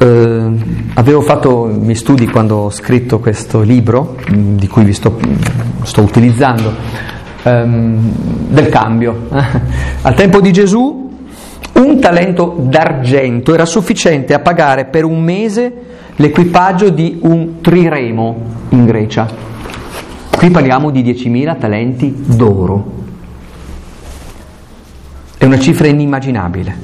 Eh, 0.00 0.50
avevo 0.94 1.20
fatto 1.20 1.68
i 1.68 1.78
miei 1.78 1.96
studi 1.96 2.26
quando 2.28 2.56
ho 2.56 2.70
scritto 2.70 3.18
questo 3.18 3.62
libro, 3.62 4.16
mm, 4.32 4.56
di 4.56 4.68
cui 4.68 4.84
vi 4.84 4.92
sto, 4.92 5.18
sto 5.82 6.02
utilizzando, 6.02 6.72
ehm, 7.42 8.12
del 8.50 8.68
cambio. 8.68 9.26
Al 10.02 10.14
tempo 10.14 10.40
di 10.40 10.52
Gesù 10.52 11.07
un 11.74 12.00
talento 12.00 12.56
d'argento 12.58 13.54
era 13.54 13.64
sufficiente 13.64 14.34
a 14.34 14.40
pagare 14.40 14.86
per 14.86 15.04
un 15.04 15.22
mese 15.22 15.72
l'equipaggio 16.16 16.88
di 16.90 17.18
un 17.22 17.60
triremo 17.60 18.36
in 18.70 18.84
Grecia. 18.84 19.28
Qui 20.36 20.50
parliamo 20.50 20.90
di 20.90 21.02
10.000 21.02 21.58
talenti 21.58 22.14
d'oro. 22.16 22.96
È 25.36 25.44
una 25.44 25.58
cifra 25.58 25.86
inimmaginabile, 25.86 26.76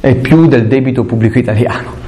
è 0.00 0.14
più 0.16 0.46
del 0.46 0.66
debito 0.66 1.04
pubblico 1.04 1.38
italiano. 1.38 2.00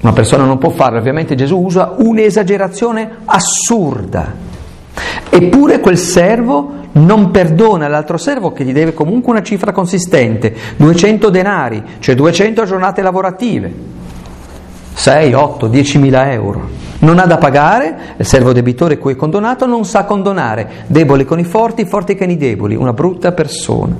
Una 0.00 0.12
persona 0.12 0.44
non 0.44 0.58
può 0.58 0.70
farlo, 0.70 0.98
ovviamente 0.98 1.34
Gesù 1.34 1.58
usa 1.58 1.94
un'esagerazione 1.98 3.18
assurda. 3.26 4.41
Eppure 5.34 5.80
quel 5.80 5.96
servo 5.96 6.70
non 6.92 7.30
perdona 7.30 7.88
l'altro 7.88 8.18
servo 8.18 8.52
che 8.52 8.64
gli 8.64 8.72
deve 8.74 8.92
comunque 8.92 9.32
una 9.32 9.42
cifra 9.42 9.72
consistente, 9.72 10.54
200 10.76 11.30
denari, 11.30 11.82
cioè 12.00 12.14
200 12.14 12.66
giornate 12.66 13.00
lavorative, 13.00 13.72
6, 14.92 15.32
8, 15.32 15.68
10 15.68 15.98
mila 15.98 16.30
euro. 16.30 16.68
Non 16.98 17.18
ha 17.18 17.24
da 17.24 17.38
pagare, 17.38 17.96
il 18.18 18.26
servo 18.26 18.52
debitore 18.52 18.98
cui 18.98 19.14
è 19.14 19.16
condonato 19.16 19.64
non 19.64 19.86
sa 19.86 20.04
condonare, 20.04 20.84
debole 20.88 21.24
con 21.24 21.38
i 21.38 21.44
forti, 21.44 21.86
forti 21.86 22.14
con 22.14 22.28
i 22.28 22.36
deboli, 22.36 22.76
una 22.76 22.92
brutta 22.92 23.32
persona. 23.32 23.96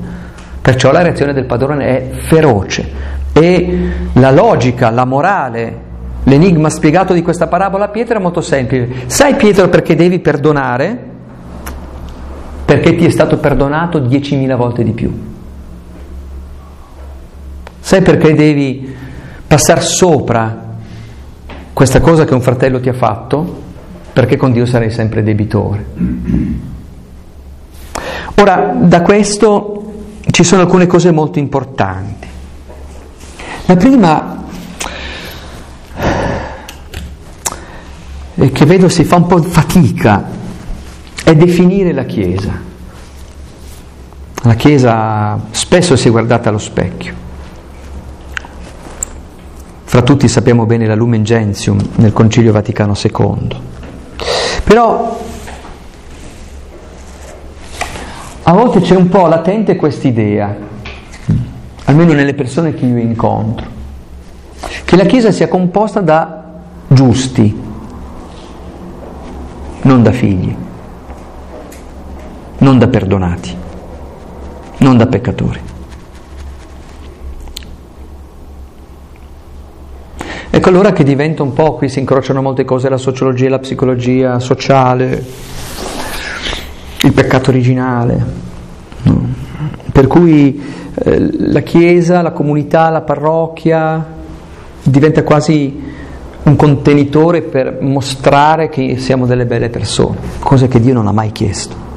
Perciò 0.60 0.92
la 0.92 1.00
reazione 1.00 1.32
del 1.32 1.46
padrone 1.46 1.86
è 1.86 2.10
feroce 2.10 2.90
e 3.32 3.78
la 4.12 4.30
logica, 4.30 4.90
la 4.90 5.06
morale 5.06 5.90
L'enigma 6.24 6.70
spiegato 6.70 7.14
di 7.14 7.22
questa 7.22 7.48
parabola 7.48 7.86
a 7.86 7.88
Pietro 7.88 8.16
è 8.16 8.20
molto 8.20 8.42
semplice. 8.42 9.06
Sai 9.06 9.34
Pietro 9.34 9.68
perché 9.68 9.96
devi 9.96 10.20
perdonare? 10.20 11.11
Perché 12.72 12.96
ti 12.96 13.04
è 13.04 13.10
stato 13.10 13.36
perdonato 13.36 13.98
diecimila 13.98 14.56
volte 14.56 14.82
di 14.82 14.92
più. 14.92 15.12
Sai 17.78 18.00
perché 18.00 18.32
devi 18.32 18.96
passare 19.46 19.82
sopra 19.82 20.70
questa 21.74 22.00
cosa 22.00 22.24
che 22.24 22.32
un 22.32 22.40
fratello 22.40 22.80
ti 22.80 22.88
ha 22.88 22.94
fatto? 22.94 23.60
Perché 24.14 24.38
con 24.38 24.52
Dio 24.52 24.64
sarai 24.64 24.90
sempre 24.90 25.22
debitore. 25.22 25.84
Ora, 28.36 28.74
da 28.74 29.02
questo 29.02 29.92
ci 30.30 30.42
sono 30.42 30.62
alcune 30.62 30.86
cose 30.86 31.10
molto 31.10 31.38
importanti. 31.38 32.26
La 33.66 33.76
prima 33.76 34.44
e 38.34 38.50
che 38.50 38.64
vedo 38.64 38.88
si 38.88 39.04
fa 39.04 39.16
un 39.16 39.26
po' 39.26 39.42
fatica 39.42 40.40
è 41.24 41.34
definire 41.34 41.92
la 41.92 42.04
Chiesa. 42.04 42.52
La 44.44 44.54
Chiesa 44.54 45.38
spesso 45.50 45.96
si 45.96 46.08
è 46.08 46.10
guardata 46.10 46.48
allo 46.48 46.58
specchio. 46.58 47.14
Fra 49.84 50.02
tutti 50.02 50.26
sappiamo 50.26 50.66
bene 50.66 50.86
la 50.86 50.94
Lumen 50.94 51.22
Gentium 51.22 51.78
nel 51.96 52.12
Concilio 52.12 52.50
Vaticano 52.50 52.94
II. 53.00 53.48
Però 54.64 55.20
a 58.44 58.52
volte 58.52 58.80
c'è 58.80 58.96
un 58.96 59.08
po' 59.08 59.26
latente 59.26 59.76
quest'idea, 59.76 60.56
almeno 61.84 62.12
nelle 62.12 62.34
persone 62.34 62.74
che 62.74 62.86
io 62.86 62.96
incontro, 62.96 63.66
che 64.84 64.96
la 64.96 65.04
Chiesa 65.04 65.30
sia 65.30 65.46
composta 65.46 66.00
da 66.00 66.42
giusti, 66.88 67.60
non 69.82 70.02
da 70.02 70.12
figli, 70.12 70.56
non 72.62 72.78
da 72.78 72.86
perdonati, 72.86 73.54
non 74.78 74.96
da 74.96 75.06
peccatori. 75.06 75.60
Ecco 80.54 80.68
allora 80.68 80.92
che 80.92 81.02
diventa 81.02 81.42
un 81.42 81.54
po', 81.54 81.74
qui 81.74 81.88
si 81.88 81.98
incrociano 81.98 82.40
molte 82.40 82.64
cose, 82.64 82.88
la 82.88 82.98
sociologia, 82.98 83.48
la 83.48 83.58
psicologia 83.58 84.38
sociale, 84.38 85.24
il 87.02 87.12
peccato 87.12 87.50
originale, 87.50 88.24
per 89.90 90.06
cui 90.06 90.62
eh, 90.94 91.50
la 91.50 91.60
Chiesa, 91.60 92.22
la 92.22 92.32
comunità, 92.32 92.90
la 92.90 93.00
parrocchia 93.00 94.06
diventa 94.84 95.24
quasi 95.24 95.82
un 96.44 96.54
contenitore 96.54 97.42
per 97.42 97.78
mostrare 97.80 98.68
che 98.68 98.98
siamo 98.98 99.26
delle 99.26 99.46
belle 99.46 99.68
persone, 99.68 100.18
cosa 100.38 100.68
che 100.68 100.80
Dio 100.80 100.94
non 100.94 101.08
ha 101.08 101.12
mai 101.12 101.32
chiesto. 101.32 101.91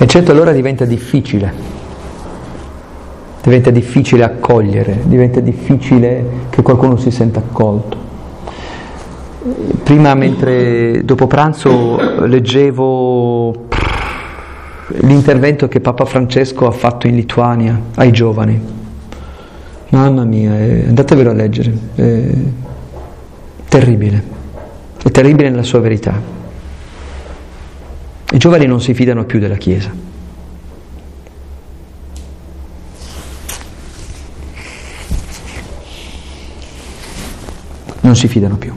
E 0.00 0.06
certo 0.06 0.30
allora 0.30 0.52
diventa 0.52 0.84
difficile, 0.84 1.52
diventa 3.42 3.70
difficile 3.70 4.22
accogliere, 4.22 5.00
diventa 5.04 5.40
difficile 5.40 6.24
che 6.50 6.62
qualcuno 6.62 6.96
si 6.96 7.10
senta 7.10 7.40
accolto. 7.40 7.96
Prima, 9.82 10.14
mentre 10.14 11.04
dopo 11.04 11.26
pranzo 11.26 12.24
leggevo 12.26 13.66
l'intervento 15.00 15.66
che 15.68 15.80
Papa 15.80 16.04
Francesco 16.04 16.66
ha 16.66 16.72
fatto 16.72 17.06
in 17.06 17.14
Lituania 17.14 17.78
ai 17.96 18.10
giovani 18.10 18.76
Mamma 19.90 20.24
mia, 20.24 20.58
eh, 20.58 20.84
andatevelo 20.88 21.30
a 21.30 21.32
leggere, 21.32 21.72
è 21.94 22.30
terribile, 23.68 24.22
è 25.02 25.10
terribile 25.10 25.48
nella 25.48 25.62
sua 25.62 25.80
verità. 25.80 26.37
I 28.30 28.36
giovani 28.36 28.66
non 28.66 28.80
si 28.80 28.92
fidano 28.92 29.24
più 29.24 29.38
della 29.38 29.56
Chiesa. 29.56 29.90
Non 38.00 38.14
si 38.14 38.28
fidano 38.28 38.56
più. 38.56 38.72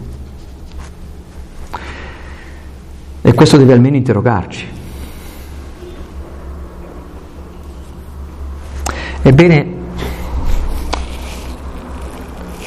E 3.22 3.34
questo 3.34 3.58
deve 3.58 3.74
almeno 3.74 3.98
interrogarci. 3.98 4.68
Ebbene, 9.22 9.74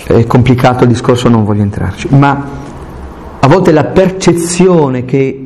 è 0.06 0.24
complicato 0.26 0.84
il 0.84 0.90
discorso, 0.90 1.28
non 1.28 1.44
voglio 1.44 1.62
entrarci, 1.62 2.08
ma 2.14 2.48
a 3.40 3.48
volte 3.48 3.72
la 3.72 3.84
percezione 3.84 5.04
che 5.04 5.43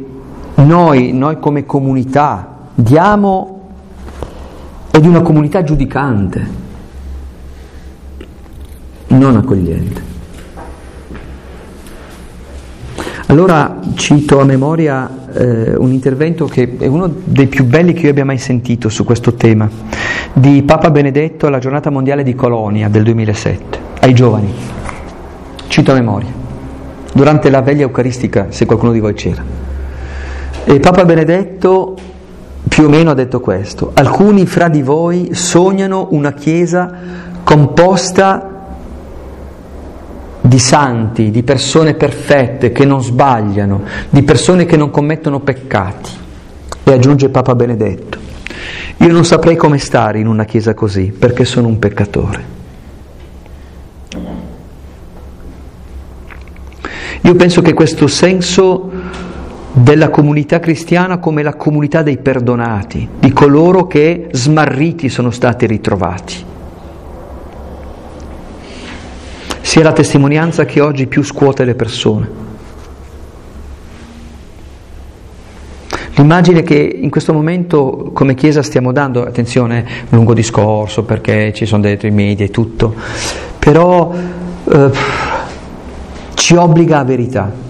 noi, 0.65 1.13
noi 1.13 1.39
come 1.39 1.65
comunità 1.65 2.57
diamo 2.75 3.61
o 4.91 4.99
di 4.99 5.07
una 5.07 5.21
comunità 5.21 5.63
giudicante, 5.63 6.47
non 9.09 9.37
accogliente. 9.37 10.07
Allora 13.27 13.79
cito 13.95 14.41
a 14.41 14.45
memoria 14.45 15.33
eh, 15.35 15.75
un 15.77 15.93
intervento 15.93 16.47
che 16.47 16.77
è 16.79 16.87
uno 16.87 17.13
dei 17.25 17.47
più 17.47 17.65
belli 17.65 17.93
che 17.93 18.07
io 18.07 18.11
abbia 18.11 18.25
mai 18.25 18.39
sentito 18.39 18.89
su 18.89 19.05
questo 19.05 19.35
tema, 19.35 19.69
di 20.33 20.63
Papa 20.63 20.91
Benedetto 20.91 21.47
alla 21.47 21.59
giornata 21.59 21.91
mondiale 21.91 22.23
di 22.23 22.35
Colonia 22.35 22.89
del 22.89 23.03
2007, 23.05 23.79
ai 24.01 24.15
giovani. 24.15 24.53
Cito 25.69 25.93
a 25.93 25.95
memoria, 25.95 26.33
durante 27.13 27.51
la 27.51 27.61
veglia 27.61 27.83
eucaristica, 27.83 28.47
se 28.49 28.65
qualcuno 28.65 28.93
di 28.93 29.01
voi 29.01 29.13
c'era. 29.13 29.68
E 30.71 30.81
Papa 30.81 31.07
Benedetto 31.07 31.97
più 32.69 32.85
o 32.85 32.89
meno 32.91 33.12
ha 33.12 33.14
detto 33.14 33.41
questo, 33.41 33.93
alcuni 33.95 34.45
fra 34.45 34.69
di 34.69 34.83
voi 34.83 35.31
sognano 35.33 36.09
una 36.11 36.35
Chiesa 36.35 36.95
composta 37.43 38.66
di 40.43 40.59
santi, 40.59 41.31
di 41.31 41.43
persone 41.43 41.95
perfette 41.95 42.71
che 42.71 42.85
non 42.85 43.03
sbagliano, 43.03 43.81
di 44.11 44.23
persone 44.23 44.66
che 44.66 44.77
non 44.77 44.91
commettono 44.91 45.41
peccati. 45.41 46.11
E 46.85 46.93
aggiunge 46.93 47.31
Papa 47.31 47.55
Benedetto, 47.55 48.19
io 48.99 49.09
non 49.11 49.25
saprei 49.25 49.57
come 49.57 49.79
stare 49.79 50.19
in 50.19 50.27
una 50.27 50.45
chiesa 50.45 50.75
così 50.75 51.14
perché 51.19 51.47
sono 51.47 51.69
un 51.69 51.79
peccatore. 51.79 52.45
Io 57.23 57.35
penso 57.37 57.62
che 57.62 57.73
questo 57.73 58.07
senso 58.07 59.28
della 59.83 60.11
comunità 60.11 60.59
cristiana 60.59 61.18
come 61.18 61.43
la 61.43 61.55
comunità 61.55 62.03
dei 62.03 62.18
perdonati, 62.18 63.09
di 63.18 63.33
coloro 63.33 63.87
che 63.87 64.29
smarriti 64.33 65.09
sono 65.09 65.31
stati 65.31 65.66
ritrovati, 65.66 66.35
sia 69.61 69.83
la 69.83 69.93
testimonianza 69.93 70.64
che 70.64 70.81
oggi 70.81 71.07
più 71.07 71.22
scuote 71.22 71.64
le 71.64 71.74
persone. 71.74 72.47
L'immagine 76.14 76.62
che 76.62 76.74
in 76.74 77.11
questo 77.11 77.33
momento 77.33 78.11
come 78.12 78.35
Chiesa 78.35 78.62
stiamo 78.62 78.91
dando, 78.91 79.22
attenzione, 79.22 79.87
un 80.09 80.18
lungo 80.18 80.35
discorso 80.35 81.05
perché 81.05 81.53
ci 81.53 81.64
sono 81.64 81.83
dentro 81.83 82.09
i 82.09 82.11
media 82.11 82.45
e 82.45 82.51
tutto, 82.51 82.93
però 83.57 84.12
eh, 84.64 84.91
ci 86.35 86.57
obbliga 86.57 86.99
a 86.99 87.05
verità. 87.05 87.66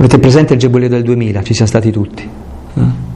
Avete 0.00 0.18
presente 0.18 0.54
il 0.54 0.58
Giubileo 0.58 0.88
del 0.88 1.02
2000? 1.02 1.42
Ci 1.42 1.52
siamo 1.52 1.68
stati 1.68 1.90
tutti. 1.90 2.26
Eh? 2.74 3.08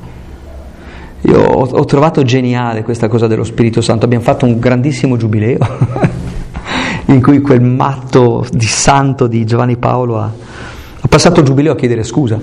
Io 1.22 1.40
ho, 1.40 1.66
ho, 1.66 1.84
trovato 1.86 2.22
geniale 2.24 2.82
questa 2.82 3.08
cosa 3.08 3.26
dello 3.26 3.42
Spirito 3.42 3.80
Santo. 3.80 4.04
Abbiamo 4.04 4.22
fatto 4.22 4.44
un 4.44 4.58
grandissimo 4.58 5.16
giubileo 5.16 5.56
in 7.06 7.22
cui 7.22 7.40
quel 7.40 7.62
matto 7.62 8.44
di 8.52 8.66
santo 8.66 9.26
di 9.28 9.46
Giovanni 9.46 9.78
Paolo 9.78 10.18
ha, 10.18 10.30
ha 11.00 11.08
passato 11.08 11.40
il 11.40 11.46
giubileo 11.46 11.72
a 11.72 11.76
chiedere 11.76 12.02
scusa 12.02 12.38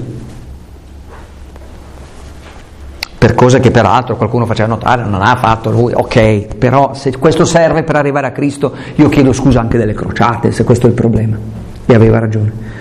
per 3.20 3.36
cose 3.36 3.60
che 3.60 3.70
peraltro 3.70 4.16
qualcuno 4.16 4.48
faceva 4.48 4.70
notare 4.70 5.04
non 5.04 5.22
ha 5.22 5.36
fatto 5.36 5.70
lui, 5.70 5.94
ok, 5.94 6.56
però 6.56 6.96
se 6.96 7.16
questo 7.20 7.46
serve 7.46 7.84
per 7.84 7.96
arrivare 7.96 8.26
a 8.26 8.32
Cristo 8.32 8.74
io 8.96 9.08
chiedo 9.10 9.34
scusa 9.34 9.60
anche 9.60 9.78
delle 9.78 9.94
crociate, 9.94 10.52
se 10.52 10.64
questo 10.64 10.88
è 10.88 10.90
il 10.90 10.96
problema. 10.96 11.38
E 11.86 11.94
aveva 11.94 12.18
ragione. 12.18 12.81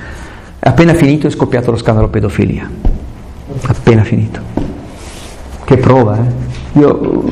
Appena 0.61 0.95
finito 0.95 1.27
è 1.27 1.31
scoppiato 1.31 1.71
lo 1.71 1.77
scandalo 1.77 2.09
pedofilia. 2.09 2.69
Appena 3.63 4.05
finito. 4.05 4.41
Che 5.65 5.77
prova, 5.79 6.19
eh? 6.19 6.79
Io 6.79 7.25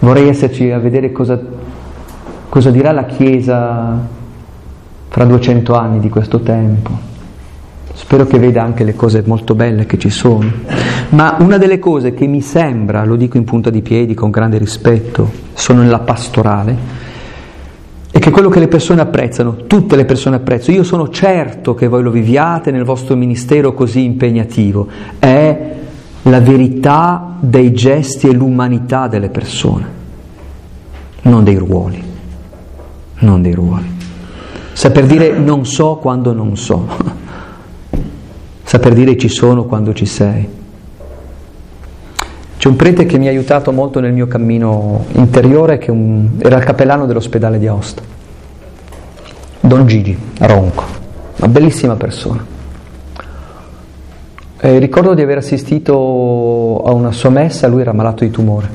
vorrei 0.00 0.28
esserci 0.28 0.70
a 0.70 0.78
vedere 0.78 1.12
cosa 1.12 1.38
Cosa 2.48 2.70
dirà 2.70 2.92
la 2.92 3.04
Chiesa 3.04 4.08
fra 5.08 5.24
200 5.24 5.74
anni 5.74 6.00
di 6.00 6.08
questo 6.08 6.40
tempo? 6.40 6.90
Spero 7.92 8.24
che 8.24 8.38
veda 8.38 8.62
anche 8.62 8.84
le 8.84 8.96
cose 8.96 9.22
molto 9.26 9.54
belle 9.54 9.84
che 9.84 9.98
ci 9.98 10.08
sono. 10.08 10.50
Ma 11.10 11.36
una 11.40 11.58
delle 11.58 11.78
cose 11.78 12.14
che 12.14 12.26
mi 12.26 12.40
sembra, 12.40 13.04
lo 13.04 13.16
dico 13.16 13.36
in 13.36 13.44
punta 13.44 13.68
di 13.68 13.82
piedi 13.82 14.14
con 14.14 14.30
grande 14.30 14.56
rispetto, 14.56 15.30
sono 15.52 15.82
nella 15.82 15.98
pastorale, 15.98 16.74
è 18.18 18.20
che 18.20 18.30
quello 18.30 18.48
che 18.48 18.60
le 18.60 18.68
persone 18.68 19.00
apprezzano, 19.00 19.64
tutte 19.66 19.96
le 19.96 20.04
persone 20.04 20.36
apprezzano, 20.36 20.76
io 20.76 20.84
sono 20.84 21.08
certo 21.08 21.74
che 21.74 21.88
voi 21.88 22.02
lo 22.02 22.10
viviate 22.10 22.70
nel 22.70 22.84
vostro 22.84 23.16
ministero 23.16 23.74
così 23.74 24.04
impegnativo, 24.04 24.86
è 25.18 25.74
la 26.22 26.40
verità 26.40 27.36
dei 27.40 27.72
gesti 27.72 28.28
e 28.28 28.32
l'umanità 28.32 29.08
delle 29.08 29.30
persone, 29.30 29.86
non 31.22 31.44
dei 31.44 31.56
ruoli 31.56 32.08
non 33.20 33.42
dei 33.42 33.54
ruoli. 33.54 33.96
Saper 34.72 35.06
dire 35.06 35.38
non 35.38 35.64
so 35.66 35.96
quando 35.96 36.32
non 36.32 36.56
so. 36.56 36.86
Saper 38.62 38.92
dire 38.92 39.16
ci 39.16 39.28
sono 39.28 39.64
quando 39.64 39.92
ci 39.92 40.06
sei. 40.06 40.48
C'è 42.58 42.66
un 42.66 42.74
prete 42.74 43.06
che 43.06 43.18
mi 43.18 43.28
ha 43.28 43.30
aiutato 43.30 43.70
molto 43.70 44.00
nel 44.00 44.12
mio 44.12 44.26
cammino 44.26 45.06
interiore, 45.12 45.78
che 45.78 45.92
un, 45.92 46.30
era 46.38 46.56
il 46.56 46.64
cappellano 46.64 47.06
dell'ospedale 47.06 47.56
di 47.56 47.68
Aosta, 47.68 48.02
Don 49.60 49.86
Gigi 49.86 50.18
Ronco, 50.40 50.82
una 51.36 51.46
bellissima 51.46 51.94
persona. 51.94 52.44
E 54.60 54.78
ricordo 54.78 55.14
di 55.14 55.22
aver 55.22 55.36
assistito 55.36 56.82
a 56.84 56.90
una 56.90 57.12
sua 57.12 57.30
messa, 57.30 57.68
lui 57.68 57.82
era 57.82 57.92
malato 57.92 58.24
di 58.24 58.30
tumore. 58.32 58.68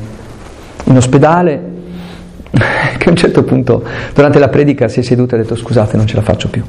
In 0.86 0.96
ospedale 0.96 1.72
che 2.52 3.06
a 3.06 3.10
un 3.10 3.18
certo 3.18 3.44
punto 3.44 3.84
durante 4.14 4.40
la 4.40 4.48
predica 4.48 4.88
si 4.88 5.02
è 5.02 5.04
seduto 5.04 5.36
e 5.36 5.40
ha 5.40 5.42
detto 5.42 5.58
scusate 5.58 5.98
non 5.98 6.08
ce 6.08 6.16
la 6.16 6.22
faccio 6.22 6.48
più. 6.48 6.64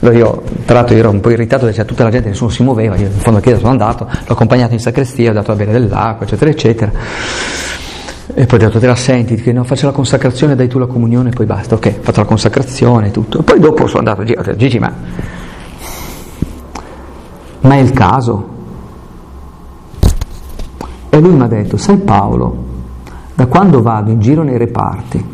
Allora 0.00 0.16
io, 0.16 0.42
tra 0.64 0.74
l'altro 0.76 0.94
ero 0.94 1.10
un 1.10 1.20
po' 1.20 1.30
irritato 1.30 1.62
perché 1.62 1.78
c'era 1.78 1.88
tutta 1.88 2.04
la 2.04 2.10
gente, 2.10 2.28
nessuno 2.28 2.50
si 2.50 2.62
muoveva, 2.62 2.96
io 2.96 3.06
in 3.06 3.12
fondo 3.12 3.40
a 3.40 3.42
chiesa 3.42 3.58
sono 3.58 3.70
andato, 3.70 4.04
l'ho 4.04 4.32
accompagnato 4.32 4.72
in 4.72 4.78
sacrestia, 4.78 5.30
ho 5.30 5.34
dato 5.34 5.50
a 5.50 5.56
bere 5.56 5.72
dell'acqua, 5.72 6.24
eccetera, 6.24 6.50
eccetera. 6.50 6.92
E 8.34 8.46
poi 8.46 8.58
ho 8.58 8.62
detto, 8.62 8.78
te 8.78 8.86
la 8.86 8.94
senti, 8.94 9.34
che 9.34 9.52
no, 9.52 9.64
faccio 9.64 9.86
la 9.86 9.92
consacrazione, 9.92 10.54
dai 10.54 10.68
tu 10.68 10.78
la 10.78 10.86
comunione 10.86 11.30
e 11.30 11.32
poi 11.32 11.46
basta. 11.46 11.74
Ok, 11.74 11.94
ho 11.98 12.02
fatto 12.02 12.20
la 12.20 12.26
consacrazione 12.26 13.08
e 13.08 13.10
tutto. 13.10 13.42
Poi 13.42 13.58
dopo 13.58 13.86
sono 13.88 13.98
andato 13.98 14.20
ho 14.20 14.24
detto, 14.24 14.54
Gigi, 14.54 14.78
ma... 14.78 14.92
Ma 17.60 17.74
è 17.74 17.78
il 17.78 17.90
caso? 17.90 18.48
E 21.08 21.18
lui 21.18 21.32
mi 21.32 21.42
ha 21.42 21.48
detto, 21.48 21.76
sai 21.76 21.96
Paolo, 21.96 22.66
da 23.34 23.46
quando 23.46 23.82
vado 23.82 24.12
in 24.12 24.20
giro 24.20 24.44
nei 24.44 24.56
reparti, 24.56 25.24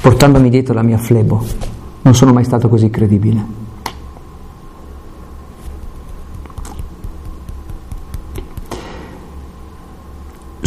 portandomi 0.00 0.48
dietro 0.48 0.74
la 0.74 0.82
mia 0.82 0.98
flebo, 0.98 1.44
non 2.02 2.14
sono 2.14 2.32
mai 2.32 2.44
stato 2.44 2.68
così 2.68 2.88
credibile. 2.90 3.61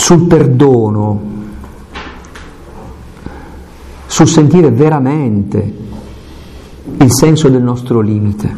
Sul 0.06 0.28
perdono, 0.28 1.20
sul 4.06 4.28
sentire 4.28 4.70
veramente 4.70 5.74
il 7.00 7.12
senso 7.12 7.50
del 7.50 7.64
nostro 7.64 8.02
limite, 8.02 8.56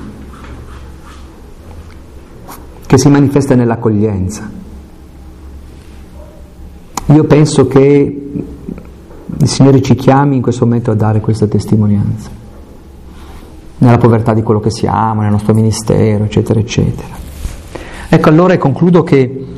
che 2.85 2.97
si 2.97 3.07
manifesta 3.07 3.55
nell'accoglienza. 3.55 4.51
Io 7.05 7.23
penso 7.23 7.67
che 7.67 8.31
il 9.37 9.47
Signore 9.47 9.81
ci 9.81 9.95
chiami 9.95 10.35
in 10.35 10.41
questo 10.41 10.65
momento 10.65 10.91
a 10.91 10.95
dare 10.95 11.21
questa 11.21 11.47
testimonianza, 11.47 12.29
nella 13.77 13.97
povertà 13.97 14.33
di 14.33 14.43
quello 14.43 14.59
che 14.59 14.69
siamo, 14.71 15.21
nel 15.21 15.31
nostro 15.31 15.53
ministero, 15.53 16.25
eccetera, 16.25 16.59
eccetera. 16.59 17.15
Ecco 18.09 18.27
allora 18.27 18.53
e 18.53 18.57
concludo 18.57 19.03
che 19.03 19.55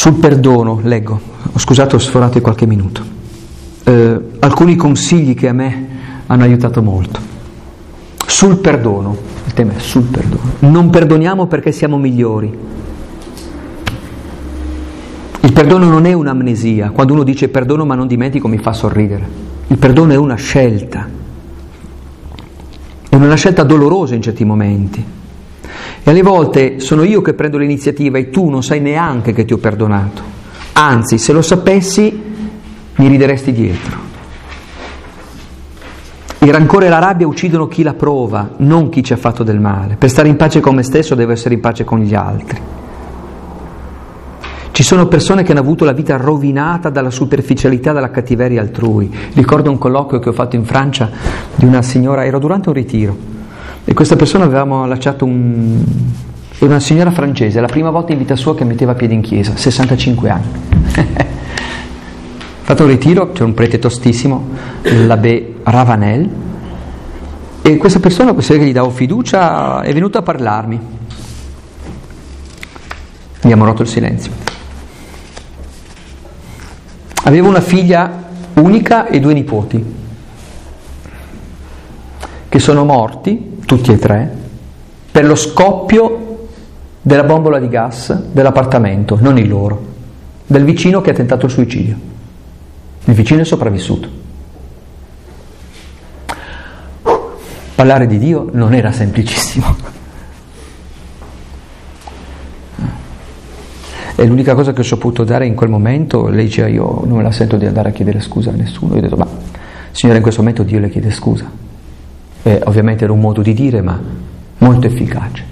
sul 0.00 0.14
perdono, 0.14 0.80
leggo, 0.82 1.20
ho 1.52 1.58
scusato 1.58 1.96
ho 1.96 1.98
sforato 1.98 2.40
qualche 2.40 2.64
minuto, 2.64 3.02
eh, 3.84 4.18
alcuni 4.38 4.74
consigli 4.74 5.34
che 5.34 5.46
a 5.46 5.52
me 5.52 5.88
hanno 6.26 6.42
aiutato 6.42 6.80
molto. 6.80 7.20
Sul 8.26 8.56
perdono, 8.60 9.14
il 9.44 9.52
tema 9.52 9.74
è 9.74 9.78
sul 9.78 10.04
perdono, 10.04 10.52
non 10.60 10.88
perdoniamo 10.88 11.44
perché 11.48 11.70
siamo 11.70 11.98
migliori, 11.98 12.50
il 15.40 15.52
perdono 15.52 15.84
non 15.90 16.06
è 16.06 16.14
un'amnesia, 16.14 16.92
quando 16.92 17.12
uno 17.12 17.22
dice 17.22 17.50
perdono 17.50 17.84
ma 17.84 17.94
non 17.94 18.06
dimentico 18.06 18.48
mi 18.48 18.56
fa 18.56 18.72
sorridere. 18.72 19.28
Il 19.66 19.76
perdono 19.76 20.14
è 20.14 20.16
una 20.16 20.36
scelta, 20.36 21.06
è 23.06 23.14
una 23.16 23.34
scelta 23.34 23.64
dolorosa 23.64 24.14
in 24.14 24.22
certi 24.22 24.46
momenti. 24.46 25.18
E 26.02 26.10
alle 26.10 26.22
volte 26.22 26.80
sono 26.80 27.02
io 27.02 27.22
che 27.22 27.34
prendo 27.34 27.58
l'iniziativa 27.58 28.18
e 28.18 28.30
tu 28.30 28.48
non 28.48 28.62
sai 28.62 28.80
neanche 28.80 29.32
che 29.32 29.44
ti 29.44 29.52
ho 29.52 29.58
perdonato. 29.58 30.22
Anzi, 30.72 31.18
se 31.18 31.32
lo 31.32 31.42
sapessi, 31.42 32.22
mi 32.94 33.08
rideresti 33.08 33.52
dietro. 33.52 34.08
Il 36.42 36.52
rancore 36.52 36.86
e 36.86 36.88
la 36.88 36.98
rabbia 36.98 37.26
uccidono 37.26 37.68
chi 37.68 37.82
la 37.82 37.92
prova, 37.92 38.52
non 38.58 38.88
chi 38.88 39.02
ci 39.04 39.12
ha 39.12 39.16
fatto 39.16 39.42
del 39.42 39.60
male. 39.60 39.96
Per 39.96 40.08
stare 40.08 40.28
in 40.28 40.36
pace 40.36 40.60
con 40.60 40.74
me 40.74 40.82
stesso 40.82 41.14
devo 41.14 41.32
essere 41.32 41.54
in 41.54 41.60
pace 41.60 41.84
con 41.84 41.98
gli 41.98 42.14
altri. 42.14 42.58
Ci 44.70 44.82
sono 44.82 45.06
persone 45.08 45.42
che 45.42 45.50
hanno 45.50 45.60
avuto 45.60 45.84
la 45.84 45.92
vita 45.92 46.16
rovinata 46.16 46.88
dalla 46.88 47.10
superficialità, 47.10 47.92
dalla 47.92 48.10
cattiveria 48.10 48.62
altrui. 48.62 49.14
Ricordo 49.34 49.70
un 49.70 49.76
colloquio 49.76 50.18
che 50.20 50.30
ho 50.30 50.32
fatto 50.32 50.56
in 50.56 50.64
Francia 50.64 51.10
di 51.54 51.66
una 51.66 51.82
signora, 51.82 52.24
ero 52.24 52.38
durante 52.38 52.70
un 52.70 52.74
ritiro, 52.74 53.14
e 53.84 53.94
questa 53.94 54.16
persona 54.16 54.44
avevamo 54.44 54.86
lasciato 54.86 55.24
un... 55.24 55.82
Una 56.60 56.78
signora 56.78 57.10
francese, 57.10 57.58
la 57.58 57.66
prima 57.68 57.88
volta 57.88 58.12
in 58.12 58.18
vita 58.18 58.36
sua 58.36 58.54
che 58.54 58.64
metteva 58.64 58.94
piede 58.94 59.14
in 59.14 59.22
chiesa, 59.22 59.56
65 59.56 60.28
anni. 60.28 60.44
fatto 62.60 62.82
un 62.84 62.88
ritiro, 62.90 63.32
c'è 63.32 63.42
un 63.42 63.54
prete 63.54 63.78
tostissimo, 63.78 64.48
l'abbé 64.82 65.54
Ravanel, 65.62 66.30
e 67.62 67.76
questa 67.78 67.98
persona, 67.98 68.32
questa 68.32 68.54
che 68.54 68.64
gli 68.64 68.72
davo 68.72 68.90
fiducia, 68.90 69.80
è 69.82 69.92
venuta 69.92 70.20
a 70.20 70.22
parlarmi. 70.22 70.80
Abbiamo 73.42 73.64
rotto 73.64 73.82
il 73.82 73.88
silenzio. 73.88 74.32
Avevo 77.24 77.48
una 77.48 77.60
figlia 77.60 78.28
unica 78.54 79.08
e 79.08 79.18
due 79.18 79.34
nipoti, 79.34 79.84
che 82.48 82.58
sono 82.58 82.84
morti, 82.84 83.49
tutti 83.70 83.92
e 83.92 83.98
tre, 83.98 84.28
per 85.12 85.24
lo 85.24 85.36
scoppio 85.36 86.48
della 87.00 87.22
bombola 87.22 87.60
di 87.60 87.68
gas 87.68 88.12
dell'appartamento, 88.12 89.16
non 89.20 89.38
il 89.38 89.46
loro, 89.46 89.86
del 90.44 90.64
vicino 90.64 91.00
che 91.00 91.10
ha 91.10 91.14
tentato 91.14 91.46
il 91.46 91.52
suicidio. 91.52 91.96
Il 93.04 93.14
vicino 93.14 93.42
è 93.42 93.44
sopravvissuto. 93.44 94.08
Parlare 97.76 98.08
di 98.08 98.18
Dio 98.18 98.48
non 98.50 98.74
era 98.74 98.90
semplicissimo. 98.90 99.76
E 104.16 104.26
l'unica 104.26 104.56
cosa 104.56 104.72
che 104.72 104.80
ho 104.80 104.84
saputo 104.84 105.22
dare 105.22 105.46
in 105.46 105.54
quel 105.54 105.70
momento, 105.70 106.26
lei 106.26 106.46
diceva 106.46 106.66
io 106.66 107.04
non 107.04 107.18
me 107.18 107.22
la 107.22 107.30
sento 107.30 107.56
di 107.56 107.66
andare 107.66 107.90
a 107.90 107.92
chiedere 107.92 108.18
scusa 108.18 108.50
a 108.50 108.54
nessuno. 108.54 108.94
Io 108.94 108.98
ho 108.98 109.02
detto 109.02 109.16
ma 109.16 109.28
signore 109.92 110.18
in 110.18 110.24
questo 110.24 110.40
momento 110.40 110.64
Dio 110.64 110.80
le 110.80 110.90
chiede 110.90 111.12
scusa. 111.12 111.69
E 112.42 112.60
ovviamente 112.64 113.04
era 113.04 113.12
un 113.12 113.20
modo 113.20 113.42
di 113.42 113.52
dire 113.52 113.82
ma 113.82 114.00
molto 114.58 114.86
efficace. 114.86 115.48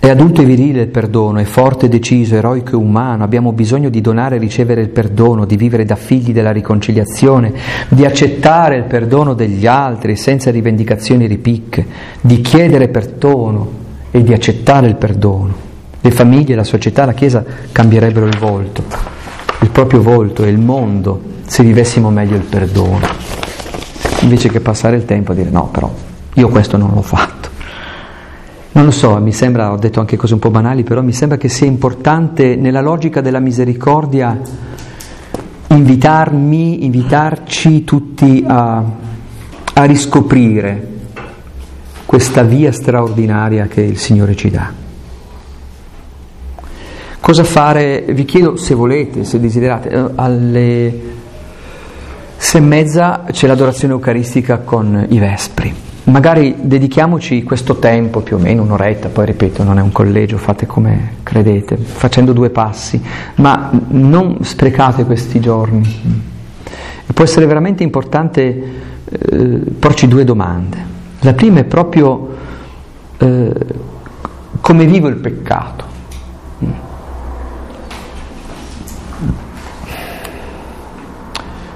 È 0.00 0.08
adulto 0.08 0.40
e 0.40 0.46
virile 0.46 0.80
il 0.80 0.88
perdono, 0.88 1.40
è 1.40 1.44
forte, 1.44 1.86
deciso, 1.86 2.34
eroico 2.34 2.70
e 2.70 2.76
umano, 2.76 3.22
abbiamo 3.22 3.52
bisogno 3.52 3.90
di 3.90 4.00
donare 4.00 4.36
e 4.36 4.38
ricevere 4.38 4.80
il 4.80 4.88
perdono, 4.88 5.44
di 5.44 5.56
vivere 5.56 5.84
da 5.84 5.94
figli 5.94 6.32
della 6.32 6.52
riconciliazione, 6.52 7.52
di 7.86 8.06
accettare 8.06 8.76
il 8.76 8.84
perdono 8.84 9.34
degli 9.34 9.66
altri 9.66 10.16
senza 10.16 10.50
rivendicazioni 10.50 11.26
ripicche, 11.26 11.86
di 12.22 12.40
chiedere 12.40 12.88
perdono 12.88 13.70
e 14.10 14.22
di 14.22 14.32
accettare 14.32 14.86
il 14.88 14.96
perdono. 14.96 15.54
Le 16.00 16.10
famiglie, 16.10 16.54
la 16.54 16.64
società, 16.64 17.04
la 17.04 17.12
Chiesa 17.12 17.44
cambierebbero 17.70 18.26
il 18.26 18.38
volto, 18.38 18.82
il 19.60 19.68
proprio 19.68 20.00
volto 20.00 20.44
e 20.44 20.48
il 20.48 20.58
mondo 20.58 21.20
se 21.50 21.64
vivessimo 21.64 22.10
meglio 22.10 22.36
il 22.36 22.44
perdono, 22.44 23.08
invece 24.20 24.48
che 24.50 24.60
passare 24.60 24.94
il 24.94 25.04
tempo 25.04 25.32
a 25.32 25.34
dire 25.34 25.50
no, 25.50 25.66
però 25.66 25.92
io 26.34 26.48
questo 26.48 26.76
non 26.76 26.92
l'ho 26.94 27.02
fatto. 27.02 27.48
Non 28.70 28.84
lo 28.84 28.92
so, 28.92 29.18
mi 29.18 29.32
sembra, 29.32 29.72
ho 29.72 29.76
detto 29.76 29.98
anche 29.98 30.16
cose 30.16 30.34
un 30.34 30.38
po' 30.38 30.50
banali, 30.50 30.84
però 30.84 31.02
mi 31.02 31.12
sembra 31.12 31.36
che 31.38 31.48
sia 31.48 31.66
importante 31.66 32.54
nella 32.54 32.80
logica 32.80 33.20
della 33.20 33.40
misericordia 33.40 34.40
invitarmi, 35.66 36.84
invitarci 36.84 37.82
tutti 37.82 38.44
a, 38.46 38.84
a 39.74 39.84
riscoprire 39.86 40.88
questa 42.06 42.44
via 42.44 42.70
straordinaria 42.70 43.66
che 43.66 43.80
il 43.80 43.98
Signore 43.98 44.36
ci 44.36 44.50
dà. 44.50 44.72
Cosa 47.18 47.42
fare? 47.42 48.04
Vi 48.08 48.24
chiedo 48.24 48.54
se 48.54 48.72
volete, 48.72 49.24
se 49.24 49.40
desiderate, 49.40 49.88
eh, 49.88 50.10
alle 50.14 51.18
sei 52.42 52.62
e 52.62 52.64
mezza 52.64 53.24
c'è 53.30 53.46
l'adorazione 53.46 53.92
eucaristica 53.92 54.60
con 54.60 55.06
i 55.10 55.18
Vespri. 55.18 55.72
Magari 56.04 56.56
dedichiamoci 56.62 57.42
questo 57.42 57.76
tempo, 57.76 58.20
più 58.20 58.36
o 58.36 58.38
meno 58.38 58.62
un'oretta, 58.62 59.10
poi 59.10 59.26
ripeto, 59.26 59.62
non 59.62 59.78
è 59.78 59.82
un 59.82 59.92
collegio, 59.92 60.38
fate 60.38 60.64
come 60.64 61.16
credete, 61.22 61.76
facendo 61.76 62.32
due 62.32 62.48
passi, 62.48 63.00
ma 63.36 63.70
non 63.88 64.38
sprecate 64.40 65.04
questi 65.04 65.38
giorni. 65.38 66.22
E 67.06 67.12
può 67.12 67.24
essere 67.24 67.44
veramente 67.44 67.82
importante 67.82 68.62
eh, 69.04 69.60
porci 69.78 70.08
due 70.08 70.24
domande. 70.24 70.78
La 71.20 71.34
prima 71.34 71.60
è 71.60 71.64
proprio 71.64 72.36
eh, 73.18 73.52
come 74.62 74.86
vivo 74.86 75.08
il 75.08 75.16
peccato. 75.16 75.89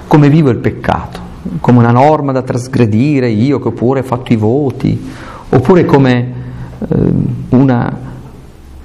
Come 0.07 0.29
vivo 0.29 0.49
il 0.49 0.57
peccato? 0.57 1.25
come 1.59 1.79
una 1.79 1.91
norma 1.91 2.31
da 2.31 2.41
trasgredire 2.41 3.29
io 3.29 3.59
che 3.59 3.71
pure 3.71 3.99
ho 3.99 4.03
fatto 4.03 4.33
i 4.33 4.35
voti, 4.35 5.11
oppure 5.49 5.85
come 5.85 6.33
eh, 6.79 6.95
una, 7.49 7.97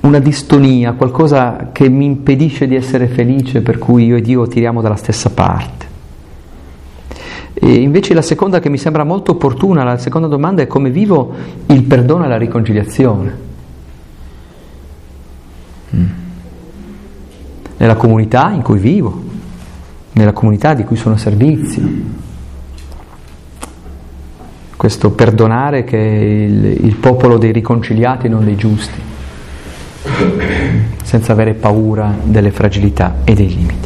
una 0.01 0.18
distonia, 0.18 0.93
qualcosa 0.93 1.71
che 1.73 1.89
mi 1.89 2.05
impedisce 2.05 2.66
di 2.66 2.75
essere 2.75 3.09
felice, 3.09 3.62
per 3.62 3.79
cui 3.79 4.05
io 4.07 4.16
e 4.16 4.21
Dio 4.21 4.47
tiriamo 4.47 4.81
dalla 4.81 4.97
stessa 4.97 5.31
parte. 5.31 5.89
E 7.55 7.75
invece 7.75 8.14
la 8.14 8.23
seconda 8.23 8.61
che 8.61 8.68
mi 8.68 8.79
sembra 8.79 9.05
molto 9.05 9.33
opportuna, 9.33 9.85
la 9.85 9.99
seconda 9.99 10.29
domanda 10.29 10.62
è 10.62 10.66
come 10.66 10.91
vivo 10.91 11.35
il 11.66 11.83
perdono 11.83 12.25
e 12.25 12.29
la 12.29 12.39
riconciliazione. 12.39 13.49
Mm. 15.95 16.05
Nella 17.77 17.97
comunità 17.97 18.51
in 18.53 18.62
cui 18.62 18.79
vivo, 18.79 19.30
nella 20.13 20.33
comunità 20.33 20.75
di 20.75 20.85
cui 20.85 20.97
sono 20.97 21.17
servizio 21.17 22.29
questo 24.81 25.11
perdonare 25.11 25.85
che 25.85 25.99
è 25.99 26.23
il, 26.23 26.87
il 26.87 26.95
popolo 26.95 27.37
dei 27.37 27.53
riconciliati 27.53 28.25
e 28.25 28.29
non 28.31 28.47
dei 28.47 28.57
giusti, 28.57 28.99
senza 31.03 31.33
avere 31.33 31.53
paura 31.53 32.17
delle 32.23 32.51
fragilità 32.51 33.17
e 33.25 33.35
dei 33.35 33.49
limiti. 33.49 33.80